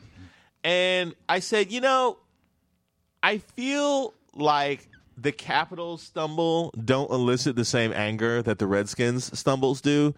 And 0.65 1.15
I 1.29 1.41
said, 1.41 1.71
you 1.73 1.81
know, 1.81 2.19
I 3.23 3.39
feel 3.39 4.15
like 4.35 4.89
the 5.17 5.33
Capitals 5.33 6.03
stumble 6.03 6.73
don't 6.85 7.11
elicit 7.11 7.57
the 7.57 7.65
same 7.65 7.93
anger 7.93 8.43
that 8.43 8.59
the 8.59 8.67
Redskins 8.67 9.37
stumbles 9.39 9.81
do. 9.81 10.15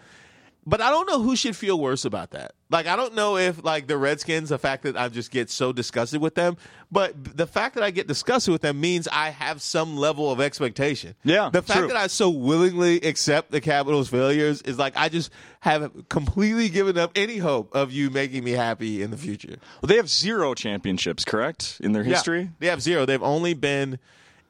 But 0.67 0.81
I 0.81 0.91
don't 0.91 1.09
know 1.09 1.23
who 1.23 1.37
should 1.37 1.57
feel 1.57 1.81
worse 1.81 2.05
about 2.05 2.33
that. 2.33 2.53
Like 2.69 2.87
I 2.87 2.95
don't 2.95 3.15
know 3.15 3.37
if 3.39 3.65
like 3.65 3.87
the 3.87 3.97
Redskins, 3.97 4.51
the 4.51 4.59
fact 4.59 4.83
that 4.85 4.97
I 4.97 5.09
just 5.09 5.31
get 5.31 5.51
so 5.51 5.73
disgusted 5.73 6.21
with 6.21 6.35
them, 6.35 6.57
but 6.93 7.37
the 7.37 7.47
fact 7.47 7.75
that 7.75 7.83
I 7.83 7.91
get 7.91 8.07
disgusted 8.07 8.53
with 8.53 8.61
them 8.63 8.79
means 8.79 9.09
I 9.11 9.31
have 9.31 9.63
some 9.63 9.97
level 9.97 10.31
of 10.31 10.41
expectation. 10.41 11.15
Yeah, 11.25 11.49
The 11.51 11.63
fact 11.63 11.79
true. 11.81 11.89
that 11.89 11.97
I 11.97 12.07
so 12.07 12.29
willingly 12.31 13.01
accept 13.01 13.51
the 13.51 13.61
Capitals' 13.61 14.09
failures 14.09 14.61
is 14.63 14.79
like 14.79 14.93
I 14.97 15.09
just 15.09 15.31
have 15.61 15.91
completely 16.09 16.69
given 16.69 16.97
up 16.99 17.11
any 17.17 17.39
hope 17.39 17.75
of 17.75 17.91
you 17.91 18.11
making 18.11 18.45
me 18.45 18.53
happy 18.53 19.03
in 19.03 19.11
the 19.11 19.17
future. 19.17 19.57
Well, 19.83 19.89
they 19.89 19.97
have 19.97 20.09
zero 20.09 20.55
championships, 20.55 21.25
correct, 21.25 21.79
in 21.83 21.93
their 21.93 22.05
history? 22.05 22.43
Yeah, 22.43 22.49
they 22.61 22.67
have 22.69 22.83
zero. 22.83 23.07
They've 23.07 23.23
only 23.23 23.55
been 23.55 23.99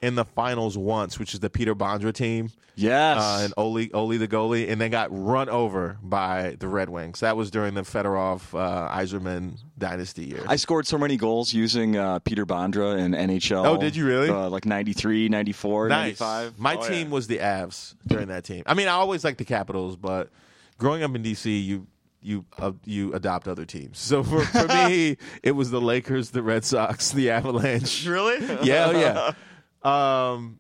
in 0.03 0.15
the 0.15 0.25
finals 0.25 0.79
once, 0.79 1.19
which 1.19 1.35
is 1.35 1.41
the 1.41 1.51
Peter 1.51 1.75
Bondra 1.75 2.13
team. 2.13 2.51
Yes. 2.75 3.19
Uh, 3.21 3.41
and 3.45 3.55
Oli, 3.59 3.93
Oli 3.93 4.17
the 4.17 4.27
goalie, 4.29 4.71
and 4.71 4.81
they 4.81 4.89
got 4.89 5.09
run 5.11 5.51
over 5.51 5.99
by 6.03 6.57
the 6.59 6.69
Red 6.69 6.89
Wings. 6.89 7.21
That 7.21 7.37
was 7.37 7.51
during 7.51 7.75
the 7.75 7.83
Fedorov 7.83 8.43
uh, 8.59 8.89
Yzerman 8.97 9.59
dynasty 9.77 10.25
year. 10.25 10.43
I 10.49 10.57
scored 10.57 10.87
so 10.87 10.97
many 10.97 11.19
goals 11.19 11.53
using 11.53 11.99
uh, 11.99 12.21
Peter 12.21 12.47
Bondra 12.47 12.99
in 12.99 13.13
NHL. 13.13 13.67
Oh, 13.67 13.77
did 13.77 13.95
you 13.95 14.07
really? 14.07 14.31
Uh, 14.31 14.49
like 14.49 14.65
93, 14.65 15.29
94, 15.29 15.89
nice. 15.89 16.21
95. 16.21 16.59
My 16.59 16.77
Oh, 16.77 16.89
team 16.89 17.09
yeah. 17.09 17.13
was 17.13 17.27
the 17.27 17.39
Avs 17.39 17.95
during 18.07 18.29
that 18.29 18.45
team. 18.45 18.63
I 18.65 18.73
mean, 18.73 18.89
I 18.89 18.93
always 18.93 19.25
liked 19.25 19.39
the 19.39 19.45
Capitals, 19.45 19.97
but 19.97 20.31
growing 20.79 21.03
up 21.03 21.15
in 21.15 21.23
DC, 21.23 21.63
you 21.65 21.87
you 22.23 22.45
uh, 22.59 22.73
you 22.85 23.13
adopt 23.13 23.49
other 23.49 23.65
teams. 23.67 23.99
So 23.99 24.23
for, 24.23 24.43
for 24.45 24.67
me, 24.89 25.19
it 25.43 25.53
was 25.53 25.71
the 25.71 25.81
Lakers, 25.81 26.31
the 26.31 26.43
Red 26.43 26.65
Sox, 26.65 27.11
the 27.13 27.31
Avalanche. 27.31 28.07
Really? 28.07 28.39
yeah, 28.63 28.87
oh, 28.87 28.99
yeah. 28.99 29.33
Um, 29.83 30.59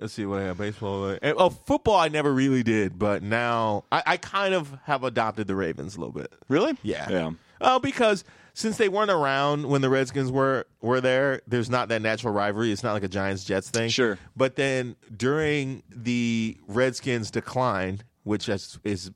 let's 0.00 0.12
see 0.12 0.26
what 0.26 0.40
I 0.40 0.44
have. 0.44 0.58
Baseball. 0.58 1.10
uh, 1.10 1.18
Oh, 1.22 1.50
football. 1.50 1.96
I 1.98 2.08
never 2.08 2.32
really 2.32 2.62
did, 2.62 2.98
but 2.98 3.22
now 3.22 3.84
I, 3.92 4.02
I 4.06 4.16
kind 4.16 4.54
of 4.54 4.76
have 4.84 5.04
adopted 5.04 5.46
the 5.46 5.54
Ravens 5.56 5.96
a 5.96 6.00
little 6.00 6.12
bit. 6.14 6.32
Really? 6.48 6.76
Yeah. 6.82 7.08
Yeah. 7.10 7.30
Oh, 7.60 7.78
because 7.78 8.24
since 8.54 8.76
they 8.76 8.88
weren't 8.88 9.10
around 9.10 9.66
when 9.68 9.80
the 9.82 9.88
Redskins 9.88 10.30
were 10.30 10.66
were 10.80 11.00
there, 11.00 11.40
there's 11.46 11.70
not 11.70 11.88
that 11.88 12.02
natural 12.02 12.32
rivalry. 12.34 12.72
It's 12.72 12.82
not 12.82 12.92
like 12.92 13.02
a 13.04 13.08
Giants 13.08 13.44
Jets 13.44 13.70
thing. 13.70 13.88
Sure. 13.88 14.18
But 14.36 14.56
then 14.56 14.96
during 15.16 15.82
the 15.88 16.58
Redskins' 16.66 17.30
decline, 17.30 18.02
which 18.24 18.48
is, 18.48 18.78
is 18.84 19.10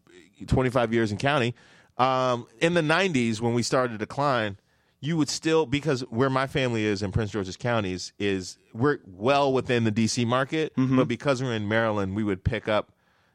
25 0.47 0.92
years 0.95 1.11
in 1.12 1.19
county, 1.19 1.55
um, 1.99 2.47
in 2.61 2.75
the 2.75 2.81
90s 2.83 3.40
when 3.40 3.53
we 3.55 3.62
started 3.62 3.92
to 3.92 3.99
decline, 3.99 4.59
you 5.07 5.16
would 5.16 5.29
still 5.29 5.66
because 5.66 6.01
where 6.11 6.31
my 6.31 6.47
family 6.47 6.85
is 6.85 7.03
in 7.03 7.12
Prince 7.12 7.31
George's 7.31 7.57
counties 7.57 8.12
is 8.19 8.59
we're 8.75 8.99
well 9.07 9.53
within 9.53 9.85
the 9.85 9.92
DC 9.92 10.27
market, 10.27 10.75
Mm-hmm. 10.77 10.97
but 10.97 11.09
because 11.09 11.42
we're 11.42 11.55
in 11.55 11.69
Maryland, 11.69 12.16
we 12.16 12.25
would 12.25 12.42
pick 12.45 12.69
up 12.69 12.90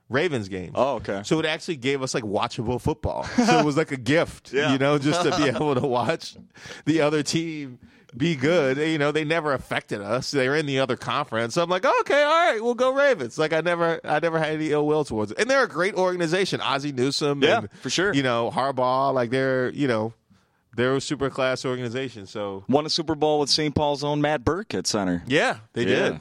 Ravens 0.10 0.50
games. 0.50 0.74
Oh, 0.76 0.96
okay. 0.96 1.22
So 1.24 1.40
it 1.40 1.46
actually 1.46 1.78
gave 1.78 2.02
us 2.02 2.14
like 2.14 2.24
watchable 2.26 2.82
football. 2.82 3.24
So 3.48 3.60
it 3.60 3.66
was 3.66 3.78
like 3.78 3.92
a 3.92 3.98
gift, 3.98 4.52
Yeah. 4.52 4.74
you 4.74 4.78
know, 4.78 4.98
just 4.98 5.24
to 5.24 5.36
be 5.38 5.44
able 5.56 5.74
to 5.76 5.88
watch 5.88 6.36
the 6.86 7.00
other 7.02 7.24
team 7.24 7.80
be 8.18 8.36
good. 8.36 8.76
You 8.78 8.98
know, 8.98 9.14
they 9.14 9.24
never 9.24 9.54
affected 9.54 10.02
us. 10.02 10.32
They 10.32 10.50
were 10.50 10.58
in 10.58 10.66
the 10.66 10.80
other 10.80 10.98
conference. 10.98 11.54
So 11.54 11.64
I'm 11.64 11.70
like, 11.70 11.86
okay, 11.86 12.24
all 12.24 12.30
right, 12.52 12.62
we'll 12.62 12.74
go 12.76 12.94
Ravens. 12.94 13.38
Like 13.38 13.54
I 13.54 13.62
never, 13.62 14.02
I 14.04 14.20
never 14.20 14.38
had 14.38 14.50
any 14.56 14.72
ill 14.72 14.86
will 14.86 15.06
towards 15.06 15.32
it. 15.32 15.40
And 15.40 15.50
they're 15.50 15.64
a 15.64 15.70
great 15.70 15.94
organization. 15.96 16.60
Ozzie 16.60 16.92
Newsome, 16.92 17.42
Yeah, 17.42 17.60
and, 17.60 17.72
for 17.72 17.90
sure. 17.90 18.14
You 18.14 18.24
know, 18.24 18.52
Harbaugh, 18.54 19.14
like 19.14 19.30
they're, 19.30 19.70
you 19.70 19.88
know, 19.88 20.14
they're 20.76 20.96
a 20.96 21.02
super 21.02 21.30
class 21.30 21.66
organization. 21.66 22.26
So 22.26 22.64
Won 22.70 22.86
a 22.86 22.90
Super 22.90 23.16
Bowl 23.16 23.40
with 23.40 23.50
St. 23.50 23.74
Paul's 23.76 24.04
own 24.04 24.22
Matt 24.22 24.44
Birk 24.46 24.74
at 24.74 24.88
center. 24.88 25.24
yeah, 25.28 25.58
they 25.74 25.84
Yeah. 25.84 26.10
did. 26.10 26.20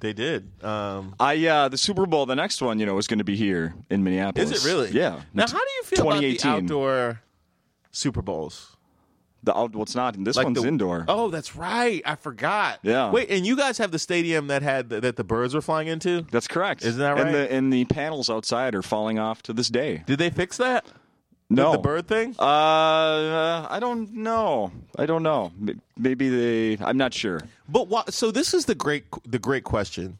They 0.00 0.12
did. 0.14 0.64
Um, 0.64 1.14
I 1.20 1.46
uh, 1.46 1.68
the 1.68 1.76
Super 1.76 2.06
Bowl, 2.06 2.24
the 2.24 2.34
next 2.34 2.62
one, 2.62 2.78
you 2.80 2.86
know, 2.86 2.96
is 2.96 3.06
going 3.06 3.18
to 3.18 3.24
be 3.24 3.36
here 3.36 3.74
in 3.90 4.02
Minneapolis. 4.02 4.50
is 4.50 4.64
it 4.64 4.68
really? 4.68 4.90
Yeah. 4.92 5.20
Now, 5.34 5.46
how 5.46 5.58
do 5.58 5.70
you 5.76 5.82
feel 5.84 6.00
about 6.08 6.20
the 6.22 6.36
2018. 6.36 6.50
outdoor 6.64 7.20
Super 7.90 8.22
Bowls? 8.22 8.76
The 9.42 9.56
out, 9.56 9.72
well, 9.74 9.82
it's 9.84 9.94
not. 9.94 10.22
This 10.22 10.36
Like 10.36 10.44
one's 10.46 10.60
the- 10.60 10.68
indoor. 10.68 11.04
Oh, 11.08 11.28
that's 11.30 11.56
right. 11.56 12.02
I 12.04 12.14
forgot. 12.16 12.78
Yeah. 12.82 13.10
Wait, 13.10 13.30
and 13.30 13.46
you 13.46 13.56
guys 13.56 13.78
have 13.78 13.90
the 13.90 13.98
stadium 13.98 14.48
that 14.48 14.60
had 14.62 14.90
that 14.90 15.16
the 15.16 15.24
birds 15.24 15.54
were 15.54 15.62
flying 15.62 15.88
into? 15.88 16.26
That's 16.30 16.46
correct. 16.48 16.82
Isn't 16.84 17.00
that 17.00 17.16
And 17.16 17.24
right? 17.24 17.32
the 17.32 17.52
and 17.52 17.72
the 17.72 17.84
panels 17.86 18.28
outside 18.30 18.74
are 18.74 18.82
falling 18.82 19.18
off 19.18 19.42
to 19.44 19.52
this 19.54 19.68
day. 19.68 20.02
Did 20.06 20.18
they 20.18 20.28
fix 20.30 20.56
that? 20.58 20.84
No, 21.52 21.72
The 21.72 21.78
bird 21.78 22.06
thing? 22.06 22.36
Uh, 22.38 22.42
uh, 22.42 23.66
I 23.68 23.80
don't 23.80 24.12
know. 24.14 24.70
I 24.96 25.04
don't 25.04 25.24
know. 25.24 25.52
Maybe 25.98 26.28
they. 26.28 26.84
I'm 26.84 26.96
not 26.96 27.12
sure. 27.12 27.40
But 27.68 27.88
why, 27.88 28.04
so 28.08 28.30
this 28.30 28.54
is 28.54 28.66
the 28.66 28.76
great 28.76 29.04
the 29.26 29.40
great 29.40 29.64
question 29.64 30.18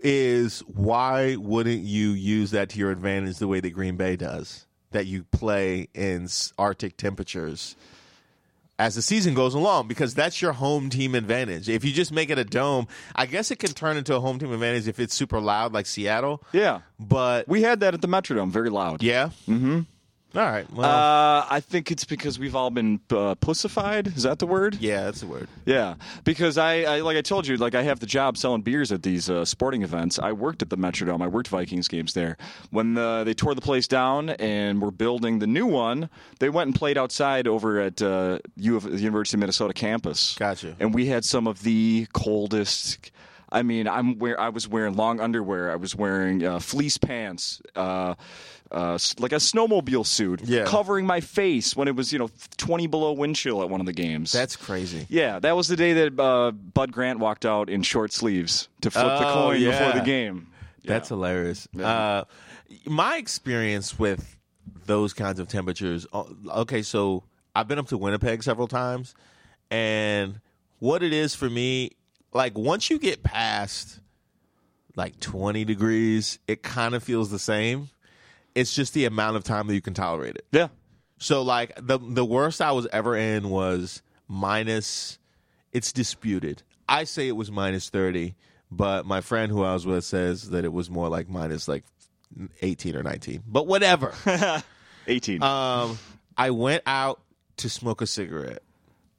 is 0.00 0.60
why 0.60 1.36
wouldn't 1.36 1.80
you 1.82 2.10
use 2.10 2.50
that 2.50 2.68
to 2.70 2.78
your 2.78 2.90
advantage 2.90 3.38
the 3.38 3.48
way 3.48 3.60
that 3.60 3.70
Green 3.70 3.96
Bay 3.96 4.16
does? 4.16 4.66
That 4.92 5.06
you 5.06 5.24
play 5.24 5.88
in 5.94 6.28
Arctic 6.58 6.96
temperatures 6.96 7.76
as 8.80 8.94
the 8.94 9.02
season 9.02 9.34
goes 9.34 9.52
along 9.54 9.86
because 9.88 10.14
that's 10.14 10.40
your 10.40 10.52
home 10.54 10.88
team 10.88 11.14
advantage. 11.14 11.68
If 11.68 11.84
you 11.84 11.92
just 11.92 12.12
make 12.12 12.30
it 12.30 12.38
a 12.38 12.44
dome, 12.44 12.88
I 13.14 13.26
guess 13.26 13.50
it 13.50 13.56
can 13.58 13.70
turn 13.72 13.98
into 13.98 14.16
a 14.16 14.20
home 14.20 14.38
team 14.38 14.50
advantage 14.52 14.88
if 14.88 14.98
it's 14.98 15.14
super 15.14 15.38
loud 15.38 15.74
like 15.74 15.84
Seattle. 15.86 16.42
Yeah, 16.52 16.80
But 16.98 17.46
we 17.46 17.60
had 17.62 17.80
that 17.80 17.92
at 17.92 18.00
the 18.00 18.08
Metrodome, 18.08 18.50
very 18.50 18.70
loud. 18.70 19.02
yeah. 19.02 19.30
Mm-hmm. 19.46 19.80
All 20.32 20.42
right. 20.42 20.70
Well, 20.72 20.88
Uh, 20.88 21.44
I 21.50 21.58
think 21.60 21.90
it's 21.90 22.04
because 22.04 22.38
we've 22.38 22.54
all 22.54 22.70
been 22.70 23.00
uh, 23.10 23.34
pussified. 23.34 24.06
Is 24.16 24.22
that 24.22 24.38
the 24.38 24.46
word? 24.46 24.76
yeah, 24.80 25.02
that's 25.04 25.20
the 25.20 25.26
word. 25.26 25.48
Yeah, 25.66 25.94
because 26.22 26.56
I, 26.56 26.82
I 26.82 27.00
like 27.00 27.16
I 27.16 27.20
told 27.20 27.48
you, 27.48 27.56
like 27.56 27.74
I 27.74 27.82
have 27.82 27.98
the 27.98 28.06
job 28.06 28.36
selling 28.36 28.62
beers 28.62 28.92
at 28.92 29.02
these 29.02 29.28
uh, 29.28 29.44
sporting 29.44 29.82
events. 29.82 30.20
I 30.20 30.30
worked 30.32 30.62
at 30.62 30.70
the 30.70 30.76
Metrodome. 30.76 31.20
I 31.20 31.26
worked 31.26 31.48
Vikings 31.48 31.88
games 31.88 32.12
there. 32.14 32.36
When 32.70 32.94
the, 32.94 33.22
they 33.24 33.34
tore 33.34 33.56
the 33.56 33.60
place 33.60 33.88
down 33.88 34.30
and 34.30 34.80
were 34.80 34.92
building 34.92 35.40
the 35.40 35.48
new 35.48 35.66
one, 35.66 36.08
they 36.38 36.48
went 36.48 36.68
and 36.68 36.76
played 36.76 36.96
outside 36.96 37.48
over 37.48 37.80
at 37.80 38.00
uh, 38.00 38.38
U 38.56 38.76
of 38.76 38.84
the 38.84 38.98
University 38.98 39.36
of 39.36 39.40
Minnesota 39.40 39.74
campus. 39.74 40.36
Gotcha. 40.38 40.76
And 40.78 40.94
we 40.94 41.06
had 41.06 41.24
some 41.24 41.48
of 41.48 41.62
the 41.64 42.06
coldest. 42.12 43.10
I 43.52 43.62
mean, 43.62 43.88
I'm 43.88 44.16
where 44.20 44.38
I 44.40 44.48
was 44.50 44.68
wearing 44.68 44.94
long 44.94 45.18
underwear. 45.18 45.72
I 45.72 45.76
was 45.76 45.96
wearing 45.96 46.46
uh, 46.46 46.60
fleece 46.60 46.98
pants. 46.98 47.60
Uh, 47.74 48.14
uh, 48.70 48.98
like 49.18 49.32
a 49.32 49.36
snowmobile 49.36 50.06
suit, 50.06 50.42
Yeah. 50.44 50.64
covering 50.64 51.06
my 51.06 51.20
face 51.20 51.74
when 51.74 51.88
it 51.88 51.96
was, 51.96 52.12
you 52.12 52.18
know, 52.18 52.30
20 52.56 52.86
below 52.86 53.12
wind 53.12 53.36
chill 53.36 53.62
at 53.62 53.68
one 53.70 53.80
of 53.80 53.86
the 53.86 53.92
games. 53.92 54.30
That's 54.32 54.54
crazy. 54.56 55.06
Yeah, 55.08 55.38
that 55.40 55.56
was 55.56 55.68
the 55.68 55.76
day 55.76 55.92
that 55.94 56.20
uh, 56.20 56.52
Bud 56.52 56.92
Grant 56.92 57.18
walked 57.18 57.44
out 57.44 57.68
in 57.68 57.82
short 57.82 58.12
sleeves 58.12 58.68
to 58.82 58.90
flip 58.90 59.18
the 59.18 59.28
Oh, 59.28 59.32
coin 59.32 59.60
before 59.64 59.92
the 59.92 60.00
game. 60.02 60.46
That's 60.84 61.08
hilarious. 61.08 61.68
Uh, 61.78 62.24
my 62.86 63.16
experience 63.16 63.98
with 63.98 64.36
those 64.86 65.12
kinds 65.12 65.38
of 65.40 65.48
temperatures. 65.48 66.06
uh, 66.12 66.24
Okay, 66.48 66.82
so 66.82 67.24
I've 67.54 67.66
been 67.68 67.78
up 67.78 67.88
to 67.88 67.98
Winnipeg 67.98 68.42
several 68.42 68.68
times, 68.68 69.14
and 69.70 70.40
what 70.78 71.02
it 71.02 71.12
is 71.12 71.34
for 71.34 71.50
me, 71.50 71.90
like 72.32 72.56
once 72.56 72.88
you 72.90 72.98
get 72.98 73.22
past 73.22 73.98
like 74.96 75.18
20 75.20 75.64
degrees, 75.64 76.38
it 76.48 76.62
kind 76.62 76.94
of 76.94 77.02
feels 77.02 77.30
the 77.30 77.38
same. 77.38 77.88
It's 78.54 78.74
just 78.74 78.94
the 78.94 79.04
amount 79.04 79.36
of 79.36 79.44
time 79.44 79.66
that 79.68 79.74
you 79.74 79.80
can 79.80 79.94
tolerate 79.94 80.36
it. 80.36 80.44
Yeah. 80.52 80.68
So 81.18 81.42
like 81.42 81.74
the 81.76 81.98
the 81.98 82.24
worst 82.24 82.60
I 82.60 82.72
was 82.72 82.86
ever 82.92 83.16
in 83.16 83.50
was 83.50 84.02
minus. 84.28 85.18
It's 85.72 85.92
disputed. 85.92 86.62
I 86.88 87.04
say 87.04 87.28
it 87.28 87.36
was 87.36 87.50
minus 87.50 87.90
thirty, 87.90 88.34
but 88.70 89.06
my 89.06 89.20
friend 89.20 89.52
who 89.52 89.62
I 89.62 89.74
was 89.74 89.86
with 89.86 90.04
says 90.04 90.50
that 90.50 90.64
it 90.64 90.72
was 90.72 90.90
more 90.90 91.08
like 91.08 91.28
minus 91.28 91.68
like 91.68 91.84
eighteen 92.62 92.96
or 92.96 93.02
nineteen. 93.02 93.42
But 93.46 93.66
whatever. 93.66 94.14
18. 95.06 95.42
um, 95.42 95.98
I 96.36 96.50
went 96.50 96.82
out 96.86 97.20
to 97.58 97.68
smoke 97.68 98.00
a 98.00 98.06
cigarette, 98.06 98.62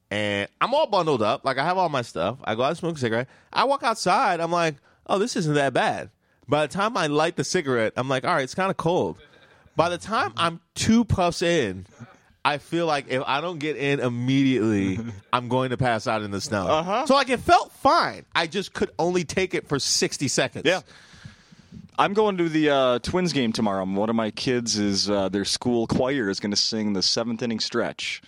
and 0.10 0.48
I'm 0.60 0.74
all 0.74 0.88
bundled 0.88 1.22
up. 1.22 1.46
Like 1.46 1.58
I 1.58 1.64
have 1.66 1.78
all 1.78 1.90
my 1.90 2.02
stuff. 2.02 2.38
I 2.44 2.56
go 2.56 2.64
out 2.64 2.70
and 2.70 2.78
smoke 2.78 2.96
a 2.98 3.00
cigarette. 3.00 3.28
I 3.54 3.64
walk 3.66 3.84
outside. 3.84 4.40
I'm 4.40 4.52
like, 4.52 4.76
oh, 5.08 5.20
this 5.20 5.36
isn't 5.36 5.54
that 5.54 5.74
bad. 5.74 6.10
By 6.48 6.66
the 6.66 6.74
time 6.74 6.98
I 6.98 7.08
light 7.08 7.36
the 7.36 7.44
cigarette, 7.44 7.94
I'm 7.96 8.10
like, 8.10 8.26
all 8.26 8.34
right, 8.34 8.44
it's 8.44 8.56
kind 8.56 8.72
of 8.72 8.78
cold. 8.78 9.18
By 9.76 9.90
the 9.90 9.98
time 9.98 10.34
I'm 10.38 10.60
two 10.76 11.06
puffs 11.06 11.42
in, 11.42 11.86
I 12.44 12.58
feel 12.58 12.86
like 12.86 13.08
if 13.10 13.24
I 13.26 13.42
don't 13.42 13.60
get 13.60 13.78
in 13.78 14.00
immediately, 14.00 15.00
I'm 15.34 15.48
going 15.48 15.70
to 15.70 15.78
pass 15.78 16.08
out 16.08 16.22
in 16.22 16.32
the 16.32 16.42
snow. 16.42 16.68
Uh-huh. 16.68 17.06
So 17.06 17.16
like 17.16 17.30
it 17.30 17.40
felt 17.40 17.72
fine. 17.72 18.26
I 18.34 18.48
just 18.48 18.74
could 18.74 18.92
only 18.98 19.24
take 19.24 19.54
it 19.54 19.68
for 19.68 19.80
60 19.80 20.28
seconds. 20.28 20.66
Yeah. 20.66 20.82
I'm 22.00 22.14
going 22.14 22.38
to 22.38 22.50
the 22.50 22.70
uh, 22.70 23.00
Twins 23.00 23.32
game 23.32 23.54
tomorrow. 23.54 23.86
One 23.86 24.10
of 24.10 24.16
my 24.16 24.32
kids 24.32 24.80
is 24.80 25.10
uh, 25.10 25.30
their 25.30 25.46
school 25.46 25.86
choir 25.88 26.30
is 26.30 26.40
going 26.40 26.52
to 26.52 26.58
sing 26.58 26.94
the 26.94 27.04
seventh 27.04 27.44
inning 27.44 27.60
stretch 27.60 28.22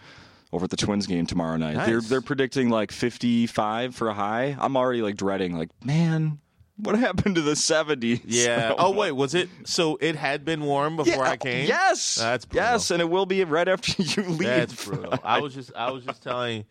over 0.52 0.66
at 0.66 0.70
the 0.70 0.78
Twins 0.78 1.08
game 1.08 1.26
tomorrow 1.26 1.58
night. 1.58 1.86
They're 1.88 2.02
they're 2.02 2.22
predicting 2.22 2.70
like 2.70 2.92
55 2.92 3.96
for 3.96 4.10
a 4.10 4.14
high. 4.14 4.56
I'm 4.60 4.78
already 4.78 5.02
like 5.02 5.16
dreading 5.16 5.58
like 5.58 5.70
man, 5.84 6.40
what 6.78 6.98
happened 6.98 7.36
to 7.36 7.42
the 7.42 7.52
70s? 7.54 8.22
Yeah. 8.26 8.74
Oh 8.80 8.92
wait, 8.92 9.12
was 9.12 9.34
it? 9.36 9.50
So 9.66 9.98
it 10.02 10.16
had 10.16 10.44
been 10.46 10.62
warm 10.62 10.96
before 10.98 11.24
Yeah, 11.26 11.32
I 11.32 11.38
came. 11.38 11.68
Yes. 11.68 12.16
That's 12.16 12.46
brutal. 12.46 12.72
yes, 12.72 12.92
and 12.92 13.02
it 13.02 13.10
will 13.10 13.26
be 13.26 13.44
right 13.44 13.68
after 13.68 13.94
you 14.02 14.24
leave. 14.24 14.40
That's 14.48 14.86
brutal. 14.86 15.14
I 15.24 15.40
was 15.40 15.54
just 15.54 15.72
I 15.76 15.92
was 15.92 16.04
just 16.04 16.24
telling 16.24 16.66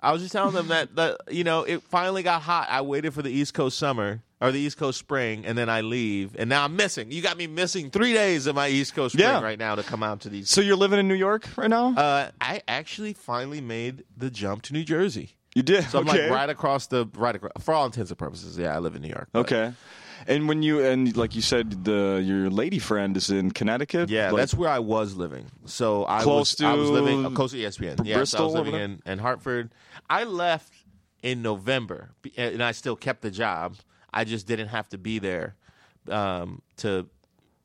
I 0.00 0.12
was 0.12 0.22
just 0.22 0.32
telling 0.32 0.54
them 0.54 0.68
that 0.68 0.94
that 0.96 1.16
you 1.30 1.44
know 1.44 1.62
it 1.64 1.82
finally 1.82 2.22
got 2.22 2.42
hot. 2.42 2.68
I 2.70 2.82
waited 2.82 3.14
for 3.14 3.22
the 3.22 3.30
East 3.30 3.54
Coast 3.54 3.78
summer 3.78 4.22
or 4.40 4.52
the 4.52 4.60
East 4.60 4.76
Coast 4.78 4.98
spring, 5.00 5.44
and 5.44 5.58
then 5.58 5.68
I 5.68 5.80
leave, 5.80 6.36
and 6.38 6.48
now 6.48 6.62
I'm 6.64 6.76
missing. 6.76 7.10
You 7.10 7.20
got 7.22 7.36
me 7.36 7.48
missing 7.48 7.90
three 7.90 8.12
days 8.12 8.46
of 8.46 8.54
my 8.54 8.68
East 8.68 8.94
Coast 8.94 9.14
spring 9.14 9.28
Yeah. 9.28 9.40
right 9.42 9.58
now 9.58 9.74
to 9.74 9.82
come 9.82 10.04
out 10.04 10.20
to 10.20 10.28
these. 10.28 10.48
So 10.48 10.60
you're 10.60 10.76
living 10.76 11.00
in 11.00 11.08
New 11.08 11.14
York 11.16 11.48
right 11.56 11.68
now? 11.68 11.92
Uh, 11.96 12.30
I 12.40 12.62
actually 12.68 13.14
finally 13.14 13.60
made 13.60 14.04
the 14.16 14.30
jump 14.30 14.62
to 14.62 14.72
New 14.72 14.84
Jersey. 14.84 15.30
You 15.58 15.62
did. 15.64 15.84
So 15.90 15.98
I'm 15.98 16.08
okay. 16.08 16.22
like 16.28 16.30
right 16.30 16.48
across 16.48 16.86
the 16.86 17.08
right 17.16 17.34
across, 17.34 17.52
for 17.60 17.74
all 17.74 17.84
intents 17.84 18.10
and 18.12 18.18
purposes. 18.18 18.56
Yeah, 18.56 18.76
I 18.76 18.78
live 18.78 18.94
in 18.94 19.02
New 19.02 19.08
York. 19.08 19.28
but- 19.32 19.40
Okay. 19.40 19.72
And 20.26 20.48
when 20.48 20.62
you 20.62 20.84
and 20.84 21.16
like 21.16 21.34
you 21.34 21.42
said, 21.42 21.84
the 21.84 22.22
your 22.24 22.50
lady 22.50 22.78
friend 22.78 23.16
is 23.16 23.30
in 23.30 23.50
Connecticut. 23.52 24.08
Yeah, 24.08 24.30
Like, 24.30 24.40
that's 24.40 24.54
where 24.54 24.68
I 24.68 24.78
was 24.80 25.14
living. 25.16 25.46
So 25.64 26.06
I 26.06 26.22
Close 26.22 26.54
was 26.58 26.62
I 26.62 26.74
was 26.74 26.90
living 26.90 27.26
uh, 27.26 27.30
close 27.30 27.52
to 27.52 27.56
ESPN. 27.58 28.04
Yes, 28.04 28.34
I 28.34 28.42
was 28.42 28.54
living 28.54 28.74
in, 28.74 29.00
in 29.06 29.18
Hartford. 29.18 29.72
I 30.10 30.24
left 30.24 30.72
in 31.22 31.42
November, 31.42 32.10
and 32.36 32.62
I 32.62 32.72
still 32.72 32.96
kept 32.96 33.22
the 33.22 33.30
job. 33.30 33.76
I 34.12 34.24
just 34.24 34.46
didn't 34.46 34.68
have 34.68 34.88
to 34.90 34.98
be 34.98 35.18
there 35.18 35.54
um, 36.10 36.62
to, 36.78 37.08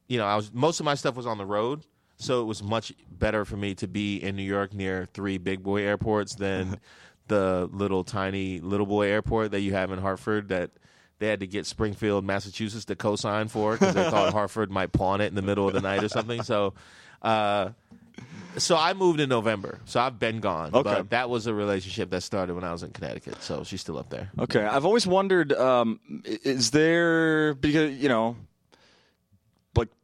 you 0.07 0.17
know, 0.17 0.25
I 0.25 0.35
was 0.35 0.53
most 0.53 0.79
of 0.79 0.85
my 0.85 0.95
stuff 0.95 1.15
was 1.15 1.25
on 1.25 1.37
the 1.39 1.45
road, 1.45 1.83
so 2.17 2.41
it 2.41 2.45
was 2.45 2.61
much 2.61 2.93
better 3.09 3.45
for 3.45 3.57
me 3.57 3.73
to 3.75 3.87
be 3.87 4.17
in 4.17 4.35
New 4.35 4.43
York 4.43 4.73
near 4.73 5.07
three 5.13 5.37
big 5.37 5.63
boy 5.63 5.81
airports 5.83 6.35
than 6.35 6.79
the 7.27 7.69
little 7.71 8.03
tiny 8.03 8.59
little 8.59 8.85
boy 8.85 9.07
airport 9.07 9.51
that 9.51 9.61
you 9.61 9.73
have 9.73 9.91
in 9.91 9.99
Hartford 9.99 10.49
that. 10.49 10.71
They 11.19 11.29
had 11.29 11.39
to 11.39 11.47
get 11.47 11.65
Springfield, 11.65 12.25
Massachusetts 12.25 12.83
to 12.85 12.97
co-sign 12.97 13.47
for 13.47 13.73
because 13.77 13.93
they 13.93 14.03
thought 14.03 14.33
Hartford 14.33 14.69
might 14.69 14.91
pawn 14.91 15.21
it 15.21 15.27
in 15.27 15.35
the 15.35 15.41
middle 15.41 15.65
of 15.65 15.73
the 15.73 15.79
night 15.79 16.03
or 16.03 16.09
something. 16.09 16.43
So, 16.43 16.73
uh, 17.21 17.69
so 18.57 18.75
I 18.75 18.93
moved 18.93 19.19
in 19.19 19.29
November, 19.29 19.79
so 19.85 19.99
I've 19.99 20.19
been 20.19 20.39
gone. 20.39 20.71
Okay. 20.73 20.83
But 20.83 21.09
that 21.11 21.29
was 21.29 21.47
a 21.47 21.53
relationship 21.53 22.09
that 22.09 22.21
started 22.21 22.55
when 22.55 22.63
I 22.63 22.71
was 22.71 22.83
in 22.83 22.91
Connecticut, 22.91 23.41
so 23.41 23.63
she's 23.63 23.81
still 23.81 23.97
up 23.97 24.09
there. 24.09 24.31
Okay, 24.37 24.63
I've 24.63 24.85
always 24.85 25.07
wondered: 25.07 25.53
um, 25.53 25.99
is 26.25 26.71
there 26.71 27.53
because 27.53 27.95
you 27.95 28.09
know, 28.09 28.35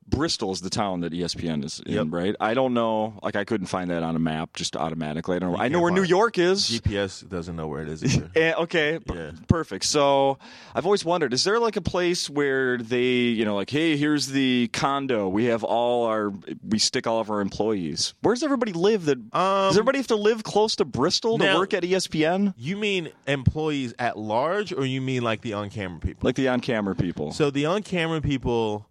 Bristol 0.09 0.51
is 0.51 0.61
the 0.61 0.69
town 0.69 1.01
that 1.01 1.13
ESPN 1.13 1.63
is 1.63 1.79
in, 1.85 1.93
Yep. 1.93 2.07
right? 2.09 2.35
I 2.39 2.53
don't 2.53 2.73
know. 2.73 3.19
Like, 3.23 3.35
I 3.35 3.43
couldn't 3.45 3.67
find 3.67 3.89
that 3.91 4.03
on 4.03 4.15
a 4.15 4.19
map 4.19 4.53
just 4.55 4.75
automatically. 4.75 5.35
I 5.35 5.39
don't. 5.39 5.53
know. 5.53 5.57
I 5.59 5.67
know 5.67 5.79
where 5.81 5.91
New. 5.91 6.03
York 6.03 6.37
is. 6.39 6.67
GPS 6.81 7.27
doesn't 7.29 7.55
know 7.55 7.67
where 7.67 7.81
it 7.83 7.89
is 7.89 8.03
either. 8.03 8.29
Eh, 8.35 8.53
okay, 8.57 8.99
Yeah. 9.13 9.31
perfect. 9.47 9.85
So 9.85 10.39
I've 10.73 10.85
always 10.85 11.05
wondered: 11.05 11.33
is 11.33 11.43
there 11.43 11.59
like 11.59 11.75
a 11.75 11.81
place 11.81 12.29
where 12.29 12.77
they, 12.77 13.03
you 13.03 13.45
know, 13.45 13.55
like, 13.55 13.69
hey, 13.69 13.95
here's 13.95 14.27
the 14.27 14.69
condo. 14.73 15.27
We 15.29 15.45
have 15.45 15.63
all 15.63 16.05
our, 16.07 16.33
we 16.67 16.79
stick 16.79 17.05
all 17.05 17.19
of 17.19 17.29
our 17.29 17.41
employees. 17.41 18.15
Where 18.21 18.33
does 18.33 18.43
everybody 18.43 18.73
live? 18.73 19.05
That 19.05 19.29
does 19.31 19.75
everybody 19.77 19.99
have 19.99 20.07
to 20.07 20.15
live 20.15 20.43
close 20.43 20.75
to 20.77 20.85
Bristol 20.85 21.37
to 21.37 21.47
Um, 21.51 21.57
work 21.59 21.73
at 21.75 21.83
ESPN? 21.83 22.53
you 22.57 22.75
mean 22.77 23.09
employees 23.27 23.93
at 23.99 24.17
large, 24.17 24.73
or 24.73 24.85
you 24.85 25.01
mean 25.01 25.21
like 25.21 25.41
the 25.41 25.53
on-camera 25.53 25.99
people? 25.99 26.25
Like 26.25 26.35
the 26.35 26.47
on-camera 26.47 26.95
people. 26.95 27.31
So 27.33 27.51
the 27.51 27.65
on-camera 27.67 28.21
people 28.21 28.87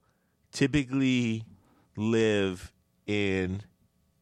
typically 0.59 1.45
live 1.97 2.73
in 3.07 3.63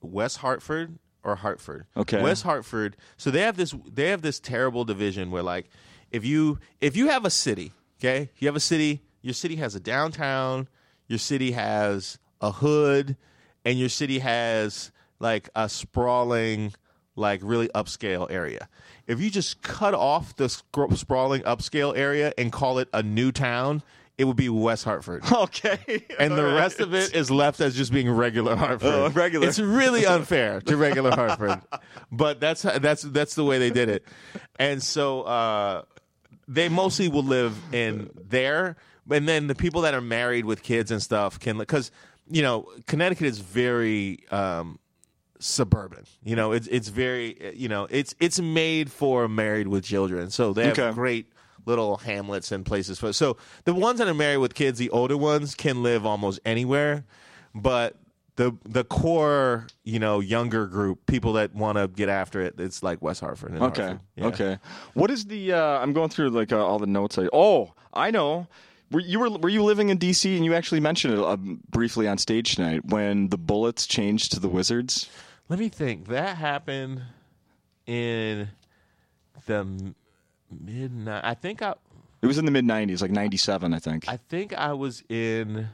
West 0.03 0.37
Hartford 0.39 0.99
or 1.25 1.37
Hartford. 1.37 1.87
Okay. 1.97 2.23
West 2.23 2.43
Hartford. 2.43 2.95
So 3.17 3.31
they 3.31 3.41
have 3.41 3.57
this 3.57 3.75
they 3.91 4.11
have 4.11 4.21
this 4.21 4.39
terrible 4.39 4.85
division 4.85 5.31
where 5.31 5.43
like 5.43 5.71
if 6.11 6.27
you 6.27 6.59
if 6.83 6.95
you 6.95 7.09
have 7.09 7.25
a 7.25 7.31
city, 7.31 7.73
okay? 7.99 8.31
You 8.39 8.49
have 8.49 8.57
a 8.57 8.61
city, 8.61 9.03
your 9.23 9.33
city 9.33 9.57
has 9.57 9.75
a 9.75 9.81
downtown, 9.81 10.69
your 11.09 11.19
city 11.19 11.53
has 11.53 12.19
a 12.43 12.53
hood, 12.53 13.17
and 13.65 13.79
your 13.79 13.89
city 13.89 14.19
has 14.19 14.93
like 15.19 15.49
a 15.55 15.71
sprawling 15.71 16.75
like 17.17 17.41
really 17.43 17.69
upscale 17.69 18.31
area. 18.31 18.69
If 19.07 19.23
you 19.23 19.31
just 19.31 19.63
cut 19.63 19.95
off 19.95 20.37
the 20.37 20.51
sprawling 20.51 21.41
upscale 21.43 21.97
area 21.97 22.35
and 22.37 22.53
call 22.53 22.79
it 22.79 22.91
a 22.93 23.03
new 23.03 23.33
town, 23.33 23.83
it 24.19 24.25
would 24.25 24.37
be 24.37 24.49
West 24.49 24.85
Hartford 24.85 25.23
okay, 25.33 25.79
and 26.19 26.37
the 26.37 26.45
right. 26.45 26.55
rest 26.55 26.81
of 26.81 26.95
it 26.95 27.15
is 27.15 27.31
left 27.31 27.61
as 27.61 27.77
just 27.77 27.93
being 27.93 28.11
regular 28.11 28.57
Hartford. 28.57 28.89
Oh, 28.93 29.09
regular. 29.11 29.47
It's 29.47 29.59
really 29.59 30.07
unfair 30.17 30.61
to 30.63 30.77
regular 30.77 31.11
Hartford, 31.11 31.61
but 32.11 32.41
that's 32.41 32.63
that's 32.63 33.03
that's 33.03 33.35
the 33.35 33.45
way 33.45 33.59
they 33.59 33.71
did 33.71 33.89
it. 33.89 34.05
And 34.59 34.83
so 34.83 35.23
uh, 35.23 35.83
they 36.49 36.69
mostly 36.69 37.09
will 37.09 37.25
live 37.25 37.57
in 37.73 38.11
there, 38.29 38.77
and 39.11 39.29
then 39.29 39.49
the 39.49 39.55
people 39.55 39.83
that 39.83 39.93
are 39.95 40.01
married 40.01 40.45
with 40.47 40.63
kids 40.63 40.91
and 40.91 41.03
stuff 41.03 41.39
can 41.39 41.59
because 41.59 41.91
you 42.31 42.43
know 42.43 42.69
Connecticut 42.87 43.27
is 43.27 43.39
very. 43.39 44.25
Um, 44.31 44.79
suburban 45.39 46.03
you 46.25 46.35
know 46.35 46.53
it's 46.53 46.67
it's 46.69 46.89
very 46.89 47.53
you 47.55 47.69
know 47.69 47.87
it's 47.91 48.15
it's 48.19 48.41
made 48.41 48.91
for 48.91 49.29
married 49.29 49.69
with 49.69 49.85
children 49.85 50.31
so 50.31 50.55
they 50.55 50.65
have 50.65 50.79
Okay. 50.79 50.93
great 50.95 51.27
little 51.67 51.99
hamlets 51.99 52.51
and 52.53 52.65
places 52.65 52.99
for 52.99 53.13
so 53.13 53.37
the 53.65 53.75
ones 53.75 53.99
that 53.99 54.09
are 54.09 54.15
married 54.15 54.39
with 54.39 54.55
kids 54.55 54.79
the 54.79 54.89
older 54.91 55.17
ones 55.17 55.55
can 55.55 55.83
live 55.83 56.07
almost 56.07 56.41
anywhere 56.45 57.05
but 57.55 57.97
the 58.37 58.57
the 58.65 58.85
core 58.85 59.67
you 59.85 59.99
know 59.99 60.21
younger 60.21 60.67
group 60.67 61.05
people 61.07 61.33
that 61.35 61.55
want 61.55 61.77
to 61.77 61.89
get 61.89 62.09
after 62.09 62.41
it 62.41 62.55
it's 62.59 62.83
like 62.83 63.03
west 63.03 63.21
hartford 63.21 63.53
Okay. 63.55 63.61
Hartford. 63.61 64.01
Yeah. 64.15 64.27
Okay. 64.27 64.59
What 64.95 65.11
is 65.11 65.25
the? 65.27 65.53
Uh, 65.55 65.79
I'm 65.79 65.93
going 65.93 66.09
through 66.11 66.31
like 66.31 66.53
uh, 66.53 66.65
all 66.65 66.79
the 66.79 66.87
notes. 66.87 67.19
I, 67.19 67.29
oh, 67.33 67.73
I 67.93 68.11
know. 68.11 68.47
Were 68.93 69.01
you 69.01 69.19
were 69.19 69.31
were 69.31 69.49
you 69.49 69.63
living 69.65 69.89
in 69.89 69.99
DC 69.99 70.37
and 70.37 70.45
you 70.45 70.55
actually 70.55 70.81
mentioned 70.81 71.15
it 71.15 71.21
um, 71.21 71.61
briefly 71.71 72.07
on 72.07 72.19
stage 72.19 72.55
tonight 72.57 72.85
when 72.85 73.29
the 73.31 73.39
Bullets 73.39 73.87
changed 73.87 74.33
to 74.33 74.41
the 74.41 74.49
Wizards? 74.49 75.09
let 75.49 75.59
me 75.59 75.69
think 75.69 76.09
that 76.09 76.37
happened 76.37 77.03
in 77.87 78.49
the 79.47 79.95
midnight 80.51 81.23
i 81.25 81.35
think 81.35 81.63
i 81.63 81.75
It 82.23 82.27
was 82.27 82.39
in 82.39 82.45
the 82.45 82.51
mid 82.51 82.65
'90s, 82.65 83.03
like 83.03 83.11
'97, 83.11 83.75
I 83.75 83.79
think. 83.79 84.09
i 84.09 84.17
think 84.17 84.53
i 84.55 84.73
was 84.73 85.03
in 85.09 85.69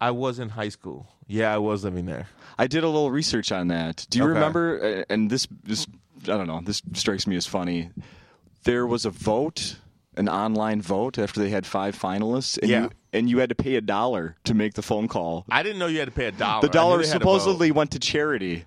i 0.00 0.10
was 0.10 0.38
in 0.38 0.50
high 0.50 0.68
school 0.68 1.06
yeah 1.26 1.52
i 1.54 1.58
was 1.58 1.84
living 1.84 2.06
there 2.06 2.26
I 2.58 2.66
did 2.66 2.84
a 2.84 2.88
little 2.88 3.10
research 3.10 3.52
on 3.52 3.68
that. 3.68 4.06
Do 4.08 4.16
you 4.18 4.24
Okay. 4.24 4.32
remember? 4.32 5.04
And 5.10 5.28
this, 5.28 5.46
this, 5.62 5.86
I 6.22 6.38
don't 6.38 6.46
know. 6.46 6.62
This 6.64 6.80
strikes 6.94 7.26
me 7.26 7.36
as 7.36 7.46
funny. 7.46 7.90
There 8.64 8.86
was 8.86 9.04
a 9.04 9.10
vote, 9.10 9.76
an 10.16 10.26
online 10.26 10.80
vote, 10.80 11.18
after 11.18 11.38
they 11.38 11.50
had 11.50 11.66
five 11.66 11.94
finalists, 11.94 12.56
and 12.62 12.70
Yeah. 12.70 12.82
you 12.84 12.90
and 13.12 13.28
you 13.28 13.40
had 13.40 13.50
to 13.50 13.54
pay 13.54 13.74
a 13.76 13.82
dollar 13.82 14.36
to 14.44 14.54
make 14.54 14.72
the 14.72 14.80
phone 14.80 15.06
call. 15.06 15.44
i 15.50 15.62
didn't 15.62 15.78
know 15.78 15.86
you 15.86 15.98
had 15.98 16.08
to 16.08 16.14
pay 16.14 16.28
a 16.28 16.32
dollar 16.32 16.62
The 16.62 16.68
dollar 16.72 17.02
they 17.02 17.08
had 17.08 17.18
to 17.20 17.24
vote. 17.26 17.40
supposedly 17.40 17.70
went 17.72 17.90
to 17.90 17.98
charity, 17.98 18.64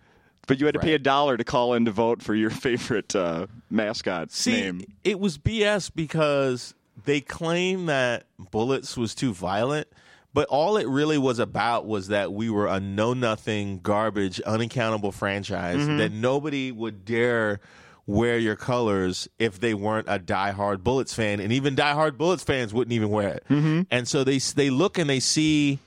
but 0.49 0.59
you 0.59 0.65
had 0.65 0.73
to 0.73 0.79
pay 0.81 0.93
a 0.95 0.99
dollar 0.99 1.37
to 1.37 1.43
call 1.45 1.73
in 1.75 1.85
to 1.85 1.91
vote 1.91 2.21
for 2.21 2.35
your 2.35 2.49
favorite 2.67 3.15
uh, 3.15 3.47
mascot 3.69 4.31
See, 4.31 4.51
name. 4.51 4.81
it 5.05 5.17
was 5.19 5.37
BS 5.37 5.89
because 5.95 6.73
they 7.05 7.21
claim 7.21 7.85
that 7.85 8.25
Bullets 8.51 8.97
was 8.97 9.15
too 9.15 9.33
violent, 9.33 9.87
but 10.33 10.47
all 10.49 10.75
it 10.75 10.87
really 10.87 11.17
was 11.17 11.39
about 11.39 11.85
was 11.85 12.09
that 12.09 12.33
we 12.33 12.49
were 12.49 12.67
a 12.67 12.79
know 12.81 13.13
nothing, 13.13 13.79
garbage, 13.79 14.41
unaccountable 14.41 15.13
franchise 15.13 15.77
Mm-hmm. 15.77 15.97
that 15.97 16.11
nobody 16.11 16.71
would 16.73 17.05
dare 17.05 17.61
wear 18.05 18.37
your 18.39 18.55
colors 18.55 19.27
if 19.37 19.59
they 19.59 19.73
weren't 19.75 20.07
a 20.09 20.17
diehard 20.19 20.83
Bullets 20.83 21.13
fan, 21.13 21.39
and 21.39 21.53
even 21.53 21.75
diehard 21.75 22.17
Bullets 22.17 22.43
fans 22.43 22.73
wouldn't 22.73 22.91
even 22.93 23.09
wear 23.09 23.29
it. 23.29 23.43
Mm-hmm. 23.49 23.81
And 23.91 24.07
so 24.07 24.23
they 24.23 24.39
they 24.39 24.69
look 24.71 24.97
and 24.97 25.09
they 25.09 25.19
see 25.19 25.77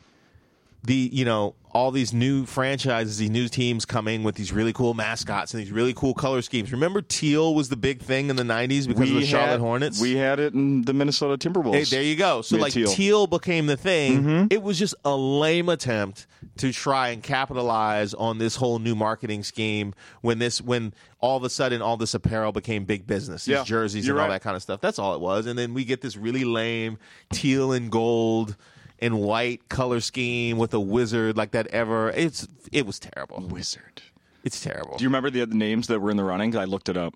the 0.85 1.11
you 1.13 1.25
know 1.25 1.55
all 1.73 1.91
these 1.91 2.13
new 2.13 2.45
franchises, 2.45 3.19
these 3.19 3.31
new 3.31 3.49
teams 3.49 3.85
coming 3.85 4.23
with 4.23 4.35
these 4.35 4.53
really 4.53 4.73
cool 4.73 4.93
mascots 4.95 5.55
and 5.55 5.63
these 5.63 5.73
really 5.73 5.95
cool 5.95 6.13
color 6.15 6.43
schemes. 6.43 6.71
Remember, 6.71 7.01
teal 7.01 7.55
was 7.55 7.71
the 7.71 7.77
big 7.77 8.01
thing 8.03 8.29
in 8.29 8.37
the 8.37 8.43
'90s 8.43 8.87
because 8.87 9.11
of 9.11 9.17
the 9.17 9.25
Charlotte 9.27 9.53
had, 9.53 9.61
Hornets. 9.61 10.01
We 10.01 10.17
had 10.17 10.39
it 10.39 10.53
in 10.53 10.83
the 10.83 10.93
Minnesota 10.93 11.37
Timberwolves. 11.37 11.75
Hey, 11.75 11.85
there 11.85 12.03
you 12.03 12.17
go. 12.17 12.43
So 12.43 12.57
like 12.59 12.73
teal. 12.73 12.89
teal. 12.89 13.27
became 13.27 13.67
the 13.67 13.77
thing. 13.77 14.23
Mm-hmm. 14.23 14.47
It 14.51 14.63
was 14.63 14.79
just 14.79 14.95
a 15.05 15.17
lame 15.17 15.69
attempt 15.69 16.27
to 16.59 16.73
try 16.73 17.09
and 17.09 17.23
capitalize 17.23 18.13
on 18.15 18.39
this 18.39 18.57
whole 18.57 18.79
new 18.79 18.95
marketing 18.95 19.43
scheme 19.43 19.95
when 20.21 20.39
this 20.39 20.61
when 20.61 20.93
all 21.21 21.37
of 21.37 21.45
a 21.45 21.51
sudden 21.51 21.81
all 21.81 21.97
this 21.97 22.15
apparel 22.15 22.53
became 22.53 22.85
big 22.85 23.07
business. 23.07 23.45
These 23.47 23.53
Yeah, 23.55 23.65
jerseys 23.65 24.07
and 24.09 24.19
all 24.19 24.25
right. 24.27 24.35
that 24.35 24.43
kind 24.43 24.57
of 24.57 24.63
stuff. 24.63 24.81
That's 24.81 24.99
all 24.99 25.15
it 25.15 25.21
was. 25.21 25.47
And 25.47 25.59
then 25.59 25.73
we 25.73 25.85
get 25.85 26.03
this 26.03 26.17
really 26.17 26.45
lame 26.45 26.99
teal 27.33 27.73
and 27.73 27.91
gold 27.91 28.57
and 29.03 29.21
white 29.21 29.69
color 29.69 30.01
scheme 30.01 30.57
with 30.57 30.73
a 30.73 30.81
wizard 30.81 31.37
like 31.37 31.51
that 31.51 31.67
ever. 31.67 32.09
It's 32.11 32.49
it 32.73 32.87
was 32.87 32.99
terrible. 32.99 33.41
Wizard. 33.47 34.01
It's 34.45 34.63
terrible. 34.63 34.97
Do 34.97 35.05
you 35.05 35.09
remember 35.09 35.29
the 35.29 35.43
other 35.43 35.55
names 35.55 35.89
that 35.89 36.01
were 36.01 36.11
in 36.11 36.17
the 36.17 36.25
running? 36.25 36.57
I 36.57 36.65
looked 36.65 36.89
it 36.89 36.97
up. 36.97 37.15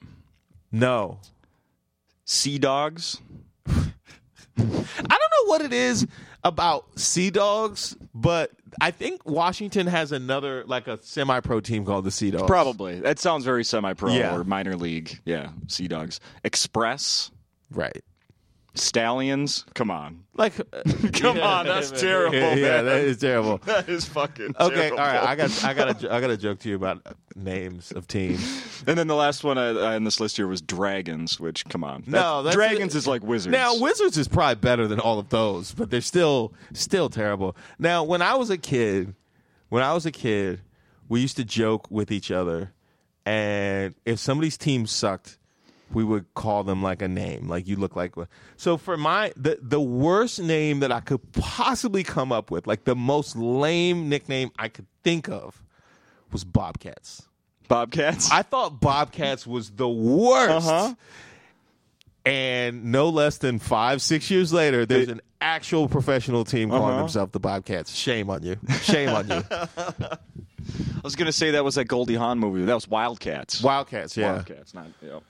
no. 0.70 1.20
Sea 2.28 2.58
Dogs. 2.58 3.20
I 3.66 3.72
don't 4.58 4.68
know 4.68 5.44
what 5.46 5.60
it 5.62 5.72
is 5.72 6.06
about 6.42 6.98
Sea 6.98 7.30
Dogs, 7.30 7.96
but 8.14 8.50
I 8.80 8.90
think 8.90 9.24
Washington 9.26 9.86
has 9.86 10.10
another 10.12 10.64
like 10.66 10.88
a 10.88 10.98
semi-pro 11.02 11.60
team 11.60 11.84
called 11.84 12.04
the 12.04 12.10
Sea 12.10 12.30
Dogs. 12.32 12.46
Probably. 12.48 12.98
That 13.00 13.18
sounds 13.20 13.44
very 13.44 13.62
semi-pro 13.64 14.12
Yeah. 14.12 14.34
or 14.34 14.44
minor 14.44 14.76
league. 14.76 15.20
Yeah, 15.24 15.50
Sea 15.68 15.86
Dogs. 15.88 16.18
Express, 16.42 17.30
right. 17.70 18.02
Stallions. 18.76 19.64
Come 19.74 19.90
on. 19.90 20.24
Like, 20.34 20.54
Come 21.14 21.40
on, 21.40 21.66
that's 21.66 21.90
terrible, 21.90 22.36
Yeah, 22.36 22.54
man. 22.56 22.84
that 22.84 23.00
is 23.02 23.18
terrible. 23.18 23.58
That 23.64 23.88
is 23.88 24.04
fucking 24.06 24.54
Okay, 24.60 24.74
terrible. 24.76 24.98
all 25.00 25.06
right. 25.06 25.22
I 25.28 25.34
got, 25.34 25.64
I 25.64 25.74
got, 25.74 26.04
a, 26.04 26.14
I 26.14 26.20
got 26.20 26.30
a 26.30 26.36
joke 26.36 26.58
to 26.60 26.68
you 26.68 26.76
about 26.76 27.02
names 27.34 27.90
of 27.92 28.06
teams. 28.06 28.82
And 28.86 28.96
then 28.98 29.06
the 29.06 29.14
last 29.14 29.44
one 29.44 29.58
uh, 29.58 29.74
on 29.80 30.04
this 30.04 30.20
list 30.20 30.36
here 30.36 30.46
was 30.46 30.60
Dragons, 30.60 31.40
which 31.40 31.64
come 31.66 31.82
on. 31.84 32.04
No, 32.06 32.42
that's- 32.42 32.54
Dragons 32.54 32.94
is 32.94 33.06
like 33.06 33.22
Wizards. 33.22 33.52
Now, 33.52 33.78
Wizards 33.80 34.18
is 34.18 34.28
probably 34.28 34.56
better 34.56 34.86
than 34.86 35.00
all 35.00 35.18
of 35.18 35.28
those, 35.30 35.72
but 35.72 35.90
they're 35.90 36.00
still, 36.00 36.52
still 36.74 37.08
terrible. 37.08 37.56
Now, 37.78 38.04
when 38.04 38.22
I 38.22 38.34
was 38.34 38.50
a 38.50 38.58
kid, 38.58 39.14
when 39.70 39.82
I 39.82 39.94
was 39.94 40.06
a 40.06 40.12
kid, 40.12 40.60
we 41.08 41.20
used 41.20 41.36
to 41.36 41.44
joke 41.44 41.90
with 41.90 42.10
each 42.10 42.30
other, 42.30 42.72
and 43.24 43.94
if 44.04 44.18
somebody's 44.18 44.56
team 44.56 44.86
sucked, 44.86 45.38
we 45.92 46.02
would 46.04 46.32
call 46.34 46.64
them 46.64 46.82
like 46.82 47.00
a 47.02 47.08
name, 47.08 47.48
like 47.48 47.66
you 47.68 47.76
look 47.76 47.94
like. 47.96 48.14
So 48.56 48.76
for 48.76 48.96
my 48.96 49.32
the 49.36 49.58
the 49.62 49.80
worst 49.80 50.40
name 50.40 50.80
that 50.80 50.90
I 50.92 51.00
could 51.00 51.32
possibly 51.32 52.02
come 52.02 52.32
up 52.32 52.50
with, 52.50 52.66
like 52.66 52.84
the 52.84 52.96
most 52.96 53.36
lame 53.36 54.08
nickname 54.08 54.50
I 54.58 54.68
could 54.68 54.86
think 55.04 55.28
of, 55.28 55.62
was 56.32 56.44
Bobcats. 56.44 57.28
Bobcats. 57.68 58.30
I 58.30 58.42
thought 58.42 58.80
Bobcats 58.80 59.46
was 59.46 59.70
the 59.70 59.88
worst. 59.88 60.68
Uh-huh. 60.68 60.94
And 62.24 62.86
no 62.86 63.08
less 63.08 63.38
than 63.38 63.60
five, 63.60 64.02
six 64.02 64.30
years 64.32 64.52
later, 64.52 64.84
there's 64.84 65.06
an 65.08 65.20
actual 65.40 65.88
professional 65.88 66.44
team 66.44 66.70
calling 66.70 66.90
Uh-huh. 66.90 66.98
themselves 67.02 67.30
the 67.32 67.38
Bobcats. 67.38 67.94
Shame 67.94 68.30
on 68.30 68.42
you. 68.42 68.56
Shame 68.82 69.10
on 69.10 69.28
you. 69.28 69.44
I 69.50 70.18
was 71.04 71.14
gonna 71.14 71.30
say 71.30 71.52
that 71.52 71.62
was 71.64 71.76
that 71.76 71.84
Goldie 71.84 72.16
Hawn 72.16 72.40
movie. 72.40 72.64
That 72.64 72.74
was 72.74 72.88
Wildcats. 72.88 73.62
Wildcats, 73.62 74.16
yeah. 74.16 74.32
Wildcats, 74.32 74.74
not 74.74 74.86
yep. 75.00 75.22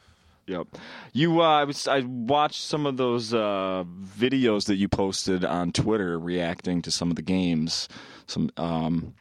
Yep. 0.46 0.68
You, 1.12 1.42
uh, 1.42 1.44
I 1.44 1.64
was, 1.64 1.88
I 1.88 2.00
watched 2.00 2.60
some 2.62 2.86
of 2.86 2.96
those 2.96 3.34
uh, 3.34 3.84
videos 4.18 4.66
that 4.66 4.76
you 4.76 4.88
posted 4.88 5.44
on 5.44 5.72
Twitter 5.72 6.18
reacting 6.18 6.82
to 6.82 6.90
some 6.90 7.10
of 7.10 7.16
the 7.16 7.22
games. 7.22 7.88
Some, 8.26 8.50
um, 8.56 9.14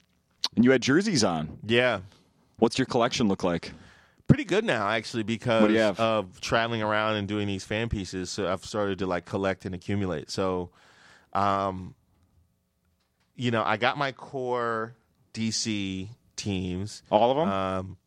and 0.56 0.64
you 0.64 0.72
had 0.72 0.82
jerseys 0.82 1.24
on. 1.24 1.58
Yeah. 1.66 2.02
What's 2.58 2.78
your 2.78 2.86
collection 2.86 3.28
look 3.28 3.44
like? 3.44 3.72
Pretty 4.28 4.44
good 4.46 4.64
now, 4.66 4.88
actually, 4.88 5.24
because 5.24 5.62
What 5.62 5.68
do 5.70 5.74
you 5.74 5.80
have? 5.80 6.00
of 6.00 6.42
traveling 6.42 6.82
around 6.82 7.16
and 7.16 7.28
doing 7.28 7.48
these 7.48 7.64
fan 7.64 7.90
pieces. 7.90 8.30
So 8.30 8.52
I've 8.52 8.64
started 8.66 9.00
to 9.00 9.06
like 9.08 9.26
collect 9.26 9.66
and 9.66 9.76
accumulate. 9.76 10.30
So, 10.32 10.70
um, 11.34 11.94
you 13.36 13.52
know, 13.52 13.64
I 13.64 13.78
got 13.78 13.98
my 13.98 14.12
core 14.14 14.96
DC 15.34 16.08
teams. 16.36 17.04
All 17.12 17.32
of 17.32 17.38
them. 17.38 17.50
Um, 17.50 17.98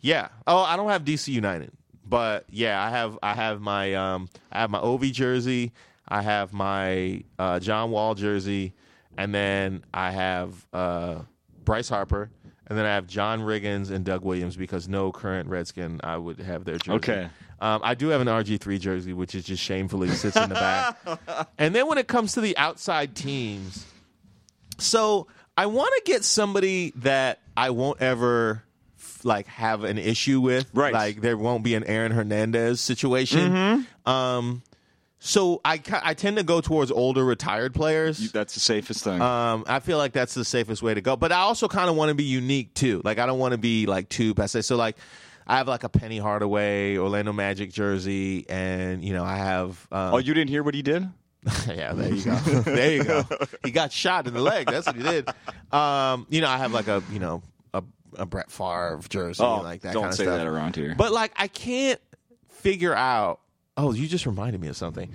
yeah. 0.00 0.28
Oh, 0.46 0.58
I 0.60 0.76
don't 0.76 0.88
have 0.88 1.04
DC 1.04 1.28
United, 1.28 1.72
but 2.08 2.44
yeah, 2.50 2.82
I 2.82 2.90
have 2.90 3.18
I 3.22 3.34
have 3.34 3.60
my 3.60 3.94
um 3.94 4.28
I 4.52 4.60
have 4.60 4.70
my 4.70 4.80
Ovi 4.80 5.12
jersey, 5.12 5.72
I 6.08 6.22
have 6.22 6.52
my 6.52 7.24
uh, 7.38 7.58
John 7.60 7.90
Wall 7.90 8.14
jersey, 8.14 8.72
and 9.16 9.34
then 9.34 9.84
I 9.92 10.10
have 10.12 10.66
uh, 10.72 11.22
Bryce 11.64 11.88
Harper, 11.88 12.30
and 12.66 12.78
then 12.78 12.86
I 12.86 12.94
have 12.94 13.06
John 13.06 13.40
Riggins 13.40 13.90
and 13.90 14.04
Doug 14.04 14.24
Williams 14.24 14.56
because 14.56 14.88
no 14.88 15.10
current 15.10 15.48
Redskin 15.48 16.00
I 16.04 16.16
would 16.16 16.38
have 16.38 16.64
their 16.64 16.78
jersey. 16.78 16.96
Okay. 16.96 17.28
Um, 17.58 17.80
I 17.82 17.94
do 17.94 18.08
have 18.08 18.20
an 18.20 18.28
RG3 18.28 18.78
jersey, 18.78 19.14
which 19.14 19.34
is 19.34 19.44
just 19.44 19.62
shamefully 19.62 20.10
sits 20.10 20.36
in 20.36 20.50
the 20.50 20.54
back. 20.54 21.48
and 21.58 21.74
then 21.74 21.86
when 21.88 21.96
it 21.96 22.06
comes 22.06 22.34
to 22.34 22.42
the 22.42 22.56
outside 22.58 23.14
teams, 23.16 23.86
so 24.78 25.26
I 25.56 25.66
want 25.66 25.90
to 25.96 26.02
get 26.04 26.22
somebody 26.22 26.92
that 26.96 27.40
I 27.56 27.70
won't 27.70 28.02
ever 28.02 28.62
like 29.26 29.46
have 29.48 29.84
an 29.84 29.98
issue 29.98 30.40
with. 30.40 30.70
Right. 30.72 30.92
Like 30.92 31.20
there 31.20 31.36
won't 31.36 31.64
be 31.64 31.74
an 31.74 31.84
Aaron 31.84 32.12
Hernandez 32.12 32.80
situation. 32.80 33.52
Mm-hmm. 33.52 34.10
Um, 34.10 34.62
so 35.18 35.60
I 35.64 35.80
I 36.02 36.14
tend 36.14 36.36
to 36.36 36.44
go 36.44 36.60
towards 36.60 36.90
older 36.90 37.24
retired 37.24 37.74
players. 37.74 38.32
That's 38.32 38.54
the 38.54 38.60
safest 38.60 39.02
thing. 39.02 39.20
Um, 39.20 39.64
I 39.66 39.80
feel 39.80 39.98
like 39.98 40.12
that's 40.12 40.34
the 40.34 40.44
safest 40.44 40.82
way 40.82 40.94
to 40.94 41.00
go. 41.00 41.16
But 41.16 41.32
I 41.32 41.40
also 41.40 41.68
kind 41.68 41.90
of 41.90 41.96
want 41.96 42.10
to 42.10 42.14
be 42.14 42.24
unique 42.24 42.74
too. 42.74 43.02
Like 43.04 43.18
I 43.18 43.26
don't 43.26 43.38
want 43.38 43.52
to 43.52 43.58
be 43.58 43.86
like 43.86 44.08
too 44.08 44.34
passe. 44.34 44.62
So 44.62 44.76
like 44.76 44.96
I 45.46 45.56
have 45.56 45.68
like 45.68 45.84
a 45.84 45.88
Penny 45.88 46.18
Hardaway 46.18 46.96
Orlando 46.96 47.32
Magic 47.32 47.72
jersey, 47.72 48.46
and 48.48 49.04
you 49.04 49.14
know 49.14 49.24
I 49.24 49.36
have. 49.36 49.86
Um, 49.90 50.14
oh, 50.14 50.18
you 50.18 50.34
didn't 50.34 50.50
hear 50.50 50.62
what 50.62 50.74
he 50.74 50.82
did? 50.82 51.08
yeah, 51.68 51.92
there 51.92 52.12
you 52.12 52.24
go. 52.24 52.34
there 52.34 52.92
you 52.92 53.04
go. 53.04 53.24
He 53.64 53.70
got 53.70 53.92
shot 53.92 54.26
in 54.26 54.34
the 54.34 54.40
leg. 54.40 54.66
That's 54.66 54.86
what 54.86 54.96
he 54.96 55.02
did. 55.02 55.28
Um, 55.72 56.26
you 56.28 56.40
know, 56.40 56.48
I 56.48 56.58
have 56.58 56.72
like 56.72 56.88
a 56.88 57.02
you 57.12 57.20
know 57.20 57.42
a, 58.14 58.26
Brett 58.26 58.50
Favre 58.50 59.00
jersey, 59.08 59.42
Oh, 59.42 59.60
like 59.62 59.82
that 59.82 59.92
don't 59.92 60.02
kind 60.04 60.12
of 60.12 60.16
say 60.16 60.24
stuff. 60.24 60.38
that 60.38 60.46
around 60.46 60.76
here. 60.76 60.94
But 60.96 61.12
like, 61.12 61.32
I 61.36 61.48
can't 61.48 62.00
figure 62.48 62.94
out. 62.94 63.40
Oh, 63.76 63.92
you 63.92 64.06
just 64.06 64.26
reminded 64.26 64.60
me 64.60 64.68
of 64.68 64.76
something. 64.76 65.10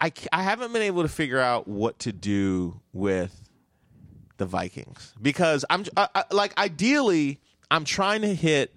I 0.00 0.12
I 0.32 0.42
haven't 0.42 0.72
been 0.72 0.82
able 0.82 1.02
to 1.02 1.08
figure 1.08 1.38
out 1.38 1.68
what 1.68 2.00
to 2.00 2.12
do 2.12 2.80
with 2.92 3.48
the 4.38 4.46
Vikings 4.46 5.14
because 5.22 5.64
I'm 5.70 5.84
I, 5.96 6.08
I, 6.14 6.24
like 6.32 6.58
ideally 6.58 7.38
I'm 7.70 7.84
trying 7.84 8.22
to 8.22 8.34
hit 8.34 8.74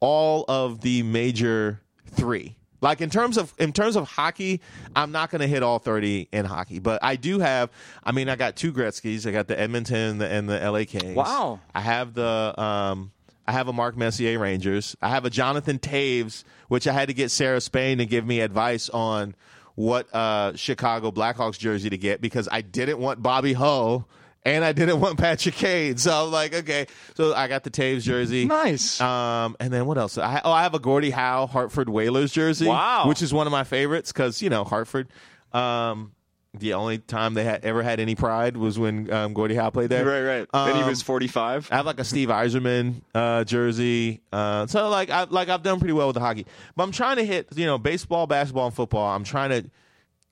all 0.00 0.44
of 0.46 0.82
the 0.82 1.02
major 1.04 1.80
three. 2.10 2.57
Like 2.80 3.00
in 3.00 3.10
terms 3.10 3.36
of 3.36 3.52
in 3.58 3.72
terms 3.72 3.96
of 3.96 4.08
hockey, 4.08 4.60
I'm 4.94 5.10
not 5.10 5.30
going 5.30 5.40
to 5.40 5.46
hit 5.48 5.62
all 5.62 5.78
30 5.78 6.28
in 6.32 6.44
hockey, 6.44 6.78
but 6.78 7.02
I 7.02 7.16
do 7.16 7.40
have. 7.40 7.70
I 8.04 8.12
mean, 8.12 8.28
I 8.28 8.36
got 8.36 8.56
two 8.56 8.72
Gretzky's. 8.72 9.26
I 9.26 9.32
got 9.32 9.48
the 9.48 9.58
Edmonton 9.58 9.96
and 9.96 10.20
the, 10.20 10.28
and 10.28 10.48
the 10.48 10.70
LA 10.70 10.84
Kings. 10.84 11.16
Wow. 11.16 11.60
I 11.74 11.80
have 11.80 12.14
the 12.14 12.54
um, 12.60 13.10
I 13.46 13.52
have 13.52 13.66
a 13.66 13.72
Mark 13.72 13.96
Messier 13.96 14.38
Rangers. 14.38 14.96
I 15.00 15.08
have 15.08 15.24
a 15.24 15.30
Jonathan 15.30 15.78
Toews, 15.78 16.44
which 16.68 16.86
I 16.86 16.92
had 16.92 17.08
to 17.08 17.14
get 17.14 17.30
Sarah 17.30 17.60
Spain 17.60 17.98
to 17.98 18.06
give 18.06 18.26
me 18.26 18.40
advice 18.40 18.88
on 18.90 19.34
what 19.74 20.12
uh, 20.14 20.54
Chicago 20.54 21.10
Blackhawks 21.10 21.58
jersey 21.58 21.88
to 21.88 21.98
get 21.98 22.20
because 22.20 22.48
I 22.50 22.60
didn't 22.60 22.98
want 22.98 23.22
Bobby 23.22 23.54
Hull 23.54 24.08
and 24.54 24.64
I 24.64 24.72
didn't 24.72 25.00
want 25.00 25.18
Patrick 25.18 25.54
Cade. 25.54 26.00
So 26.00 26.26
I'm 26.26 26.30
like, 26.32 26.54
okay. 26.54 26.86
So 27.16 27.34
I 27.34 27.48
got 27.48 27.64
the 27.64 27.70
Toews 27.70 28.02
jersey. 28.02 28.44
Nice. 28.44 29.00
Um, 29.00 29.56
and 29.60 29.72
then 29.72 29.86
what 29.86 29.98
else? 29.98 30.18
I, 30.18 30.40
oh, 30.44 30.52
I 30.52 30.62
have 30.62 30.74
a 30.74 30.78
Gordie 30.78 31.10
Howe 31.10 31.46
Hartford 31.46 31.88
Whalers 31.88 32.32
jersey. 32.32 32.66
Wow. 32.66 33.08
Which 33.08 33.22
is 33.22 33.32
one 33.32 33.46
of 33.46 33.50
my 33.50 33.64
favorites 33.64 34.12
because, 34.12 34.42
you 34.42 34.50
know, 34.50 34.64
Hartford. 34.64 35.08
Um, 35.52 36.12
the 36.54 36.72
only 36.74 36.98
time 36.98 37.34
they 37.34 37.44
had 37.44 37.64
ever 37.64 37.82
had 37.82 38.00
any 38.00 38.14
pride 38.14 38.56
was 38.56 38.78
when 38.78 39.12
um, 39.12 39.34
Gordie 39.34 39.54
Howe 39.54 39.68
played 39.70 39.90
there. 39.90 40.04
right, 40.04 40.22
right. 40.40 40.48
then 40.66 40.76
he 40.76 40.82
Um, 40.82 40.88
was 40.88 41.02
45. 41.02 41.68
I 41.70 41.76
have 41.76 41.86
like 41.86 42.00
a 42.00 42.04
Steve 42.04 42.30
Yzerman 42.30 43.02
uh, 43.14 43.44
jersey. 43.44 44.22
Uh, 44.32 44.66
so 44.66 44.88
like 44.88 45.10
I 45.10 45.24
like 45.24 45.50
I've 45.50 45.62
done 45.62 45.78
pretty 45.78 45.92
well 45.92 46.06
with 46.08 46.14
the 46.14 46.20
hockey. 46.20 46.46
But 46.74 46.84
I'm 46.84 46.92
trying 46.92 47.16
to 47.16 47.24
hit, 47.24 47.48
you 47.54 47.66
know, 47.66 47.76
baseball, 47.78 48.26
basketball, 48.26 48.66
and 48.66 48.74
football. 48.74 49.14
I'm 49.14 49.24
trying 49.24 49.50
to 49.50 49.70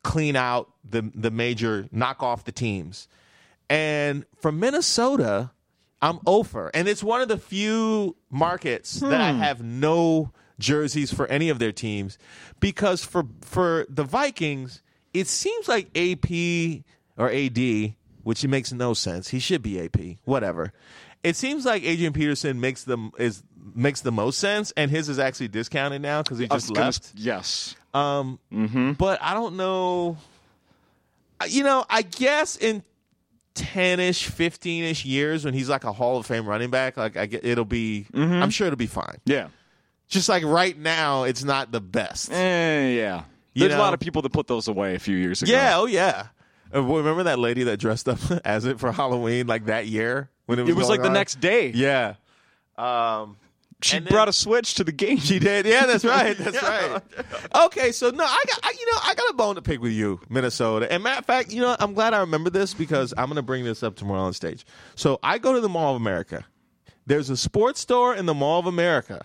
clean 0.02 0.36
out 0.36 0.70
the 0.88 1.10
the 1.14 1.30
major, 1.30 1.86
knock 1.92 2.22
off 2.22 2.44
the 2.44 2.52
teams. 2.52 3.08
And 3.68 4.24
from 4.40 4.60
Minnesota, 4.60 5.50
I'm 6.00 6.20
over. 6.26 6.70
And 6.74 6.86
it's 6.88 7.02
one 7.02 7.20
of 7.20 7.28
the 7.28 7.38
few 7.38 8.16
markets 8.30 9.00
that 9.00 9.20
I 9.20 9.32
have 9.32 9.62
no 9.62 10.30
jerseys 10.58 11.12
for 11.12 11.26
any 11.26 11.48
of 11.48 11.58
their 11.58 11.72
teams 11.72 12.16
because 12.60 13.04
for 13.04 13.24
for 13.42 13.86
the 13.88 14.04
Vikings, 14.04 14.82
it 15.12 15.26
seems 15.26 15.68
like 15.68 15.86
AP 15.96 16.82
or 17.18 17.30
AD, 17.30 17.94
which 18.22 18.44
it 18.44 18.48
makes 18.48 18.72
no 18.72 18.94
sense. 18.94 19.28
He 19.28 19.38
should 19.38 19.62
be 19.62 19.80
AP, 19.80 20.18
whatever. 20.24 20.72
It 21.24 21.34
seems 21.34 21.64
like 21.64 21.82
Adrian 21.82 22.12
Peterson 22.12 22.60
makes 22.60 22.84
them 22.84 23.10
is 23.18 23.42
makes 23.74 24.00
the 24.02 24.12
most 24.12 24.38
sense, 24.38 24.72
and 24.76 24.90
his 24.90 25.08
is 25.08 25.18
actually 25.18 25.48
discounted 25.48 26.00
now 26.02 26.22
because 26.22 26.38
he 26.38 26.46
just 26.46 26.68
gonna- 26.72 26.86
left. 26.86 27.12
yes. 27.16 27.74
Um, 27.92 28.38
Mm-hmm. 28.52 28.92
but 28.92 29.20
I 29.22 29.34
don't 29.34 29.56
know. 29.56 30.18
You 31.48 31.64
know, 31.64 31.84
I 31.90 32.02
guess 32.02 32.56
in 32.56 32.82
ten-ish, 33.56 34.26
fifteen-ish 34.26 35.04
years, 35.04 35.44
when 35.44 35.54
he's 35.54 35.68
like 35.68 35.84
a 35.84 35.92
Hall 35.92 36.18
of 36.18 36.26
Fame 36.26 36.46
running 36.46 36.70
back, 36.70 36.96
like 36.96 37.16
I 37.16 37.26
get, 37.26 37.44
it'll 37.44 37.64
be. 37.64 38.06
Mm-hmm. 38.12 38.42
I'm 38.42 38.50
sure 38.50 38.68
it'll 38.68 38.76
be 38.76 38.86
fine. 38.86 39.18
Yeah. 39.24 39.48
Just 40.08 40.28
like 40.28 40.44
right 40.44 40.78
now, 40.78 41.24
it's 41.24 41.42
not 41.42 41.72
the 41.72 41.80
best. 41.80 42.30
Eh, 42.30 42.90
yeah. 42.90 43.24
You 43.54 43.62
There's 43.62 43.74
a 43.74 43.78
lot 43.78 43.94
of 43.94 44.00
people 44.00 44.22
that 44.22 44.32
put 44.32 44.46
those 44.46 44.68
away 44.68 44.94
a 44.94 44.98
few 44.98 45.16
years 45.16 45.42
ago. 45.42 45.50
Yeah, 45.50 45.78
oh 45.78 45.86
yeah. 45.86 46.26
Uh, 46.74 46.82
remember 46.82 47.22
that 47.24 47.38
lady 47.38 47.62
that 47.64 47.78
dressed 47.78 48.08
up 48.08 48.18
as 48.44 48.66
it 48.66 48.78
for 48.78 48.92
Halloween 48.92 49.46
like 49.46 49.66
that 49.66 49.86
year 49.86 50.30
when 50.44 50.58
it 50.58 50.62
was 50.62 50.70
It 50.70 50.76
was 50.76 50.88
like 50.88 51.02
the 51.02 51.10
next 51.10 51.40
day. 51.40 51.70
Yeah. 51.70 52.14
Um, 52.76 53.38
She 53.82 53.98
then- 53.98 54.08
brought 54.10 54.28
a 54.28 54.32
switch 54.32 54.74
to 54.74 54.84
the 54.84 54.92
game. 54.92 55.18
She 55.18 55.38
did. 55.38 55.66
Yeah, 55.66 55.86
that's 55.86 56.04
right. 56.16 56.36
That's 56.36 56.62
right. 56.62 57.02
Okay, 57.66 57.92
so 57.92 58.10
no, 58.10 58.24
I 58.24 58.42
got 58.46 58.60
I, 58.62 58.74
you 58.78 58.92
know 58.92 58.98
I 59.04 59.14
got 59.14 59.30
a 59.30 59.34
bone 59.34 59.54
to 59.56 59.62
pick 59.62 59.80
with 59.80 59.92
you, 59.92 60.20
Minnesota. 60.28 60.90
And 60.92 61.02
matter 61.02 61.18
of 61.18 61.24
fact, 61.26 61.52
you 61.52 61.60
know 61.60 61.76
I'm 61.78 61.94
glad 61.94 62.14
I 62.14 62.20
remember 62.20 62.50
this 62.50 62.74
because 62.74 63.12
I'm 63.16 63.26
going 63.26 63.36
to 63.36 63.42
bring 63.42 63.64
this 63.64 63.82
up 63.82 63.96
tomorrow 63.96 64.20
on 64.22 64.32
stage. 64.32 64.64
So 64.94 65.18
I 65.22 65.38
go 65.38 65.52
to 65.52 65.60
the 65.60 65.68
Mall 65.68 65.94
of 65.94 66.00
America. 66.00 66.44
There's 67.06 67.30
a 67.30 67.36
sports 67.36 67.80
store 67.80 68.14
in 68.14 68.26
the 68.26 68.34
Mall 68.34 68.58
of 68.60 68.66
America 68.66 69.24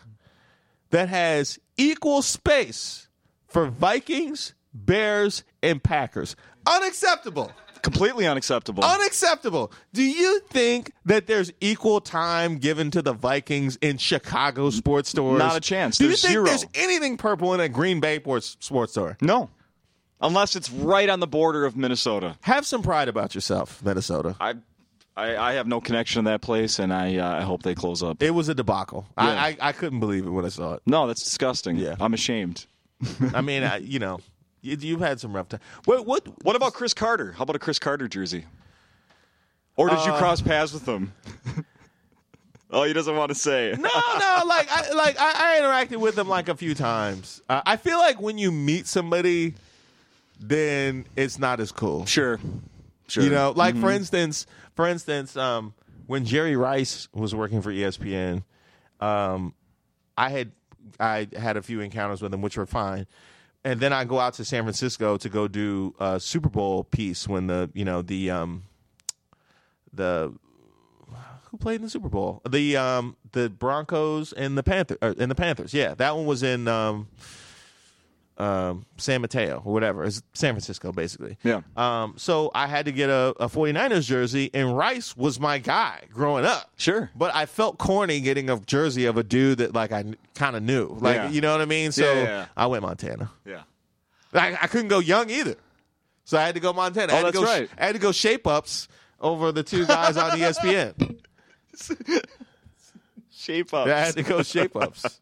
that 0.92 1.10
has 1.10 1.58
equal 1.78 2.22
space 2.22 3.08
for 3.48 3.68
Vikings, 3.68 4.54
Bears, 4.74 5.44
and 5.64 5.82
Packers. 5.84 6.36
Unacceptable. 6.68 7.52
Completely 7.82 8.28
unacceptable. 8.28 8.84
Unacceptable. 8.84 9.72
Do 9.94 10.04
you 10.04 10.40
think 10.50 10.92
that 11.06 11.28
there's 11.28 11.52
equal 11.62 12.02
time 12.02 12.58
given 12.58 12.92
to 12.92 13.02
the 13.02 13.14
Vikings 13.14 13.78
in 13.82 13.98
Chicago 13.98 14.70
sports 14.70 15.10
stores? 15.10 15.40
Not 15.40 15.56
a 15.56 15.60
chance. 15.60 15.98
Do 15.98 16.08
There's 16.08 16.24
you 16.24 16.28
think 16.30 16.34
zero. 16.34 16.46
there's 16.46 16.66
anything 16.76 17.18
purple 17.18 17.54
in 17.54 17.60
a 17.60 17.70
Green 17.70 18.00
Bay 18.00 18.20
sports, 18.20 18.58
sports 18.60 18.92
store? 18.94 19.18
no. 19.22 19.50
Unless 20.24 20.56
it's 20.56 20.70
right 20.70 21.10
on 21.10 21.20
the 21.20 21.26
border 21.26 21.66
of 21.66 21.76
Minnesota. 21.76 22.38
Have 22.42 22.64
some 22.64 22.84
pride 22.84 23.08
about 23.08 23.34
yourself, 23.34 23.84
Minnesota. 23.84 24.36
I, 24.40 24.54
I, 25.18 25.36
I 25.36 25.54
have 25.54 25.66
no 25.66 25.82
connection 25.82 26.26
to 26.26 26.30
that 26.30 26.42
place, 26.44 26.78
and 26.78 26.94
I, 26.94 27.18
uh, 27.18 27.38
I 27.40 27.42
hope 27.42 27.64
they 27.64 27.74
close 27.74 28.04
up. 28.04 28.22
It 28.22 28.30
was 28.30 28.48
a 28.48 28.54
debacle. 28.54 29.08
Yeah. 29.18 29.24
I, 29.24 29.48
I 29.48 29.58
I 29.60 29.72
couldn't 29.72 30.00
believe 30.00 30.28
it 30.28 30.30
when 30.30 30.46
I 30.46 30.50
saw 30.50 30.74
it. 30.76 30.84
No, 30.86 31.08
that's 31.08 31.24
disgusting. 31.24 31.76
Yeah. 31.78 31.96
I'm 32.00 32.14
ashamed. 32.14 32.68
I 33.34 33.42
mean, 33.42 33.64
I, 33.64 33.78
you 33.78 33.98
know, 33.98 34.20
you've 34.62 35.00
had 35.02 35.20
some 35.20 35.34
rough 35.34 35.50
time. 35.50 35.60
What 35.86 36.06
what 36.06 36.28
What 36.44 36.56
about 36.56 36.74
Cris 36.74 36.94
Carter? 36.94 37.34
How 37.34 37.44
about 37.44 37.56
a 37.56 37.60
Cris 37.60 37.80
Carter 37.80 38.08
jersey? 38.08 38.46
Or 39.78 39.90
did 39.90 40.06
you 40.06 40.12
Uh, 40.12 40.18
cross 40.18 40.42
paths 40.42 40.74
with 40.74 40.86
him? 40.86 41.14
oh, 42.72 42.84
he 42.84 42.94
doesn't 42.94 43.16
want 43.16 43.30
to 43.30 43.36
say. 43.36 43.74
No, 43.78 43.90
no, 43.90 44.44
like 44.46 44.70
I 44.72 44.92
like 44.94 45.18
I, 45.20 45.58
I 45.58 45.62
interacted 45.62 45.98
with 45.98 46.16
them 46.16 46.28
like 46.28 46.50
a 46.50 46.56
few 46.56 46.76
times. 46.76 47.42
Uh, 47.50 47.62
I 47.66 47.78
feel 47.78 47.98
like 47.98 48.22
when 48.22 48.38
you 48.38 48.52
meet 48.52 48.86
somebody, 48.88 49.56
then 50.40 51.06
it's 51.16 51.40
not 51.40 51.60
as 51.60 51.72
cool. 51.72 52.06
Sure. 52.06 52.40
Sure. 53.08 53.24
You 53.24 53.30
know, 53.30 53.52
like 53.56 53.76
for 53.78 53.92
instance, 53.92 54.46
for 54.76 54.88
instance, 54.88 55.36
um, 55.36 55.74
when 56.08 56.26
Jerry 56.26 56.56
Rice 56.56 57.08
was 57.14 57.36
working 57.36 57.62
for 57.62 57.72
ESPN, 57.72 58.44
um, 59.00 59.54
I 60.18 60.30
had 60.30 60.52
I 61.00 61.28
had 61.38 61.58
a 61.58 61.62
few 61.62 61.82
encounters 61.82 62.22
with 62.22 62.34
him, 62.34 62.42
which 62.42 62.58
were 62.58 62.66
fine. 62.66 63.08
And 63.64 63.80
then 63.80 63.94
I 63.94 64.06
go 64.06 64.20
out 64.20 64.34
to 64.36 64.46
San 64.46 64.64
Francisco 64.64 65.18
to 65.18 65.30
go 65.30 65.48
do 65.48 65.94
a 66.00 66.20
Super 66.20 66.50
Bowl 66.50 66.84
piece 66.84 67.28
when 67.28 67.48
the 67.48 67.70
you 67.74 67.86
know 67.86 68.02
the 68.02 68.32
um 68.32 68.64
the 69.94 70.34
who 71.46 71.58
played 71.58 71.76
in 71.76 71.82
the 71.84 71.90
Super 71.90 72.10
Bowl? 72.10 72.42
The 72.50 72.78
um 72.78 73.18
the 73.34 73.50
Broncos 73.50 74.34
and 74.34 74.58
the 74.58 74.64
Panther 74.64 74.98
and 75.02 75.30
the 75.30 75.36
Panthers. 75.36 75.74
Yeah 75.74 75.94
that 75.96 76.16
one 76.16 76.26
was 76.26 76.42
in 76.42 76.68
um 76.68 77.08
um 78.42 78.86
San 78.98 79.22
Mateo 79.22 79.62
or 79.66 79.72
whatever 79.74 80.04
it's 80.04 80.22
San 80.34 80.54
Francisco 80.54 80.92
basically 80.92 81.38
Yeah. 81.44 81.62
um, 81.78 82.16
so 82.18 82.50
I 82.56 82.66
had 82.68 82.86
to 82.86 82.92
get 82.92 83.10
a, 83.10 83.36
a 83.40 83.48
49ers 83.48 84.06
jersey, 84.06 84.50
and 84.54 84.76
Rice 84.76 85.16
was 85.16 85.40
my 85.40 85.60
guy 85.60 86.06
growing 86.12 86.46
up. 86.46 86.72
Sure. 86.78 87.12
But 87.16 87.36
I 87.36 87.46
felt 87.46 87.78
corny 87.78 88.20
getting 88.22 88.50
a 88.50 88.60
jersey 88.60 89.06
of 89.06 89.18
a 89.18 89.24
dude 89.24 89.60
that 89.60 89.74
like 89.76 89.92
I 89.92 90.06
kind 90.36 90.56
of 90.56 90.64
knew, 90.64 90.98
like 91.00 91.16
Yeah. 91.18 91.30
you 91.30 91.42
know 91.42 91.52
what 91.52 91.62
I 91.62 91.66
mean. 91.66 91.92
So 91.92 92.04
Yeah, 92.12 92.24
yeah. 92.24 92.46
I 92.58 92.66
went 92.68 92.82
Montana. 92.84 93.30
Yeah. 93.46 93.62
I, 94.34 94.58
I 94.62 94.68
couldn't 94.68 94.88
go 94.88 95.00
young 95.00 95.30
either, 95.30 95.56
so 96.24 96.38
I 96.38 96.44
had 96.46 96.56
to 96.56 96.62
go 96.62 96.72
Montana. 96.74 97.14
I 97.14 97.16
Oh, 97.22 97.26
had 97.26 97.34
to 97.34 97.40
that's 97.40 97.46
go, 97.46 97.60
right. 97.60 97.70
I 97.78 97.86
had 97.86 97.94
to 97.96 98.00
go 98.02 98.12
shape 98.12 98.48
ups 98.48 98.88
over 99.20 99.52
the 99.52 99.62
two 99.64 99.86
guys 99.86 100.18
on 100.18 100.32
ESPN. 100.40 101.20
Shape 103.34 103.74
ups. 103.74 103.90
I 103.90 104.00
had 104.00 104.14
to 104.16 104.24
go 104.24 104.44
shape 104.44 104.76
ups. 104.76 105.20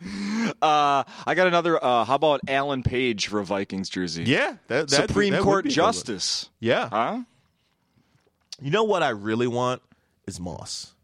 Uh, 0.00 1.04
I 1.26 1.34
got 1.34 1.46
another. 1.46 1.82
Uh, 1.82 2.04
how 2.04 2.14
about 2.14 2.40
Alan 2.48 2.82
Page 2.82 3.26
for 3.26 3.40
a 3.40 3.44
Vikings 3.44 3.88
jersey? 3.88 4.24
Yeah, 4.24 4.56
that, 4.68 4.88
that, 4.88 5.08
Supreme 5.08 5.32
that 5.32 5.42
Court 5.42 5.64
be 5.64 5.70
a 5.70 5.74
good 5.74 5.80
one. 5.80 5.88
Justice. 5.88 6.48
Yeah, 6.60 6.88
Huh? 6.88 7.22
You 8.60 8.70
know 8.70 8.84
what 8.84 9.02
I 9.02 9.10
really 9.10 9.46
want 9.46 9.82
is 10.26 10.40
Moss. 10.40 10.94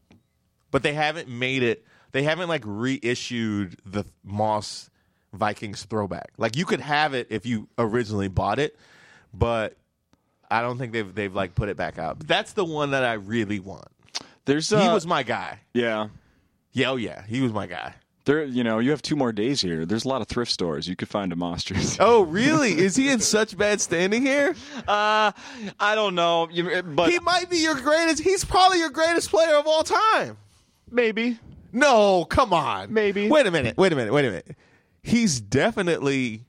But 0.70 0.82
they 0.82 0.92
haven't 0.92 1.28
made 1.28 1.62
it 1.62 1.84
they 2.14 2.22
haven't 2.22 2.48
like 2.48 2.62
reissued 2.64 3.80
the 3.84 4.04
Moss 4.22 4.88
Vikings 5.32 5.82
throwback. 5.82 6.30
Like 6.38 6.56
you 6.56 6.64
could 6.64 6.80
have 6.80 7.12
it 7.12 7.26
if 7.28 7.44
you 7.44 7.68
originally 7.76 8.28
bought 8.28 8.60
it, 8.60 8.78
but 9.34 9.76
I 10.48 10.62
don't 10.62 10.78
think 10.78 10.92
they've 10.92 11.12
they've 11.12 11.34
like 11.34 11.56
put 11.56 11.68
it 11.68 11.76
back 11.76 11.98
out. 11.98 12.20
That's 12.20 12.52
the 12.52 12.64
one 12.64 12.92
that 12.92 13.04
I 13.04 13.14
really 13.14 13.58
want. 13.58 13.88
There's. 14.44 14.72
Uh, 14.72 14.80
he 14.80 14.88
was 14.94 15.08
my 15.08 15.24
guy. 15.24 15.58
Yeah. 15.72 16.08
Yeah, 16.72 16.90
oh 16.90 16.96
yeah, 16.96 17.24
he 17.26 17.40
was 17.40 17.52
my 17.52 17.66
guy. 17.66 17.94
There. 18.24 18.44
You 18.44 18.64
know, 18.64 18.78
you 18.78 18.90
have 18.90 19.02
two 19.02 19.16
more 19.16 19.32
days 19.32 19.60
here. 19.60 19.84
There's 19.84 20.04
a 20.04 20.08
lot 20.08 20.22
of 20.22 20.28
thrift 20.28 20.50
stores. 20.50 20.88
You 20.88 20.96
could 20.96 21.08
find 21.08 21.32
a 21.32 21.36
Moss 21.36 21.64
jersey. 21.64 21.98
Oh, 22.00 22.22
really? 22.22 22.72
Is 22.78 22.96
he 22.96 23.10
in 23.10 23.20
such 23.20 23.56
bad 23.56 23.80
standing 23.80 24.22
here? 24.22 24.54
Uh, 24.88 25.32
I 25.78 25.94
don't 25.94 26.14
know. 26.14 26.48
You, 26.50 26.82
but 26.82 27.10
He 27.10 27.18
might 27.20 27.50
be 27.50 27.58
your 27.58 27.74
greatest. 27.74 28.22
He's 28.22 28.44
probably 28.44 28.78
your 28.78 28.90
greatest 28.90 29.30
player 29.30 29.56
of 29.56 29.66
all 29.66 29.82
time. 29.82 30.36
maybe. 30.90 31.38
No, 31.72 32.24
come 32.24 32.52
on. 32.52 32.92
Maybe. 32.92 33.28
Wait 33.28 33.46
a 33.46 33.50
minute. 33.50 33.76
Wait 33.76 33.92
a 33.92 33.96
minute. 33.96 34.12
Wait 34.12 34.24
a 34.24 34.28
minute. 34.28 34.56
He's 35.02 35.40
definitely 35.40 36.44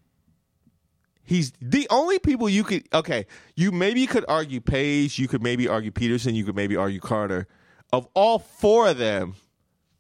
he's 1.24 1.52
the 1.60 1.88
only 1.90 2.20
people 2.20 2.48
you 2.48 2.64
could 2.64 2.84
okay, 2.94 3.26
you 3.56 3.72
maybe 3.72 4.06
could 4.06 4.24
argue 4.28 4.62
Page, 4.62 5.18
you 5.18 5.28
could 5.28 5.42
maybe 5.42 5.68
argue 5.68 5.92
Peterson, 5.92 6.36
you 6.36 6.46
could 6.46 6.56
maybe 6.56 6.76
argue 6.76 7.00
Carter. 7.00 7.48
Of 7.92 8.08
all 8.14 8.38
four 8.40 8.88
of 8.90 8.98
them, 8.98 9.36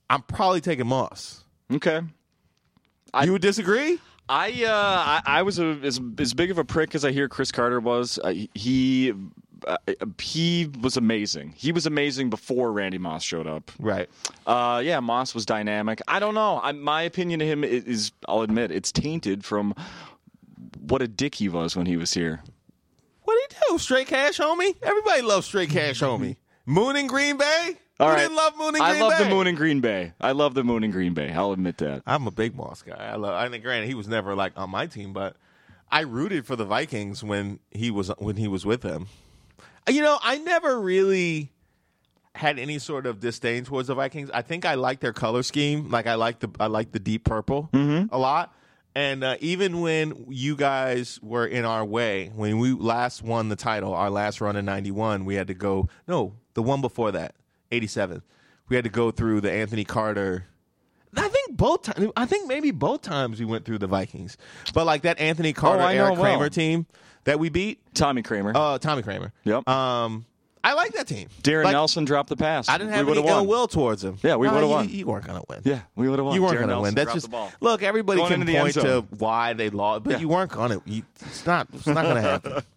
I'm 0.09 0.21
probably 0.21 0.61
taking 0.61 0.85
Moss. 0.87 1.43
Okay. 1.71 2.01
you 3.23 3.31
would 3.31 3.41
disagree? 3.41 3.99
I 4.27 4.63
uh, 4.63 4.69
I, 4.69 5.21
I 5.39 5.41
was 5.43 5.59
a, 5.59 5.77
as 5.83 5.99
as 6.17 6.33
big 6.33 6.49
of 6.51 6.57
a 6.57 6.65
prick 6.65 6.95
as 6.95 7.05
I 7.05 7.11
hear 7.11 7.29
Cris 7.29 7.51
Carter 7.51 7.79
was. 7.79 8.17
Uh, 8.23 8.33
he 8.55 9.13
uh, 9.67 9.77
he 10.19 10.69
was 10.81 10.97
amazing. 10.97 11.53
He 11.55 11.71
was 11.71 11.85
amazing 11.85 12.29
before 12.29 12.71
Randy 12.71 12.97
Moss 12.97 13.23
showed 13.23 13.47
up. 13.47 13.71
Right. 13.79 14.09
Uh, 14.45 14.81
yeah, 14.83 14.99
Moss 14.99 15.33
was 15.35 15.45
dynamic. 15.45 16.01
I 16.07 16.19
don't 16.19 16.35
know. 16.35 16.59
I, 16.63 16.71
my 16.71 17.03
opinion 17.03 17.41
of 17.41 17.47
him 17.47 17.63
is, 17.63 17.83
is, 17.85 18.11
I'll 18.27 18.41
admit, 18.41 18.71
it's 18.71 18.91
tainted 18.91 19.45
from 19.45 19.73
what 20.79 21.01
a 21.01 21.07
dick 21.07 21.35
he 21.35 21.49
was 21.49 21.75
when 21.75 21.85
he 21.85 21.97
was 21.97 22.13
here. 22.13 22.43
What 23.23 23.33
do 23.35 23.55
you 23.55 23.73
do? 23.73 23.79
Straight 23.79 24.07
cash 24.07 24.39
homie? 24.39 24.75
Everybody 24.81 25.21
loves 25.21 25.47
straight 25.47 25.69
cash 25.69 26.01
homie. 26.01 26.37
Moon 26.65 26.95
in 26.95 27.07
Green 27.07 27.37
Bay? 27.37 27.77
All 27.99 28.07
Who 28.09 28.13
right. 28.13 28.21
didn't 28.23 28.35
love 28.35 28.57
Moon 28.57 28.75
in 28.75 28.81
I 28.81 28.99
love 28.99 29.17
Bay? 29.17 29.23
the 29.23 29.29
Moon 29.29 29.47
in 29.47 29.55
Green 29.55 29.79
Bay. 29.79 30.13
I 30.19 30.31
love 30.33 30.53
the 30.53 30.63
Moon 30.63 30.83
in 30.83 30.91
Green 30.91 31.13
Bay. 31.13 31.31
I'll 31.31 31.53
admit 31.53 31.77
that. 31.77 32.03
I'm 32.05 32.27
a 32.27 32.31
big 32.31 32.55
Moss 32.55 32.81
guy. 32.81 32.93
I 32.95 33.15
love. 33.15 33.33
I 33.33 33.47
think, 33.49 33.63
granted, 33.63 33.87
he 33.87 33.93
was 33.95 34.07
never 34.07 34.35
like 34.35 34.53
on 34.57 34.69
my 34.69 34.87
team, 34.87 35.13
but 35.13 35.37
I 35.91 36.01
rooted 36.01 36.45
for 36.45 36.55
the 36.57 36.65
Vikings 36.65 37.23
when 37.23 37.59
he 37.71 37.91
was 37.91 38.09
when 38.17 38.35
he 38.35 38.47
was 38.49 38.65
with 38.65 38.81
them. 38.81 39.07
You 39.87 40.01
know, 40.01 40.17
I 40.21 40.39
never 40.39 40.79
really 40.81 41.51
had 42.33 42.59
any 42.59 42.79
sort 42.79 43.05
of 43.05 43.21
disdain 43.21 43.63
towards 43.63 43.87
the 43.87 43.95
Vikings. 43.95 44.29
I 44.33 44.41
think 44.41 44.65
I 44.65 44.73
like 44.75 44.99
their 44.99 45.13
color 45.13 45.41
scheme. 45.43 45.89
Like 45.89 46.05
I 46.07 46.15
like 46.15 46.39
the 46.39 46.49
I 46.59 46.67
like 46.67 46.91
the 46.91 46.99
deep 46.99 47.23
purple 47.23 47.69
a 47.73 48.17
lot. 48.17 48.53
And 48.97 49.23
uh, 49.23 49.35
even 49.41 49.81
when 49.81 50.25
you 50.29 50.55
guys 50.55 51.19
were 51.21 51.45
in 51.45 51.65
our 51.65 51.83
way, 51.85 52.31
when 52.33 52.59
we 52.59 52.71
last 52.71 53.21
won 53.21 53.49
the 53.49 53.55
title, 53.57 53.93
our 53.93 54.09
last 54.09 54.41
run 54.41 54.55
in 54.55 54.65
'91, 54.65 55.23
we 55.25 55.35
had 55.35 55.47
to 55.47 55.53
go. 55.53 55.87
No, 56.07 56.33
the 56.55 56.63
one 56.63 56.79
before 56.81 57.11
that, 57.11 57.35
'87. 57.71 58.21
We 58.69 58.75
had 58.75 58.85
to 58.85 58.89
go 58.91 59.11
through 59.11 59.41
the 59.41 59.51
Anthony 59.51 59.83
Carter. 59.83 60.45
I 61.17 61.29
think 61.29 61.55
both 61.55 61.83
times. 61.83 62.11
I 62.17 62.25
think 62.25 62.47
maybe 62.47 62.71
both 62.71 63.01
times 63.01 63.39
we 63.39 63.45
went 63.45 63.63
through 63.63 63.77
the 63.77 63.87
Vikings, 63.87 64.37
but 64.73 64.85
like 64.85 65.03
that 65.03 65.19
Anthony 65.19 65.53
Carter, 65.53 65.81
I 65.83 65.95
know 65.95 66.05
Eric 66.07 66.13
well. 66.19 66.23
Kramer 66.23 66.49
team 66.49 66.85
that 67.23 67.39
we 67.39 67.49
beat. 67.49 67.79
Tommy 67.93 68.21
Kramer. 68.21 68.51
Uh, 68.55 68.77
Tommy 68.79 69.01
Kramer. 69.01 69.31
Yep. 69.45 69.67
Um, 69.69 70.25
I 70.63 70.73
like 70.73 70.93
that 70.93 71.07
team. 71.07 71.29
Darrin 71.43 71.65
Like, 71.65 71.73
Nelson 71.73 72.05
dropped 72.05 72.27
the 72.29 72.35
pass. 72.35 72.67
I 72.67 72.77
didn't 72.79 72.89
have 72.93 73.05
we 73.05 73.11
any 73.13 73.21
would've 73.21 73.29
ill 73.29 73.37
won. 73.41 73.47
will 73.47 73.67
towards 73.67 74.03
him. 74.03 74.17
Yeah, 74.23 74.35
we 74.35 74.47
would've 74.49 74.63
you- 74.63 74.67
won. 74.69 74.89
You 74.89 75.05
weren't 75.05 75.25
gonna 75.27 75.43
win. 75.47 75.61
Yeah, 75.63 75.81
we 75.95 76.09
would 76.09 76.17
have 76.19 76.25
won. 76.25 76.33
You 76.35 76.41
weren't 76.41 76.53
Darrin 76.55 76.67
going 76.69 76.83
to 76.83 76.83
Nelson 76.83 76.83
win. 76.83 76.95
That's 76.95 77.05
dropped 77.05 77.15
just 77.15 77.25
the 77.27 77.31
ball. 77.31 77.51
look. 77.61 77.83
Everybody 77.83 78.17
Going 78.17 78.31
can 78.31 78.41
into 78.41 78.51
the 78.51 78.57
end 78.57 78.63
point 78.63 78.73
to 78.73 78.81
zone. 78.81 79.07
why 79.19 79.53
they 79.53 79.69
lost, 79.69 80.03
but 80.03 80.13
Yeah. 80.13 80.19
you 80.19 80.27
weren't 80.27 80.51
going 80.51 80.71
to. 80.71 80.81
It's 81.21 81.45
not. 81.45 81.67
It's 81.71 81.85
not 81.87 82.03
going 82.03 82.15
to 82.15 82.21
happen. 82.21 82.63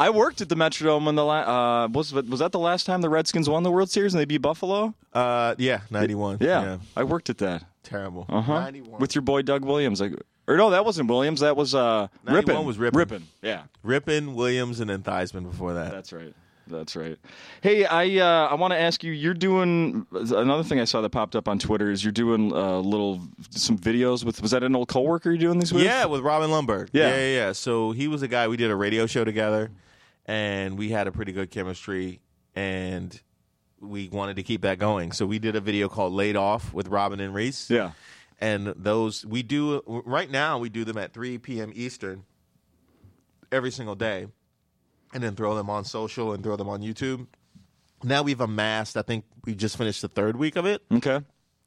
I 0.00 0.10
worked 0.10 0.40
at 0.40 0.48
the 0.48 0.54
Metrodome 0.54 1.04
when 1.06 1.14
the 1.14 1.24
la- 1.24 1.84
uh, 1.84 1.88
was 1.88 2.12
was 2.12 2.40
that 2.40 2.52
the 2.52 2.58
last 2.58 2.86
time 2.86 3.02
the 3.02 3.10
Redskins 3.10 3.48
won 3.48 3.62
the 3.62 3.70
World 3.70 3.90
Series 3.90 4.14
and 4.14 4.20
they 4.20 4.24
beat 4.24 4.38
Buffalo? 4.38 4.94
Uh, 5.12 5.54
yeah, 5.58 5.80
ninety-one. 5.90 6.38
Yeah, 6.40 6.78
I 6.96 7.04
worked 7.04 7.28
at 7.30 7.38
that. 7.38 7.64
terrible. 7.82 8.24
Uh 8.28 8.40
huh. 8.40 8.70
With 8.98 9.14
your 9.14 9.22
boy 9.22 9.42
Doug 9.42 9.64
Williams. 9.64 10.00
Like, 10.00 10.14
or 10.48 10.56
no, 10.56 10.70
that 10.70 10.84
wasn't 10.84 11.08
Williams. 11.10 11.40
That 11.40 11.56
was 11.56 11.74
uh, 11.74 12.08
Rypien. 12.26 12.64
was 12.64 12.78
Rypien. 12.78 12.92
Rypien. 12.92 13.22
Yeah, 13.42 13.64
Rypien, 13.84 14.34
Williams, 14.34 14.80
and 14.80 14.88
then 14.88 15.02
Theismann 15.02 15.44
before 15.50 15.74
that. 15.74 15.92
that's 15.92 16.12
right. 16.12 16.34
That's 16.66 16.94
right. 16.94 17.18
Hey, 17.62 17.84
I 17.84 18.18
uh, 18.18 18.46
I 18.48 18.54
want 18.54 18.72
to 18.72 18.78
ask 18.78 19.02
you. 19.02 19.10
You're 19.12 19.34
doing 19.34 20.06
another 20.12 20.62
thing 20.62 20.78
I 20.80 20.84
saw 20.84 21.00
that 21.00 21.10
popped 21.10 21.34
up 21.34 21.48
on 21.48 21.58
Twitter 21.58 21.90
is 21.90 22.04
you're 22.04 22.12
doing 22.12 22.52
uh, 22.52 22.78
little 22.78 23.20
some 23.50 23.76
videos 23.76 24.24
with. 24.24 24.40
Was 24.40 24.52
that 24.52 24.62
an 24.62 24.76
old 24.76 24.88
coworker 24.88 25.30
you're 25.30 25.38
doing 25.38 25.58
these 25.58 25.72
with? 25.72 25.82
Yeah, 25.82 26.04
with 26.06 26.20
Robin 26.22 26.48
Lundberg. 26.48 26.88
Yeah. 26.92 27.08
yeah, 27.08 27.16
yeah, 27.16 27.34
yeah. 27.46 27.52
So 27.52 27.90
he 27.90 28.06
was 28.08 28.22
a 28.22 28.28
guy 28.28 28.46
we 28.46 28.56
did 28.56 28.70
a 28.70 28.76
radio 28.76 29.06
show 29.06 29.24
together, 29.24 29.70
and 30.30 30.78
we 30.78 30.90
had 30.90 31.08
a 31.08 31.12
pretty 31.12 31.32
good 31.32 31.50
chemistry, 31.50 32.20
and 32.54 33.20
we 33.80 34.08
wanted 34.08 34.36
to 34.36 34.44
keep 34.44 34.62
that 34.62 34.78
going. 34.78 35.10
So 35.10 35.26
we 35.26 35.40
did 35.40 35.56
a 35.56 35.60
video 35.60 35.88
called 35.88 36.12
"Laid 36.12 36.36
Off" 36.36 36.72
with 36.72 36.86
Robin 36.86 37.18
and 37.18 37.34
Reese. 37.34 37.68
Yeah. 37.68 37.92
and 38.40 38.68
those 38.76 39.26
we 39.26 39.42
do 39.42 39.82
right 40.06 40.30
now. 40.30 40.58
We 40.60 40.68
do 40.68 40.84
them 40.84 40.98
at 40.98 41.12
3 41.12 41.38
p.m. 41.38 41.72
Eastern 41.74 42.22
every 43.50 43.72
single 43.72 43.96
day, 43.96 44.28
and 45.12 45.20
then 45.20 45.34
throw 45.34 45.56
them 45.56 45.68
on 45.68 45.84
social 45.84 46.32
and 46.32 46.44
throw 46.44 46.54
them 46.54 46.68
on 46.68 46.80
YouTube. 46.80 47.26
Now 48.04 48.22
we've 48.22 48.40
amassed. 48.40 48.96
I 48.96 49.02
think 49.02 49.24
we 49.44 49.56
just 49.56 49.76
finished 49.76 50.00
the 50.00 50.08
third 50.08 50.36
week 50.36 50.54
of 50.54 50.64
it. 50.64 50.80
Okay. 50.92 51.22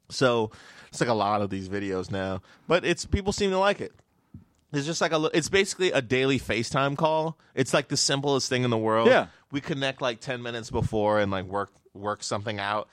So 0.10 0.52
it's 0.88 1.02
like 1.02 1.10
a 1.10 1.14
lot 1.14 1.42
of 1.42 1.50
these 1.50 1.68
videos 1.68 2.10
now, 2.10 2.42
but 2.70 2.86
it's 2.86 3.06
people 3.06 3.34
seem 3.34 3.52
to 3.52 3.60
like 3.60 3.82
it. 3.82 3.92
It's 4.74 4.86
just 4.86 5.02
like 5.02 5.14
a. 5.14 5.30
It's 5.34 5.50
basically 5.50 5.92
a 5.92 6.02
daily 6.02 6.40
FaceTime 6.40 6.98
call. 6.98 7.38
It's 7.56 7.74
like 7.74 7.88
the 7.88 7.98
simplest 7.98 8.50
thing 8.50 8.64
in 8.64 8.70
the 8.70 8.78
world. 8.78 9.08
Yeah. 9.08 9.28
we 9.52 9.62
connect 9.62 10.02
like 10.02 10.20
ten 10.20 10.42
minutes 10.42 10.72
before 10.72 11.20
and 11.20 11.32
like 11.32 11.46
work 11.46 11.72
work 11.94 12.24
something 12.24 12.60
out 12.60 12.90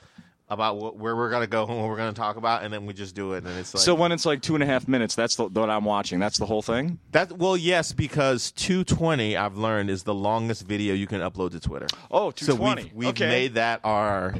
about 0.50 0.76
what, 0.76 0.96
where 0.96 1.14
we're 1.16 1.30
gonna 1.30 1.46
go 1.46 1.64
and 1.64 1.78
what 1.78 1.88
we're 1.88 1.96
gonna 1.96 2.12
talk 2.12 2.36
about, 2.36 2.64
and 2.64 2.72
then 2.74 2.84
we 2.84 2.92
just 2.92 3.14
do 3.14 3.32
it. 3.32 3.44
And 3.44 3.58
it's 3.58 3.72
like 3.72 3.82
so 3.82 3.94
when 3.94 4.12
it's 4.12 4.26
like 4.26 4.42
two 4.42 4.54
and 4.54 4.62
a 4.62 4.66
half 4.66 4.88
minutes, 4.88 5.14
that's 5.14 5.36
the, 5.36 5.46
what 5.46 5.70
I'm 5.70 5.84
watching. 5.84 6.18
That's 6.18 6.38
the 6.38 6.46
whole 6.46 6.60
thing. 6.60 6.98
that. 7.12 7.32
Well, 7.38 7.56
yes, 7.56 7.92
because 7.92 8.50
two 8.52 8.84
twenty 8.84 9.36
I've 9.36 9.56
learned 9.56 9.88
is 9.90 10.02
the 10.02 10.14
longest 10.14 10.66
video 10.66 10.92
you 10.94 11.06
can 11.06 11.20
upload 11.20 11.52
to 11.52 11.60
Twitter. 11.60 11.86
Oh, 12.10 12.30
So 12.36 12.56
220. 12.56 12.82
we've, 12.82 12.92
we've 12.94 13.08
okay. 13.10 13.28
made 13.28 13.54
that 13.54 13.80
our 13.84 14.34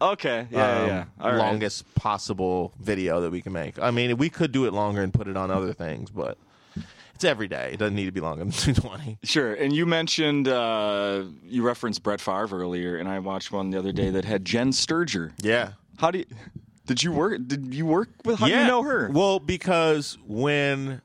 Okay. 0.00 0.46
Yeah, 0.50 0.58
yeah, 0.58 0.82
um, 0.82 0.88
yeah. 0.88 1.04
All 1.20 1.30
right. 1.30 1.38
longest 1.38 1.94
possible 1.94 2.72
video 2.80 3.20
that 3.22 3.30
we 3.30 3.40
can 3.42 3.52
make. 3.52 3.78
I 3.78 3.90
mean, 3.90 4.16
we 4.18 4.28
could 4.30 4.52
do 4.52 4.66
it 4.66 4.72
longer 4.72 5.02
and 5.02 5.12
put 5.12 5.26
it 5.28 5.36
on 5.36 5.50
other 5.50 5.72
things, 5.72 6.10
but 6.10 6.38
it's 7.16 7.24
every 7.24 7.48
day. 7.48 7.70
It 7.72 7.78
doesn't 7.78 7.94
need 7.94 8.04
to 8.04 8.12
be 8.12 8.20
longer 8.20 8.44
than 8.44 8.52
220. 8.52 9.18
Sure. 9.24 9.54
And 9.54 9.74
you 9.74 9.86
mentioned 9.86 10.48
uh, 10.48 11.22
you 11.44 11.62
referenced 11.62 12.02
Brett 12.02 12.20
Favre 12.20 12.58
earlier, 12.58 12.96
and 12.98 13.08
I 13.08 13.18
watched 13.20 13.50
one 13.52 13.70
the 13.70 13.78
other 13.78 13.92
day 13.92 14.10
that 14.10 14.26
had 14.26 14.44
Jenn 14.44 14.70
Sterger. 14.72 15.32
Yeah. 15.40 15.72
How 15.98 16.10
do 16.10 16.18
you? 16.18 16.26
Did 16.84 17.02
you 17.02 17.12
work? 17.12 17.40
Did 17.46 17.74
you 17.74 17.86
work 17.86 18.10
with? 18.24 18.38
How 18.38 18.46
do 18.46 18.52
you 18.52 18.66
know 18.66 18.82
her? 18.82 19.10
Well, 19.10 19.38
because 19.40 20.18
when 20.26 21.00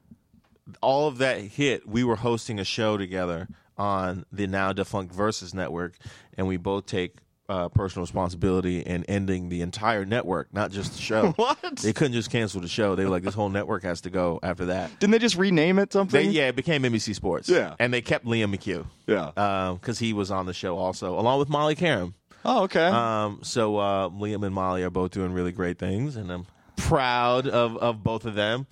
all 0.82 1.07
of 1.07 1.18
that 1.20 1.39
hit, 1.39 1.88
we 1.88 2.03
were 2.03 2.18
hosting 2.18 2.59
a 2.59 2.66
show 2.66 2.97
together 2.97 3.47
on 3.78 4.26
the 4.32 4.47
now 4.47 4.74
defunct 4.74 5.16
Versus 5.16 5.53
Network, 5.53 5.93
and 6.38 6.45
we 6.45 6.57
both 6.57 6.86
take 6.86 7.16
uh, 7.52 7.68
personal 7.70 8.04
responsibility 8.04 8.86
and 8.86 9.04
ending 9.10 9.49
the 9.49 9.62
entire 9.62 10.06
network, 10.06 10.54
not 10.54 10.72
just 10.72 10.93
the 10.95 11.02
show. 11.02 11.32
What? 11.38 11.58
They 11.78 11.91
couldn't 11.93 12.14
just 12.14 12.32
cancel 12.32 12.62
the 12.62 12.68
show. 12.68 12.95
They 12.95 13.04
were 13.04 13.10
like, 13.12 13.24
this 13.24 13.34
whole 13.34 13.49
network 13.49 13.84
has 13.84 14.02
to 14.02 14.10
go 14.10 14.39
after 14.41 14.66
that. 14.68 14.91
Didn't 14.99 15.12
they 15.12 15.20
just 15.20 15.36
rename 15.38 15.78
it 15.80 15.89
They, 15.89 15.93
something? 15.93 16.32
yeah, 16.32 16.47
it 16.47 16.56
became 16.56 16.84
NBC 16.84 17.14
Sports. 17.16 17.49
Yeah. 17.49 17.76
and 17.80 17.93
they 17.93 18.02
kept 18.02 18.26
Liam 18.26 18.56
McHugh. 18.56 18.86
Yeah. 19.08 19.74
because 19.80 19.99
he 19.99 20.14
was 20.14 20.32
on 20.32 20.45
the 20.45 20.54
show 20.54 20.78
also, 20.78 21.20
along 21.20 21.39
with 21.39 21.49
Molly 21.49 21.76
Qerim. 21.76 22.14
oh, 22.45 22.64
okay. 22.64 22.88
Um, 22.88 23.39
so 23.43 23.78
uh, 23.78 24.10
Liam 24.10 24.43
and 24.45 24.56
Molly 24.56 24.84
are 24.84 24.89
both 24.89 25.12
doing 25.12 25.34
really 25.34 25.52
great 25.52 25.78
things, 25.78 26.16
and 26.16 26.32
I'm 26.32 26.45
proud 26.78 27.47
of, 27.47 27.78
of 27.78 28.04
both 28.04 28.26
of 28.26 28.36
them. 28.36 28.66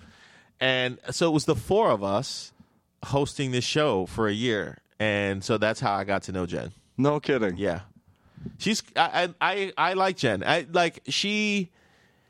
And 0.60 0.98
so 1.10 1.28
it 1.28 1.32
was 1.32 1.44
the 1.44 1.54
four 1.56 1.90
of 1.90 2.02
us 2.02 2.52
hosting 3.04 3.50
this 3.50 3.64
show 3.64 4.06
for 4.06 4.26
a 4.28 4.32
year, 4.32 4.78
and 4.98 5.42
so 5.44 5.56
that's 5.58 5.80
how 5.80 5.94
I 5.94 6.04
got 6.04 6.22
to 6.24 6.32
know 6.32 6.46
Jenn. 6.46 6.72
no 6.98 7.18
kidding. 7.20 7.56
Yeah, 7.56 7.80
she's 8.58 8.82
I 8.96 9.28
I 9.40 9.52
I, 9.52 9.72
I 9.76 9.92
like 9.94 10.16
Jenn. 10.16 10.42
I 10.44 10.66
like 10.70 11.00
she. 11.08 11.70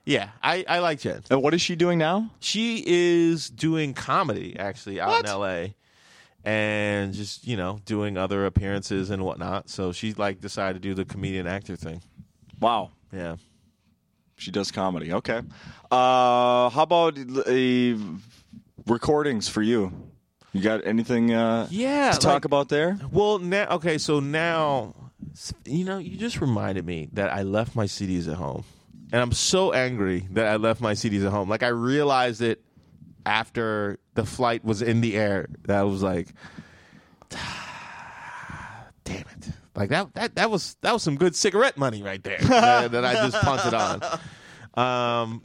Yeah, 0.06 0.30
I, 0.42 0.64
I 0.66 0.78
like 0.80 0.98
Jenn. 1.00 1.22
And 1.30 1.42
what 1.42 1.54
is 1.54 1.60
she 1.60 1.76
doing 1.76 1.98
now? 1.98 2.30
She 2.40 2.82
is 2.86 3.48
doing 3.50 3.94
comedy 3.94 4.56
actually 4.58 4.98
out 5.00 5.08
What? 5.10 5.20
in 5.20 5.26
L.A. 5.30 5.74
and 6.44 7.12
just 7.12 7.46
you 7.46 7.56
know 7.56 7.78
doing 7.84 8.16
other 8.16 8.46
appearances 8.46 9.10
and 9.10 9.22
whatnot. 9.24 9.68
So 9.68 9.92
she 9.92 10.14
like 10.14 10.40
decided 10.40 10.82
to 10.82 10.88
do 10.88 10.94
the 10.94 11.04
comedian 11.04 11.46
actor 11.46 11.76
thing. 11.76 12.02
Wow. 12.58 12.90
Yeah. 13.12 13.36
She 14.36 14.50
does 14.50 14.72
comedy. 14.72 15.12
Okay. 15.12 15.42
Uh, 15.90 16.70
how 16.70 16.82
about 16.82 17.18
uh, 17.18 17.94
recordings 18.86 19.48
for 19.48 19.62
you? 19.62 19.92
You 20.52 20.62
got 20.62 20.84
anything 20.86 21.32
uh, 21.32 21.68
Yeah, 21.70 22.12
to 22.12 22.18
talk 22.18 22.32
like- 22.32 22.44
about 22.46 22.68
there? 22.70 22.98
Well, 23.12 23.38
now 23.38 23.66
okay, 23.76 23.98
so 23.98 24.18
now 24.18 24.94
you 25.64 25.84
know, 25.84 25.98
you 25.98 26.16
just 26.16 26.40
reminded 26.40 26.84
me 26.86 27.08
that 27.12 27.32
I 27.32 27.42
left 27.42 27.74
my 27.76 27.84
CDs 27.84 28.28
at 28.28 28.36
home. 28.36 28.64
And 29.12 29.20
I'm 29.20 29.32
so 29.32 29.72
angry 29.72 30.28
that 30.32 30.46
I 30.46 30.56
left 30.56 30.80
my 30.80 30.92
CDs 30.92 31.24
at 31.24 31.32
home. 31.32 31.48
Like 31.48 31.62
I 31.62 31.68
realized 31.68 32.42
it 32.42 32.62
after 33.26 33.98
the 34.14 34.24
flight 34.24 34.64
was 34.64 34.82
in 34.82 35.00
the 35.00 35.16
air 35.16 35.48
that 35.64 35.76
I 35.76 35.82
was 35.82 36.02
like 36.02 36.28
damn 39.04 39.16
it. 39.18 39.48
Like 39.74 39.90
that 39.90 40.14
that 40.14 40.34
that 40.36 40.50
was 40.50 40.76
that 40.80 40.92
was 40.92 41.02
some 41.02 41.16
good 41.16 41.34
cigarette 41.34 41.76
money 41.76 42.02
right 42.02 42.22
there 42.22 42.38
that, 42.38 42.92
that 42.92 43.04
I 43.04 43.14
just 43.14 43.36
punted 43.42 43.74
on. 43.74 44.02
Um 44.74 45.42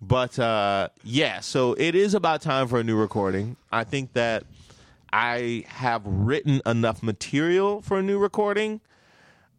but 0.00 0.38
uh, 0.38 0.88
yeah, 1.04 1.40
so 1.40 1.74
it 1.74 1.94
is 1.94 2.14
about 2.14 2.40
time 2.40 2.68
for 2.68 2.80
a 2.80 2.84
new 2.84 2.96
recording. 2.96 3.56
I 3.70 3.84
think 3.84 4.14
that 4.14 4.44
I 5.12 5.64
have 5.68 6.02
written 6.06 6.62
enough 6.64 7.02
material 7.02 7.82
for 7.82 7.98
a 7.98 8.02
new 8.02 8.18
recording, 8.18 8.80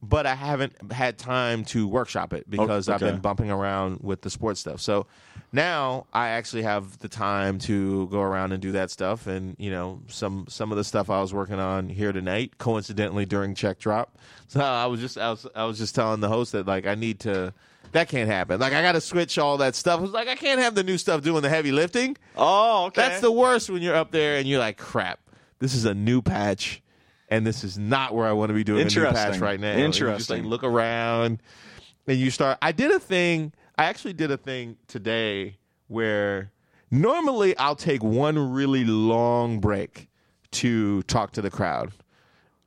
but 0.02 0.26
I 0.26 0.34
haven't 0.34 0.92
had 0.92 1.18
time 1.18 1.64
to 1.66 1.88
workshop 1.88 2.34
it 2.34 2.46
oh, 2.48 2.50
because 2.50 2.90
I've 2.90 3.00
been 3.00 3.20
bumping 3.20 3.52
around 3.52 4.00
with 4.02 4.22
the 4.22 4.30
sports 4.30 4.60
stuff. 4.60 4.82
So 4.82 5.06
now 5.52 6.08
I 6.12 6.30
actually 6.30 6.64
have 6.64 6.98
the 7.00 7.08
time 7.08 7.60
to 7.60 8.08
go 8.08 8.22
around 8.22 8.52
and 8.52 8.62
do 8.62 8.72
that 8.72 8.90
stuff. 8.90 9.28
And 9.28 9.56
you 9.60 9.70
know, 9.70 10.02
some 10.08 10.46
some 10.50 10.72
of 10.72 10.78
the 10.78 10.84
stuff 10.84 11.10
I 11.10 11.22
was 11.22 11.34
working 11.34 11.60
on 11.60 11.90
here 11.90 12.12
tonight, 12.12 12.58
coincidentally 12.58 13.26
during 13.26 13.54
check 13.54 13.78
drop. 13.78 14.18
So 14.48 14.60
I 14.60 14.88
was 14.88 15.00
just 15.00 15.18
I 15.18 15.30
was 15.30 15.46
I 15.56 15.66
was 15.66 15.78
just 15.78 15.94
telling 15.94 16.20
the 16.20 16.30
host 16.30 16.54
that 16.54 16.66
like 16.66 16.88
I 16.88 16.96
need 16.96 17.20
to. 17.22 17.54
That 17.92 18.08
can't 18.08 18.30
happen. 18.30 18.58
Like 18.58 18.72
I 18.72 18.82
got 18.82 18.94
to 18.94 19.02
switch 19.02 19.38
all 19.38 19.58
that 19.58 19.76
stuff. 19.76 20.00
I 20.00 20.02
was 20.02 20.12
like, 20.12 20.30
I 20.30 20.36
can't 20.36 20.62
have 20.62 20.76
the 20.76 20.84
new 20.84 20.98
stuff 20.98 21.24
doing 21.24 21.42
the 21.42 21.50
heavy 21.50 21.74
lifting. 21.74 22.16
Oh, 22.38 22.86
okay. 22.86 23.02
That's 23.02 23.20
the 23.20 23.34
worst 23.34 23.70
when 23.70 23.82
you're 23.82 23.98
up 23.98 24.12
there 24.12 24.38
and 24.38 24.48
you're 24.48 24.62
like, 24.62 24.78
crap, 24.78 25.20
this 25.60 25.76
is 25.76 25.84
a 25.84 25.94
new 25.94 26.22
patch, 26.22 26.82
and 27.32 27.48
this 27.48 27.64
is 27.64 27.78
not 27.78 28.14
where 28.14 28.28
I 28.28 28.34
want 28.34 28.50
to 28.50 28.54
be 28.54 28.64
doing 28.64 28.82
a 28.82 28.90
new 28.90 29.06
patch 29.06 29.40
right 29.40 29.60
now. 29.60 29.72
You 29.72 29.88
just 29.88 30.02
Interesting. 30.02 30.44
like 30.44 30.50
look 30.50 30.64
around, 30.64 31.42
and 32.06 32.18
you 32.18 32.30
start. 32.30 32.60
I 32.62 32.74
did 32.74 32.92
a 32.92 33.00
thing. 33.00 33.54
I 33.78 33.86
actually 33.86 34.14
did 34.14 34.30
a 34.30 34.38
thing 34.38 34.78
today 34.88 35.58
where 35.88 36.52
normally 36.92 37.58
I'll 37.58 37.76
take 37.76 38.04
one 38.04 38.52
really 38.52 38.84
long 38.84 39.60
break 39.60 40.10
to 40.52 41.02
talk 41.04 41.32
to 41.32 41.42
the 41.42 41.50
crowd. 41.50 41.92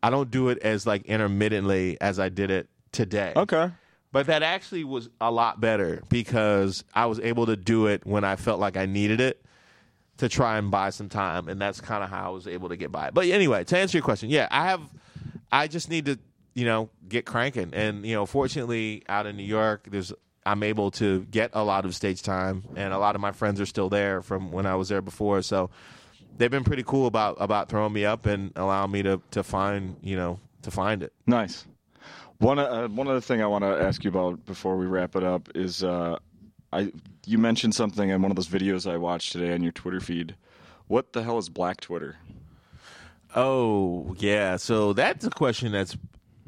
I 0.03 0.11
don't 0.11 0.31
do 0.31 0.49
it 0.49 0.59
as 0.59 0.87
like 0.87 1.05
intermittently 1.05 1.99
as 2.01 2.19
I 2.19 2.31
did 2.31 2.51
it 2.51 2.69
today. 2.91 3.35
okay. 3.37 3.71
But 4.13 4.27
that 4.27 4.45
actually 4.45 4.85
was 4.85 5.11
a 5.21 5.31
lot 5.31 5.61
better 5.61 6.01
because 6.09 6.85
I 6.95 7.07
was 7.07 7.19
able 7.19 7.47
to 7.47 7.57
do 7.57 7.89
it 7.89 8.07
when 8.07 8.23
I 8.23 8.37
felt 8.37 8.61
like 8.61 8.77
I 8.77 8.87
needed 8.87 9.21
it 9.21 9.44
to 10.19 10.29
try 10.29 10.59
and 10.59 10.71
buy 10.71 10.91
some 10.91 11.09
time, 11.09 11.49
and 11.49 11.61
that's 11.61 11.81
kind 11.81 12.05
of 12.05 12.11
how 12.11 12.27
I 12.27 12.29
was 12.31 12.47
able 12.47 12.69
to 12.69 12.77
get 12.77 12.93
by. 12.93 13.11
But 13.11 13.27
anyway, 13.27 13.65
to 13.65 13.79
answer 13.79 13.99
your 13.99 14.05
question, 14.05 14.31
yeah, 14.31 14.49
I 14.51 14.67
have. 14.67 14.83
I 15.51 15.69
just 15.69 15.89
need 15.89 16.07
to, 16.07 16.19
you 16.55 16.65
know, 16.65 16.91
get 17.09 17.27
cranking, 17.27 17.71
and 17.75 18.05
you 18.07 18.15
know, 18.15 18.27
fortunately, 18.27 19.03
out 19.09 19.27
in 19.27 19.37
New 19.37 19.45
York, 19.45 19.89
there's 19.91 20.13
I'm 20.47 20.63
able 20.63 20.91
to 20.93 21.25
get 21.31 21.51
a 21.55 21.65
lot 21.65 21.85
of 21.85 21.95
stage 21.95 22.23
time, 22.23 22.65
and 22.77 22.93
a 22.93 22.99
lot 22.99 23.15
of 23.15 23.21
my 23.21 23.33
friends 23.33 23.61
are 23.61 23.67
still 23.67 23.89
there 23.89 24.23
from 24.23 24.53
when 24.53 24.67
I 24.67 24.75
was 24.75 24.89
there 24.89 25.03
before, 25.03 25.43
so 25.43 25.71
they've 26.37 26.51
been 26.51 26.65
pretty 26.65 26.83
cool 26.85 27.07
about 27.07 27.37
about 27.41 27.69
throwing 27.69 27.93
me 27.93 28.05
up 28.05 28.27
and 28.27 28.53
allowing 28.57 28.91
me 28.91 29.03
to 29.03 29.21
to 29.33 29.43
find, 29.43 29.97
you 30.03 30.17
know, 30.17 30.39
to 30.63 30.71
find 30.71 31.03
it. 31.03 31.13
Nice. 31.27 31.67
One 32.39 32.59
uh, 32.59 32.89
one 32.89 33.09
other 33.09 33.21
thing 33.21 33.43
I 33.43 33.47
want 33.47 33.63
to 33.63 33.69
ask 33.69 34.05
you 34.05 34.11
about 34.11 34.45
before 34.45 34.77
we 34.77 34.87
wrap 34.87 35.17
it 35.17 35.23
up 35.23 35.49
is 35.55 35.83
uh, 35.83 36.19
I 36.73 36.93
you 37.27 37.39
mentioned 37.39 37.75
something 37.75 38.11
in 38.11 38.23
one 38.23 38.31
of 38.31 38.37
those 38.37 38.49
videos 38.49 38.91
I 38.91 38.97
watched 38.97 39.33
today 39.33 39.53
on 39.53 39.63
your 39.63 39.73
Twitter 39.73 40.01
feed. 40.01 40.37
What 40.87 41.13
the 41.13 41.23
hell 41.23 41.39
is 41.39 41.49
Black 41.49 41.81
Twitter? 41.81 42.17
Oh, 43.35 44.15
yeah. 44.19 44.57
So 44.57 44.93
that's 44.93 45.25
a 45.25 45.31
question 45.31 45.73
that's 45.73 45.97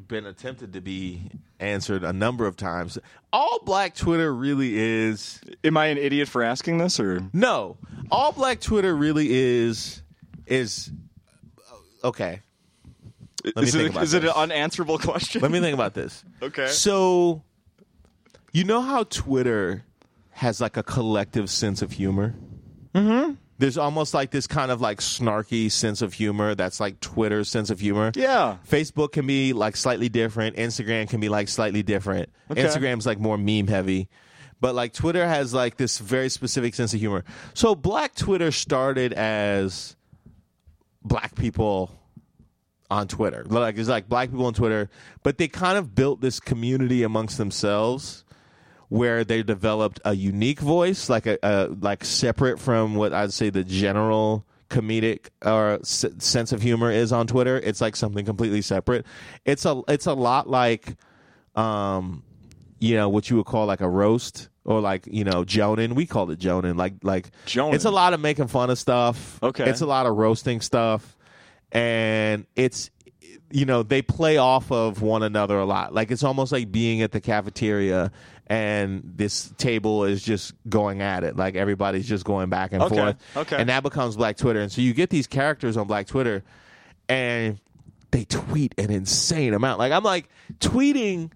been 0.06 0.26
attempted 0.26 0.72
to 0.74 0.80
be 0.80 1.30
answered 1.58 2.04
a 2.04 2.12
number 2.12 2.46
of 2.46 2.56
times. 2.56 2.98
All 3.32 3.60
black 3.64 3.94
Twitter 3.94 4.32
really 4.32 4.76
is 4.76 5.40
Am 5.64 5.76
I 5.76 5.86
an 5.86 5.98
idiot 5.98 6.28
for 6.28 6.42
asking 6.42 6.78
this, 6.78 7.00
or 7.00 7.22
no. 7.32 7.76
All 8.10 8.32
black 8.32 8.60
Twitter 8.60 8.94
really 8.94 9.28
is 9.30 10.02
is 10.46 10.90
okay. 12.04 12.40
me 13.44 13.52
is 13.64 13.72
think 13.72 13.88
it 13.88 13.90
about 13.90 14.04
is 14.04 14.14
it 14.14 14.24
an 14.24 14.30
unanswerable 14.30 14.98
question? 15.00 15.42
Let 15.42 15.50
me 15.50 15.60
think 15.60 15.74
about 15.74 15.94
this. 15.94 16.24
Okay. 16.42 16.68
So 16.68 17.42
you 18.52 18.64
know 18.64 18.80
how 18.80 19.04
Twitter 19.04 19.84
has 20.36 20.60
like 20.60 20.76
a 20.76 20.82
collective 20.82 21.48
sense 21.48 21.80
of 21.80 21.92
humor? 21.92 22.34
Mm-hmm. 22.94 23.32
There's 23.58 23.78
almost 23.78 24.12
like 24.12 24.30
this 24.30 24.46
kind 24.46 24.70
of 24.70 24.82
like 24.82 25.00
snarky 25.00 25.72
sense 25.72 26.02
of 26.02 26.12
humor 26.12 26.54
that's 26.54 26.78
like 26.78 27.00
Twitter's 27.00 27.48
sense 27.48 27.70
of 27.70 27.80
humor. 27.80 28.12
Yeah. 28.14 28.58
Facebook 28.68 29.12
can 29.12 29.26
be 29.26 29.54
like 29.54 29.76
slightly 29.76 30.10
different. 30.10 30.56
Instagram 30.56 31.08
can 31.08 31.20
be 31.20 31.30
like 31.30 31.48
slightly 31.48 31.82
different. 31.82 32.28
Okay. 32.50 32.62
Instagram's 32.62 33.06
like 33.06 33.18
more 33.18 33.38
meme 33.38 33.66
heavy. 33.66 34.10
But 34.60 34.74
like 34.74 34.92
Twitter 34.92 35.26
has 35.26 35.54
like 35.54 35.78
this 35.78 35.98
very 35.98 36.28
specific 36.28 36.74
sense 36.74 36.92
of 36.92 37.00
humor. 37.00 37.24
So 37.54 37.74
Black 37.74 38.14
Twitter 38.14 38.52
started 38.52 39.14
as 39.14 39.96
black 41.02 41.34
people 41.34 41.90
on 42.90 43.08
Twitter. 43.08 43.46
Like 43.48 43.78
it's 43.78 43.88
like 43.88 44.06
black 44.06 44.30
people 44.30 44.44
on 44.44 44.54
Twitter, 44.54 44.90
but 45.22 45.38
they 45.38 45.48
kind 45.48 45.78
of 45.78 45.94
built 45.94 46.20
this 46.20 46.40
community 46.40 47.04
amongst 47.04 47.38
themselves 47.38 48.25
where 48.88 49.24
they 49.24 49.42
developed 49.42 50.00
a 50.04 50.14
unique 50.14 50.60
voice, 50.60 51.08
like 51.08 51.26
a, 51.26 51.38
a 51.42 51.68
like 51.80 52.04
separate 52.04 52.58
from 52.60 52.94
what 52.94 53.12
I'd 53.12 53.32
say 53.32 53.50
the 53.50 53.64
general 53.64 54.44
comedic 54.70 55.28
or 55.44 55.78
s- 55.80 56.04
sense 56.18 56.52
of 56.52 56.62
humor 56.62 56.90
is 56.90 57.12
on 57.12 57.26
Twitter. 57.26 57.56
It's 57.58 57.80
like 57.80 57.96
something 57.96 58.24
completely 58.24 58.62
separate. 58.62 59.06
It's 59.44 59.64
a 59.64 59.82
it's 59.88 60.06
a 60.06 60.14
lot 60.14 60.48
like 60.48 60.96
um 61.54 62.22
you 62.78 62.94
know 62.96 63.08
what 63.08 63.30
you 63.30 63.36
would 63.36 63.46
call 63.46 63.66
like 63.66 63.80
a 63.80 63.88
roast 63.88 64.48
or 64.64 64.80
like 64.80 65.06
you 65.10 65.24
know 65.24 65.44
jonin. 65.44 65.94
We 65.94 66.06
call 66.06 66.30
it 66.30 66.38
jonin. 66.38 66.76
Like 66.76 66.94
like 67.02 67.30
Jonin. 67.46 67.74
It's 67.74 67.84
a 67.84 67.90
lot 67.90 68.12
of 68.12 68.20
making 68.20 68.48
fun 68.48 68.70
of 68.70 68.78
stuff. 68.78 69.42
Okay. 69.42 69.68
it's 69.68 69.80
a 69.80 69.86
lot 69.86 70.06
of 70.06 70.16
roasting 70.16 70.60
stuff, 70.60 71.16
and 71.72 72.46
it's 72.54 72.90
you 73.50 73.64
know 73.64 73.82
they 73.82 74.02
play 74.02 74.36
off 74.38 74.70
of 74.72 75.02
one 75.02 75.22
another 75.22 75.58
a 75.58 75.64
lot. 75.64 75.94
Like 75.94 76.10
it's 76.10 76.22
almost 76.24 76.52
like 76.52 76.70
being 76.72 77.02
at 77.02 77.12
the 77.12 77.20
cafeteria 77.20 78.10
and 78.48 79.02
this 79.16 79.52
table 79.58 80.04
is 80.04 80.22
just 80.22 80.54
going 80.68 81.02
at 81.02 81.24
it. 81.24 81.36
Like 81.36 81.54
everybody's 81.56 82.08
just 82.08 82.24
going 82.24 82.48
back 82.48 82.72
and 82.72 82.82
Okay, 82.82 82.96
forth. 82.96 83.16
okay. 83.36 83.56
And 83.56 83.68
that 83.68 83.82
becomes 83.82 84.16
Black 84.16 84.36
Twitter. 84.36 84.60
And 84.60 84.70
so 84.70 84.80
you 84.80 84.94
get 84.94 85.10
these 85.10 85.26
characters 85.26 85.76
on 85.76 85.86
Black 85.86 86.06
Twitter 86.06 86.44
and 87.08 87.60
they 88.12 88.24
tweet 88.24 88.74
an 88.78 88.90
insane 88.90 89.52
amount. 89.54 89.78
Like 89.78 89.92
I'm 89.92 90.04
like 90.04 90.28
tweeting 90.60 91.30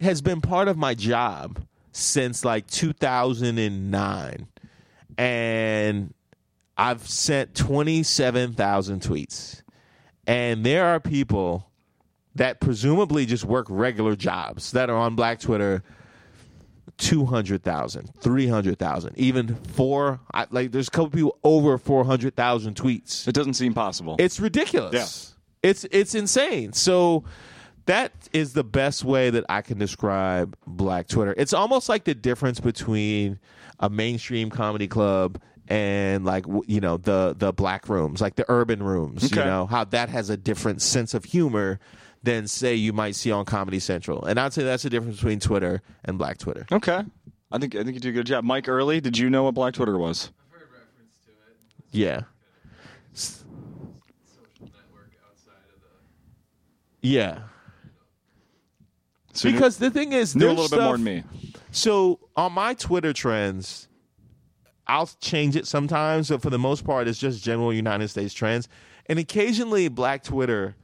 has 0.00 0.20
been 0.22 0.40
part 0.40 0.68
of 0.68 0.76
my 0.76 0.94
job 0.94 1.60
since 1.92 2.44
like 2.44 2.66
2009 2.68 4.46
and 5.18 6.14
I've 6.78 7.08
sent 7.08 7.54
27,000 7.54 9.00
tweets. 9.00 9.62
And 10.26 10.64
there 10.64 10.86
are 10.86 11.00
people 11.00 11.70
that 12.34 12.60
presumably 12.60 13.26
just 13.26 13.44
work 13.44 13.66
regular 13.68 14.16
jobs 14.16 14.72
that 14.72 14.90
are 14.90 14.96
on 14.96 15.14
Black 15.14 15.40
Twitter 15.40 15.82
200,000, 16.98 18.10
300,000, 18.20 19.18
even 19.18 19.54
four. 19.54 20.20
I, 20.32 20.46
like, 20.50 20.72
there's 20.72 20.88
a 20.88 20.90
couple 20.90 21.10
people 21.10 21.38
over 21.44 21.78
400,000 21.78 22.74
tweets. 22.74 23.28
It 23.28 23.34
doesn't 23.34 23.54
seem 23.54 23.74
possible. 23.74 24.16
It's 24.18 24.40
ridiculous. 24.40 25.34
Yeah. 25.62 25.70
It's 25.70 25.84
it's 25.90 26.14
insane. 26.14 26.72
So 26.74 27.24
that 27.86 28.12
is 28.32 28.52
the 28.52 28.62
best 28.62 29.04
way 29.04 29.30
that 29.30 29.44
I 29.48 29.62
can 29.62 29.78
describe 29.78 30.56
Black 30.66 31.08
Twitter. 31.08 31.34
It's 31.36 31.52
almost 31.52 31.88
like 31.88 32.04
the 32.04 32.14
difference 32.14 32.60
between 32.60 33.38
a 33.80 33.90
mainstream 33.90 34.50
comedy 34.50 34.86
club 34.86 35.40
and 35.68 36.24
like 36.24 36.44
you 36.66 36.80
know 36.80 36.96
the 36.96 37.34
the 37.36 37.52
black 37.52 37.88
rooms, 37.88 38.20
like 38.20 38.36
the 38.36 38.44
urban 38.48 38.82
rooms. 38.82 39.30
You 39.30 39.36
know 39.44 39.66
how 39.66 39.84
that 39.84 40.08
has 40.08 40.30
a 40.30 40.36
different 40.36 40.82
sense 40.82 41.14
of 41.14 41.24
humor 41.24 41.78
than 42.22 42.48
say 42.48 42.74
you 42.74 42.92
might 42.92 43.14
see 43.14 43.30
on 43.30 43.44
Comedy 43.44 43.78
Central. 43.78 44.24
And 44.24 44.38
I'd 44.40 44.52
say 44.52 44.64
that's 44.64 44.82
the 44.82 44.90
difference 44.90 45.16
between 45.16 45.38
Twitter 45.40 45.82
and 46.04 46.18
Black 46.18 46.38
Twitter. 46.38 46.66
okay. 46.72 47.04
I 47.52 47.58
think 47.58 47.76
I 47.76 47.84
think 47.84 47.94
you 47.94 48.00
did 48.00 48.08
a 48.08 48.12
good 48.12 48.26
job. 48.26 48.42
Mike 48.44 48.68
Early, 48.68 49.00
did 49.00 49.16
you 49.16 49.30
know 49.30 49.44
what 49.44 49.54
Black 49.54 49.74
Twitter 49.74 49.96
was? 49.96 50.30
I've 50.52 50.58
heard 50.60 50.68
reference 50.72 51.14
to 51.24 51.30
it. 51.30 51.56
Yeah. 51.92 52.22
Social 53.12 53.46
network 54.60 55.12
outside 55.30 55.52
of 55.72 55.80
the. 55.80 57.08
Yeah. 57.08 57.38
So 59.32 59.52
Because 59.52 59.78
the 59.78 59.90
thing 59.90 60.12
is, 60.12 60.34
knew 60.34 60.46
a 60.46 60.48
there's 60.48 60.58
little 60.72 60.76
bit 60.78 60.84
more 60.84 60.96
than 60.96 61.04
me. 61.04 61.22
So 61.70 62.18
on 62.36 62.52
my 62.52 62.74
Twitter 62.74 63.12
trends, 63.12 63.86
I'll 64.88 65.10
change 65.20 65.56
it 65.56 65.66
sometimes, 65.66 66.28
but 66.28 66.42
for 66.42 66.50
the 66.50 66.58
most 66.58 66.84
part, 66.84 67.08
it's 67.08 67.18
just 67.18 67.42
general 67.42 67.72
United 67.72 68.08
States 68.08 68.32
trends. 68.32 68.68
And 69.06 69.18
occasionally, 69.18 69.88
Black 69.88 70.22
Twitter 70.22 70.76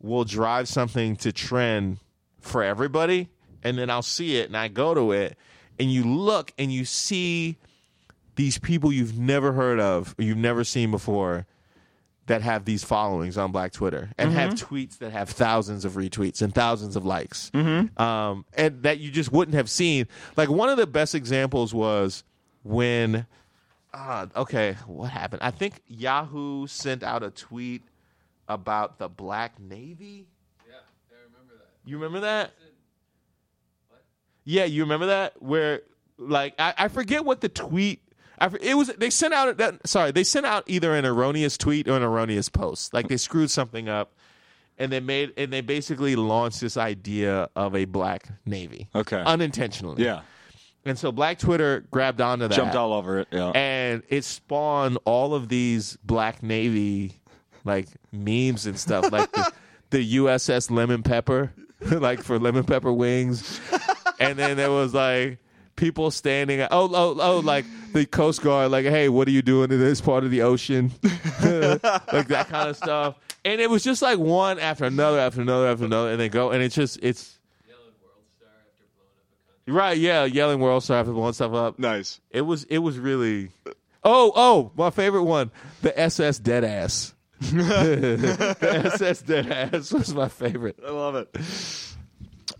will 0.00 0.24
drive 0.24 0.68
something 0.68 1.16
to 1.16 1.32
trend 1.32 1.98
for 2.40 2.62
everybody, 2.62 3.28
and 3.62 3.78
then 3.78 3.90
I'll 3.90 4.02
see 4.02 4.36
it 4.36 4.46
and 4.46 4.56
I 4.56 4.68
go 4.68 4.94
to 4.94 5.12
it, 5.12 5.36
and 5.78 5.90
you 5.90 6.04
look 6.04 6.52
and 6.58 6.72
you 6.72 6.84
see 6.84 7.56
these 8.36 8.58
people 8.58 8.92
you've 8.92 9.18
never 9.18 9.52
heard 9.52 9.80
of, 9.80 10.14
or 10.18 10.24
you've 10.24 10.36
never 10.36 10.64
seen 10.64 10.90
before. 10.90 11.46
That 12.26 12.40
have 12.40 12.64
these 12.64 12.82
followings 12.82 13.36
on 13.36 13.52
Black 13.52 13.72
Twitter 13.72 14.08
and 14.16 14.32
have 14.32 14.54
tweets 14.54 14.96
that 14.96 15.12
have 15.12 15.28
thousands 15.28 15.84
of 15.84 15.92
retweets 15.92 16.40
and 16.40 16.54
thousands 16.54 16.96
of 16.96 17.04
likes, 17.04 17.50
um, 17.98 18.46
and 18.54 18.82
that 18.84 18.98
you 18.98 19.10
just 19.10 19.30
wouldn't 19.30 19.54
have 19.54 19.68
seen. 19.68 20.08
Like 20.34 20.48
one 20.48 20.70
of 20.70 20.78
the 20.78 20.86
best 20.86 21.14
examples 21.14 21.74
was 21.74 22.24
when, 22.64 23.26
uh, 23.92 24.26
okay, 24.34 24.76
what 24.86 25.10
happened? 25.10 25.42
I 25.42 25.52
think 25.52 25.80
Yahoo 25.86 26.66
sent 26.66 27.04
out 27.04 27.22
a 27.22 27.30
tweet 27.30 27.82
about 28.48 28.98
the 28.98 29.08
Black 29.08 29.60
Navy. 29.60 30.26
Yeah, 30.66 30.74
I 31.12 31.14
remember 31.26 31.54
that. 31.56 31.88
You 31.88 31.96
remember 31.98 32.20
that? 32.20 32.52
What? 33.88 34.02
Yeah, 34.44 34.64
you 34.64 34.82
remember 34.82 35.06
that? 35.06 35.40
Where 35.40 35.82
like 36.18 36.54
I, 36.58 36.74
I 36.76 36.88
forget 36.88 37.24
what 37.24 37.40
the 37.40 37.48
tweet. 37.48 38.00
I, 38.38 38.48
for- 38.48 38.58
it 38.60 38.76
was 38.76 38.88
they 38.98 39.10
sent 39.10 39.32
out 39.32 39.56
that 39.58 39.86
sorry 39.86 40.10
they 40.10 40.24
sent 40.24 40.44
out 40.44 40.64
either 40.66 40.94
an 40.94 41.04
erroneous 41.06 41.56
tweet 41.56 41.86
or 41.88 41.96
an 41.96 42.02
erroneous 42.02 42.48
post. 42.48 42.92
Like 42.92 43.08
they 43.08 43.16
screwed 43.16 43.50
something 43.50 43.88
up, 43.88 44.12
and 44.76 44.90
they 44.90 45.00
made 45.00 45.32
and 45.36 45.52
they 45.52 45.60
basically 45.60 46.16
launched 46.16 46.60
this 46.60 46.76
idea 46.76 47.48
of 47.54 47.76
a 47.76 47.84
black 47.84 48.26
navy. 48.44 48.88
Okay. 48.94 49.22
unintentionally. 49.22 50.02
Yeah. 50.02 50.22
And 50.84 50.98
so 50.98 51.10
Black 51.12 51.38
Twitter 51.38 51.84
grabbed 51.90 52.20
onto 52.20 52.48
that, 52.48 52.54
Jumped 52.54 52.74
all 52.74 52.92
over 52.92 53.20
it. 53.20 53.28
Yeah. 53.30 53.50
and 53.54 54.02
it 54.08 54.24
spawned 54.24 54.98
all 55.04 55.34
of 55.34 55.48
these 55.48 55.96
black 56.04 56.42
navy 56.42 57.20
like 57.64 57.88
memes 58.12 58.66
and 58.66 58.78
stuff 58.78 59.10
like 59.10 59.30
the, 59.32 59.52
the 59.90 60.16
uss 60.16 60.70
lemon 60.70 61.02
pepper 61.02 61.52
like 61.80 62.22
for 62.22 62.38
lemon 62.38 62.64
pepper 62.64 62.92
wings 62.92 63.58
and 64.20 64.38
then 64.38 64.56
there 64.58 64.70
was 64.70 64.92
like 64.92 65.38
people 65.76 66.10
standing 66.10 66.60
oh 66.60 66.68
oh 66.70 67.16
oh 67.20 67.38
like 67.40 67.64
the 67.94 68.04
coast 68.06 68.42
guard 68.42 68.70
like 68.70 68.84
hey 68.84 69.08
what 69.08 69.26
are 69.26 69.30
you 69.32 69.40
doing 69.42 69.70
in 69.72 69.78
this 69.80 70.00
part 70.00 70.24
of 70.24 70.30
the 70.30 70.42
ocean 70.42 70.90
like 71.02 72.28
that 72.28 72.46
kind 72.48 72.68
of 72.68 72.76
stuff 72.76 73.16
and 73.44 73.60
it 73.60 73.68
was 73.70 73.82
just 73.82 74.02
like 74.02 74.18
one 74.18 74.58
after 74.58 74.84
another 74.84 75.18
after 75.18 75.40
another 75.40 75.66
after 75.66 75.84
another 75.86 76.10
and 76.10 76.20
they 76.20 76.28
go 76.28 76.50
and 76.50 76.62
it's 76.62 76.74
just 76.74 76.98
it's 77.02 77.38
Yelling 77.66 77.82
World 78.02 78.22
Star 78.38 78.48
after 78.50 78.84
blowing 78.94 79.10
up 79.18 79.26
a 79.32 79.48
country. 79.48 79.53
Right 79.66 79.96
yeah 79.98 80.24
yelling 80.24 80.60
world 80.60 80.82
star 80.84 80.98
after 80.98 81.12
blowing 81.12 81.32
stuff 81.32 81.52
up 81.54 81.78
nice. 81.78 82.20
it 82.30 82.42
was 82.42 82.64
it 82.64 82.78
was 82.78 82.98
really. 82.98 83.50
Oh 84.06 84.32
oh, 84.36 84.70
my 84.76 84.90
favorite 84.90 85.22
one, 85.22 85.50
the 85.80 85.98
SS 85.98 86.38
Deadass. 86.40 87.14
the 87.40 88.56
SS 88.60 89.22
Deadass 89.22 89.92
was 89.92 90.14
my 90.14 90.28
favorite. 90.28 90.78
I 90.86 90.90
love 90.90 91.14
it. 91.16 91.28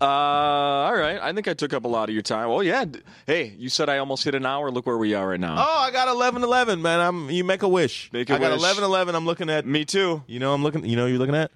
Uh, 0.01 0.05
all 0.05 0.95
right. 0.95 1.19
I 1.21 1.31
think 1.33 1.47
I 1.47 1.53
took 1.53 1.71
up 1.73 1.85
a 1.85 1.87
lot 1.87 2.09
of 2.09 2.13
your 2.13 2.21
time. 2.23 2.49
Well, 2.49 2.63
yeah. 2.63 2.85
Hey, 3.27 3.53
you 3.57 3.69
said 3.69 3.87
I 3.87 3.99
almost 3.99 4.23
hit 4.23 4.35
an 4.35 4.45
hour. 4.45 4.71
Look 4.71 4.85
where 4.85 4.97
we 4.97 5.13
are 5.13 5.27
right 5.27 5.39
now. 5.39 5.55
Oh, 5.57 5.77
I 5.79 5.91
got 5.91 6.07
eleven 6.07 6.43
eleven, 6.43 6.81
man. 6.81 6.99
I'm 6.99 7.29
you 7.29 7.43
make 7.43 7.61
a 7.61 7.67
wish. 7.67 8.09
Make 8.11 8.29
a 8.29 8.35
I 8.35 8.39
got 8.39 8.51
wish. 8.51 8.59
eleven 8.59 8.83
eleven. 8.83 9.15
I'm 9.15 9.25
looking 9.25 9.49
at. 9.49 9.65
Me 9.65 9.85
too. 9.85 10.23
You 10.27 10.39
know, 10.39 10.53
I'm 10.53 10.63
looking. 10.63 10.83
You 10.85 10.95
know, 10.95 11.05
you're 11.05 11.19
looking 11.19 11.35
at 11.35 11.51
I- 11.51 11.55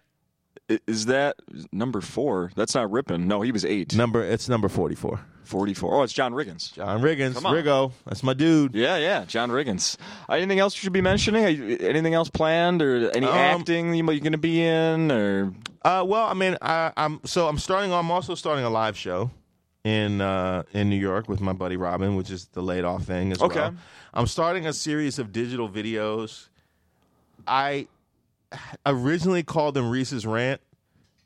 Is 0.88 1.08
that 1.08 1.36
number 1.72 2.00
four? 2.02 2.52
That's 2.56 2.76
not 2.76 2.90
Rypien. 2.90 3.26
No, 3.26 3.42
he 3.42 3.52
was 3.52 3.66
eight. 3.66 3.96
number. 3.96 4.24
It's 4.24 4.48
number 4.50 4.70
forty 4.70 4.96
four. 4.96 5.20
44. 5.46 5.96
Oh, 5.96 6.04
it's 6.04 6.14
John 6.14 6.34
Riggins. 6.34 6.72
John 6.74 7.02
Riggins. 7.02 7.34
Riggo. 7.34 7.92
That's 8.06 8.22
my 8.22 8.36
dude. 8.36 8.76
Yeah, 8.76 8.98
yeah, 8.98 9.26
John 9.26 9.50
Riggins. 9.50 9.98
Uh, 10.30 10.34
anything 10.34 10.60
else 10.60 10.76
you 10.76 10.82
should 10.82 10.94
be 10.94 11.02
mentioning? 11.02 11.44
You- 11.58 11.78
Anything 11.82 12.14
else 12.14 12.30
planned, 12.30 12.84
or 12.84 13.10
any 13.16 13.26
Um, 13.26 13.34
acting 13.36 13.96
you 13.96 14.04
you're 14.12 14.20
going 14.20 14.34
to 14.34 14.38
be 14.38 14.62
in, 14.64 15.12
or 15.12 15.52
Uh, 15.82 16.06
well, 16.08 16.28
I 16.28 16.36
mean, 16.36 16.56
I, 16.62 16.92
I'm 16.96 17.20
so 17.26 17.48
I'm 17.48 17.58
starting. 17.58 17.92
I'm 17.92 18.12
also 18.12 18.36
starting 18.36 18.64
a 18.64 18.70
live 18.70 18.96
show 18.96 19.32
in 19.84 20.22
uh, 20.22 20.62
in 20.72 20.88
New 20.88 20.98
York 21.00 21.28
with 21.28 21.42
my 21.42 21.54
buddy 21.54 21.78
Robin, 21.78 22.16
which 22.16 22.30
is 22.30 22.46
the 22.54 22.62
laid 22.62 22.84
off 22.84 23.06
thing 23.06 23.32
as 23.32 23.42
Okay. 23.42 23.60
well. 23.60 23.76
I'm 24.14 24.28
starting 24.28 24.68
a 24.68 24.74
series 24.74 25.18
of 25.18 25.32
digital 25.32 25.68
videos. 25.68 26.48
I 27.48 27.88
originally 28.86 29.44
called 29.44 29.74
them 29.74 29.90
Reese's 29.90 30.26
Rant, 30.26 30.62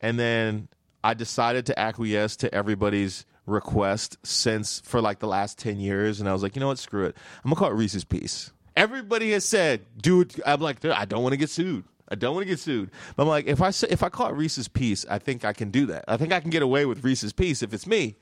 and 0.01 0.19
then 0.19 0.67
I 1.03 1.13
decided 1.13 1.65
to 1.67 1.79
acquiesce 1.79 2.35
to 2.37 2.53
everybody's 2.53 3.25
request 3.45 4.17
since 4.23 4.81
for 4.85 5.01
like 5.01 5.19
the 5.19 5.27
last 5.27 5.57
ten 5.59 5.79
years, 5.79 6.19
and 6.19 6.29
I 6.29 6.33
was 6.33 6.43
like, 6.43 6.55
you 6.55 6.59
know 6.59 6.67
what, 6.67 6.79
screw 6.79 7.05
it. 7.05 7.15
I'm 7.43 7.49
gonna 7.49 7.55
call 7.59 7.71
it 7.71 7.75
Reese's 7.75 8.03
Piece. 8.03 8.51
Everybody 8.75 9.31
has 9.31 9.45
said, 9.45 9.85
dude, 10.01 10.41
I'm 10.45 10.59
like, 10.59 10.79
"Dude, 10.79 10.91
I 10.91 11.05
don't 11.05 11.21
want 11.21 11.33
to 11.33 11.37
get 11.37 11.49
sued. 11.49 11.83
I 12.09 12.15
don't 12.15 12.35
want 12.35 12.45
to 12.45 12.49
get 12.49 12.59
sued. 12.59 12.91
But 13.15 13.23
I'm 13.23 13.29
like, 13.29 13.45
if 13.47 13.61
I 13.61 13.69
if 13.89 14.03
I 14.03 14.09
call 14.09 14.29
it 14.29 14.33
Reese's 14.33 14.67
Piece, 14.67 15.05
I 15.09 15.19
think 15.19 15.45
I 15.45 15.53
can 15.53 15.71
do 15.71 15.85
that. 15.87 16.05
I 16.07 16.17
think 16.17 16.33
I 16.33 16.39
can 16.39 16.49
get 16.49 16.61
away 16.61 16.85
with 16.85 17.03
Reese's 17.03 17.33
Piece 17.33 17.63
if 17.63 17.73
it's 17.73 17.87
me. 17.87 18.15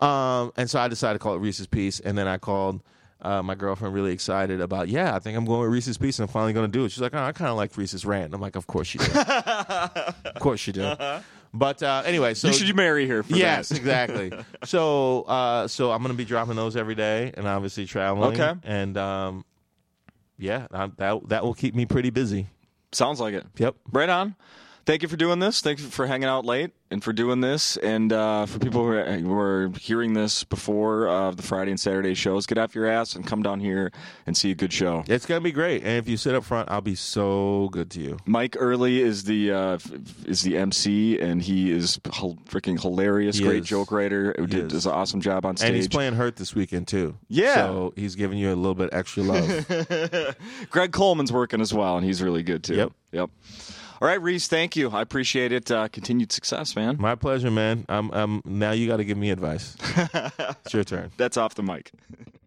Um, 0.00 0.52
and 0.56 0.68
so 0.70 0.80
I 0.80 0.88
decided 0.88 1.18
to 1.18 1.22
call 1.22 1.34
it 1.34 1.38
Reese's 1.38 1.66
Piece, 1.66 2.00
and 2.00 2.16
then 2.16 2.26
I 2.26 2.38
called 2.38 2.82
uh, 3.22 3.42
my 3.42 3.54
girlfriend 3.54 3.94
really 3.94 4.12
excited 4.12 4.60
about, 4.60 4.88
yeah, 4.88 5.14
I 5.14 5.18
think 5.18 5.36
I'm 5.36 5.44
going 5.44 5.60
with 5.60 5.70
Reese's 5.70 5.98
Piece, 5.98 6.18
and 6.18 6.28
I'm 6.28 6.32
finally 6.32 6.52
going 6.52 6.70
to 6.70 6.78
do 6.78 6.84
it. 6.84 6.90
She's 6.90 7.00
like, 7.00 7.14
oh, 7.14 7.22
I 7.22 7.32
kind 7.32 7.50
of 7.50 7.56
like 7.56 7.76
Reese's 7.76 8.04
Rant. 8.04 8.34
I'm 8.34 8.40
like, 8.40 8.56
of 8.56 8.66
course 8.66 8.94
you 8.94 9.00
do. 9.00 9.12
of 9.20 10.34
course 10.40 10.66
you 10.66 10.72
do. 10.72 10.94
But 11.52 11.82
uh, 11.82 12.02
anyway, 12.06 12.34
so 12.34 12.48
you 12.48 12.54
should 12.54 12.76
marry 12.76 13.08
her 13.08 13.24
yes, 13.28 13.70
exactly. 13.72 14.32
So, 14.64 15.22
uh, 15.22 15.66
so 15.68 15.90
I'm 15.90 16.02
going 16.02 16.12
to 16.12 16.16
be 16.16 16.24
dropping 16.24 16.54
those 16.56 16.76
every 16.76 16.94
day, 16.94 17.32
and 17.34 17.46
obviously 17.46 17.86
traveling. 17.86 18.40
Okay. 18.40 18.58
and 18.62 18.96
um, 18.96 19.44
yeah, 20.38 20.66
I, 20.70 20.90
that 20.98 21.28
that 21.28 21.44
will 21.44 21.54
keep 21.54 21.74
me 21.74 21.86
pretty 21.86 22.10
busy. 22.10 22.46
Sounds 22.92 23.20
like 23.20 23.34
it. 23.34 23.46
Yep. 23.56 23.76
Right 23.92 24.08
on. 24.08 24.36
Thank 24.84 25.02
you 25.02 25.08
for 25.08 25.16
doing 25.16 25.38
this. 25.38 25.60
Thank 25.60 25.80
you 25.80 25.86
for 25.86 26.06
hanging 26.06 26.28
out 26.28 26.44
late 26.44 26.72
and 26.90 27.02
for 27.02 27.12
doing 27.12 27.40
this. 27.40 27.76
And 27.76 28.12
uh, 28.12 28.46
for 28.46 28.58
people 28.58 28.82
who 28.84 28.92
are, 28.92 29.04
who 29.04 29.32
are 29.32 29.72
hearing 29.80 30.12
this 30.12 30.44
before 30.44 31.08
uh, 31.08 31.30
the 31.30 31.42
Friday 31.42 31.70
and 31.70 31.78
Saturday 31.78 32.14
shows, 32.14 32.46
get 32.46 32.58
off 32.58 32.74
your 32.74 32.86
ass 32.86 33.14
and 33.14 33.26
come 33.26 33.42
down 33.42 33.60
here 33.60 33.92
and 34.26 34.36
see 34.36 34.50
a 34.50 34.54
good 34.54 34.72
show. 34.72 35.04
It's 35.06 35.26
gonna 35.26 35.40
be 35.40 35.52
great, 35.52 35.82
and 35.82 35.92
if 35.92 36.08
you 36.08 36.16
sit 36.16 36.34
up 36.34 36.44
front, 36.44 36.70
I'll 36.70 36.80
be 36.80 36.94
so 36.94 37.68
good 37.72 37.90
to 37.92 38.00
you. 38.00 38.16
Mike 38.26 38.56
Early 38.58 39.00
is 39.00 39.24
the 39.24 39.52
uh, 39.52 39.78
is 40.26 40.42
the 40.42 40.56
MC, 40.56 41.18
and 41.20 41.40
he 41.40 41.70
is 41.70 41.98
freaking 41.98 42.80
hilarious. 42.80 43.38
He 43.38 43.44
great 43.44 43.62
is. 43.62 43.68
joke 43.68 43.92
writer. 43.92 44.34
He 44.38 44.46
did 44.46 44.66
is. 44.66 44.72
does 44.72 44.86
an 44.86 44.92
awesome 44.92 45.20
job 45.20 45.46
on 45.46 45.56
stage. 45.56 45.68
And 45.68 45.76
he's 45.76 45.88
playing 45.88 46.14
Hurt 46.14 46.36
this 46.36 46.54
weekend 46.54 46.88
too. 46.88 47.16
Yeah. 47.28 47.54
so 47.54 47.92
he's 47.96 48.14
giving 48.16 48.38
you 48.38 48.52
a 48.52 48.56
little 48.56 48.74
bit 48.74 48.90
extra 48.92 49.22
love. 49.22 50.36
Greg 50.70 50.92
Coleman's 50.92 51.32
working 51.32 51.60
as 51.60 51.72
well, 51.72 51.96
and 51.96 52.04
he's 52.04 52.22
really 52.22 52.42
good 52.42 52.64
too. 52.64 52.74
Yep. 52.74 52.92
Yep. 53.12 53.30
All 54.00 54.08
right, 54.08 54.20
Reese. 54.20 54.48
Thank 54.48 54.76
you. 54.76 54.90
I 54.90 55.02
appreciate 55.02 55.52
it. 55.52 55.70
Uh, 55.70 55.88
continued 55.88 56.32
success, 56.32 56.74
man. 56.74 56.96
My 56.98 57.16
pleasure, 57.16 57.50
man. 57.50 57.84
I'm, 57.86 58.10
I'm 58.12 58.42
now 58.46 58.70
you 58.70 58.86
got 58.86 58.96
to 58.96 59.04
give 59.04 59.18
me 59.18 59.30
advice. 59.30 59.76
it's 60.64 60.72
your 60.72 60.84
turn. 60.84 61.10
That's 61.18 61.36
off 61.36 61.54
the 61.54 61.62
mic. 61.62 61.92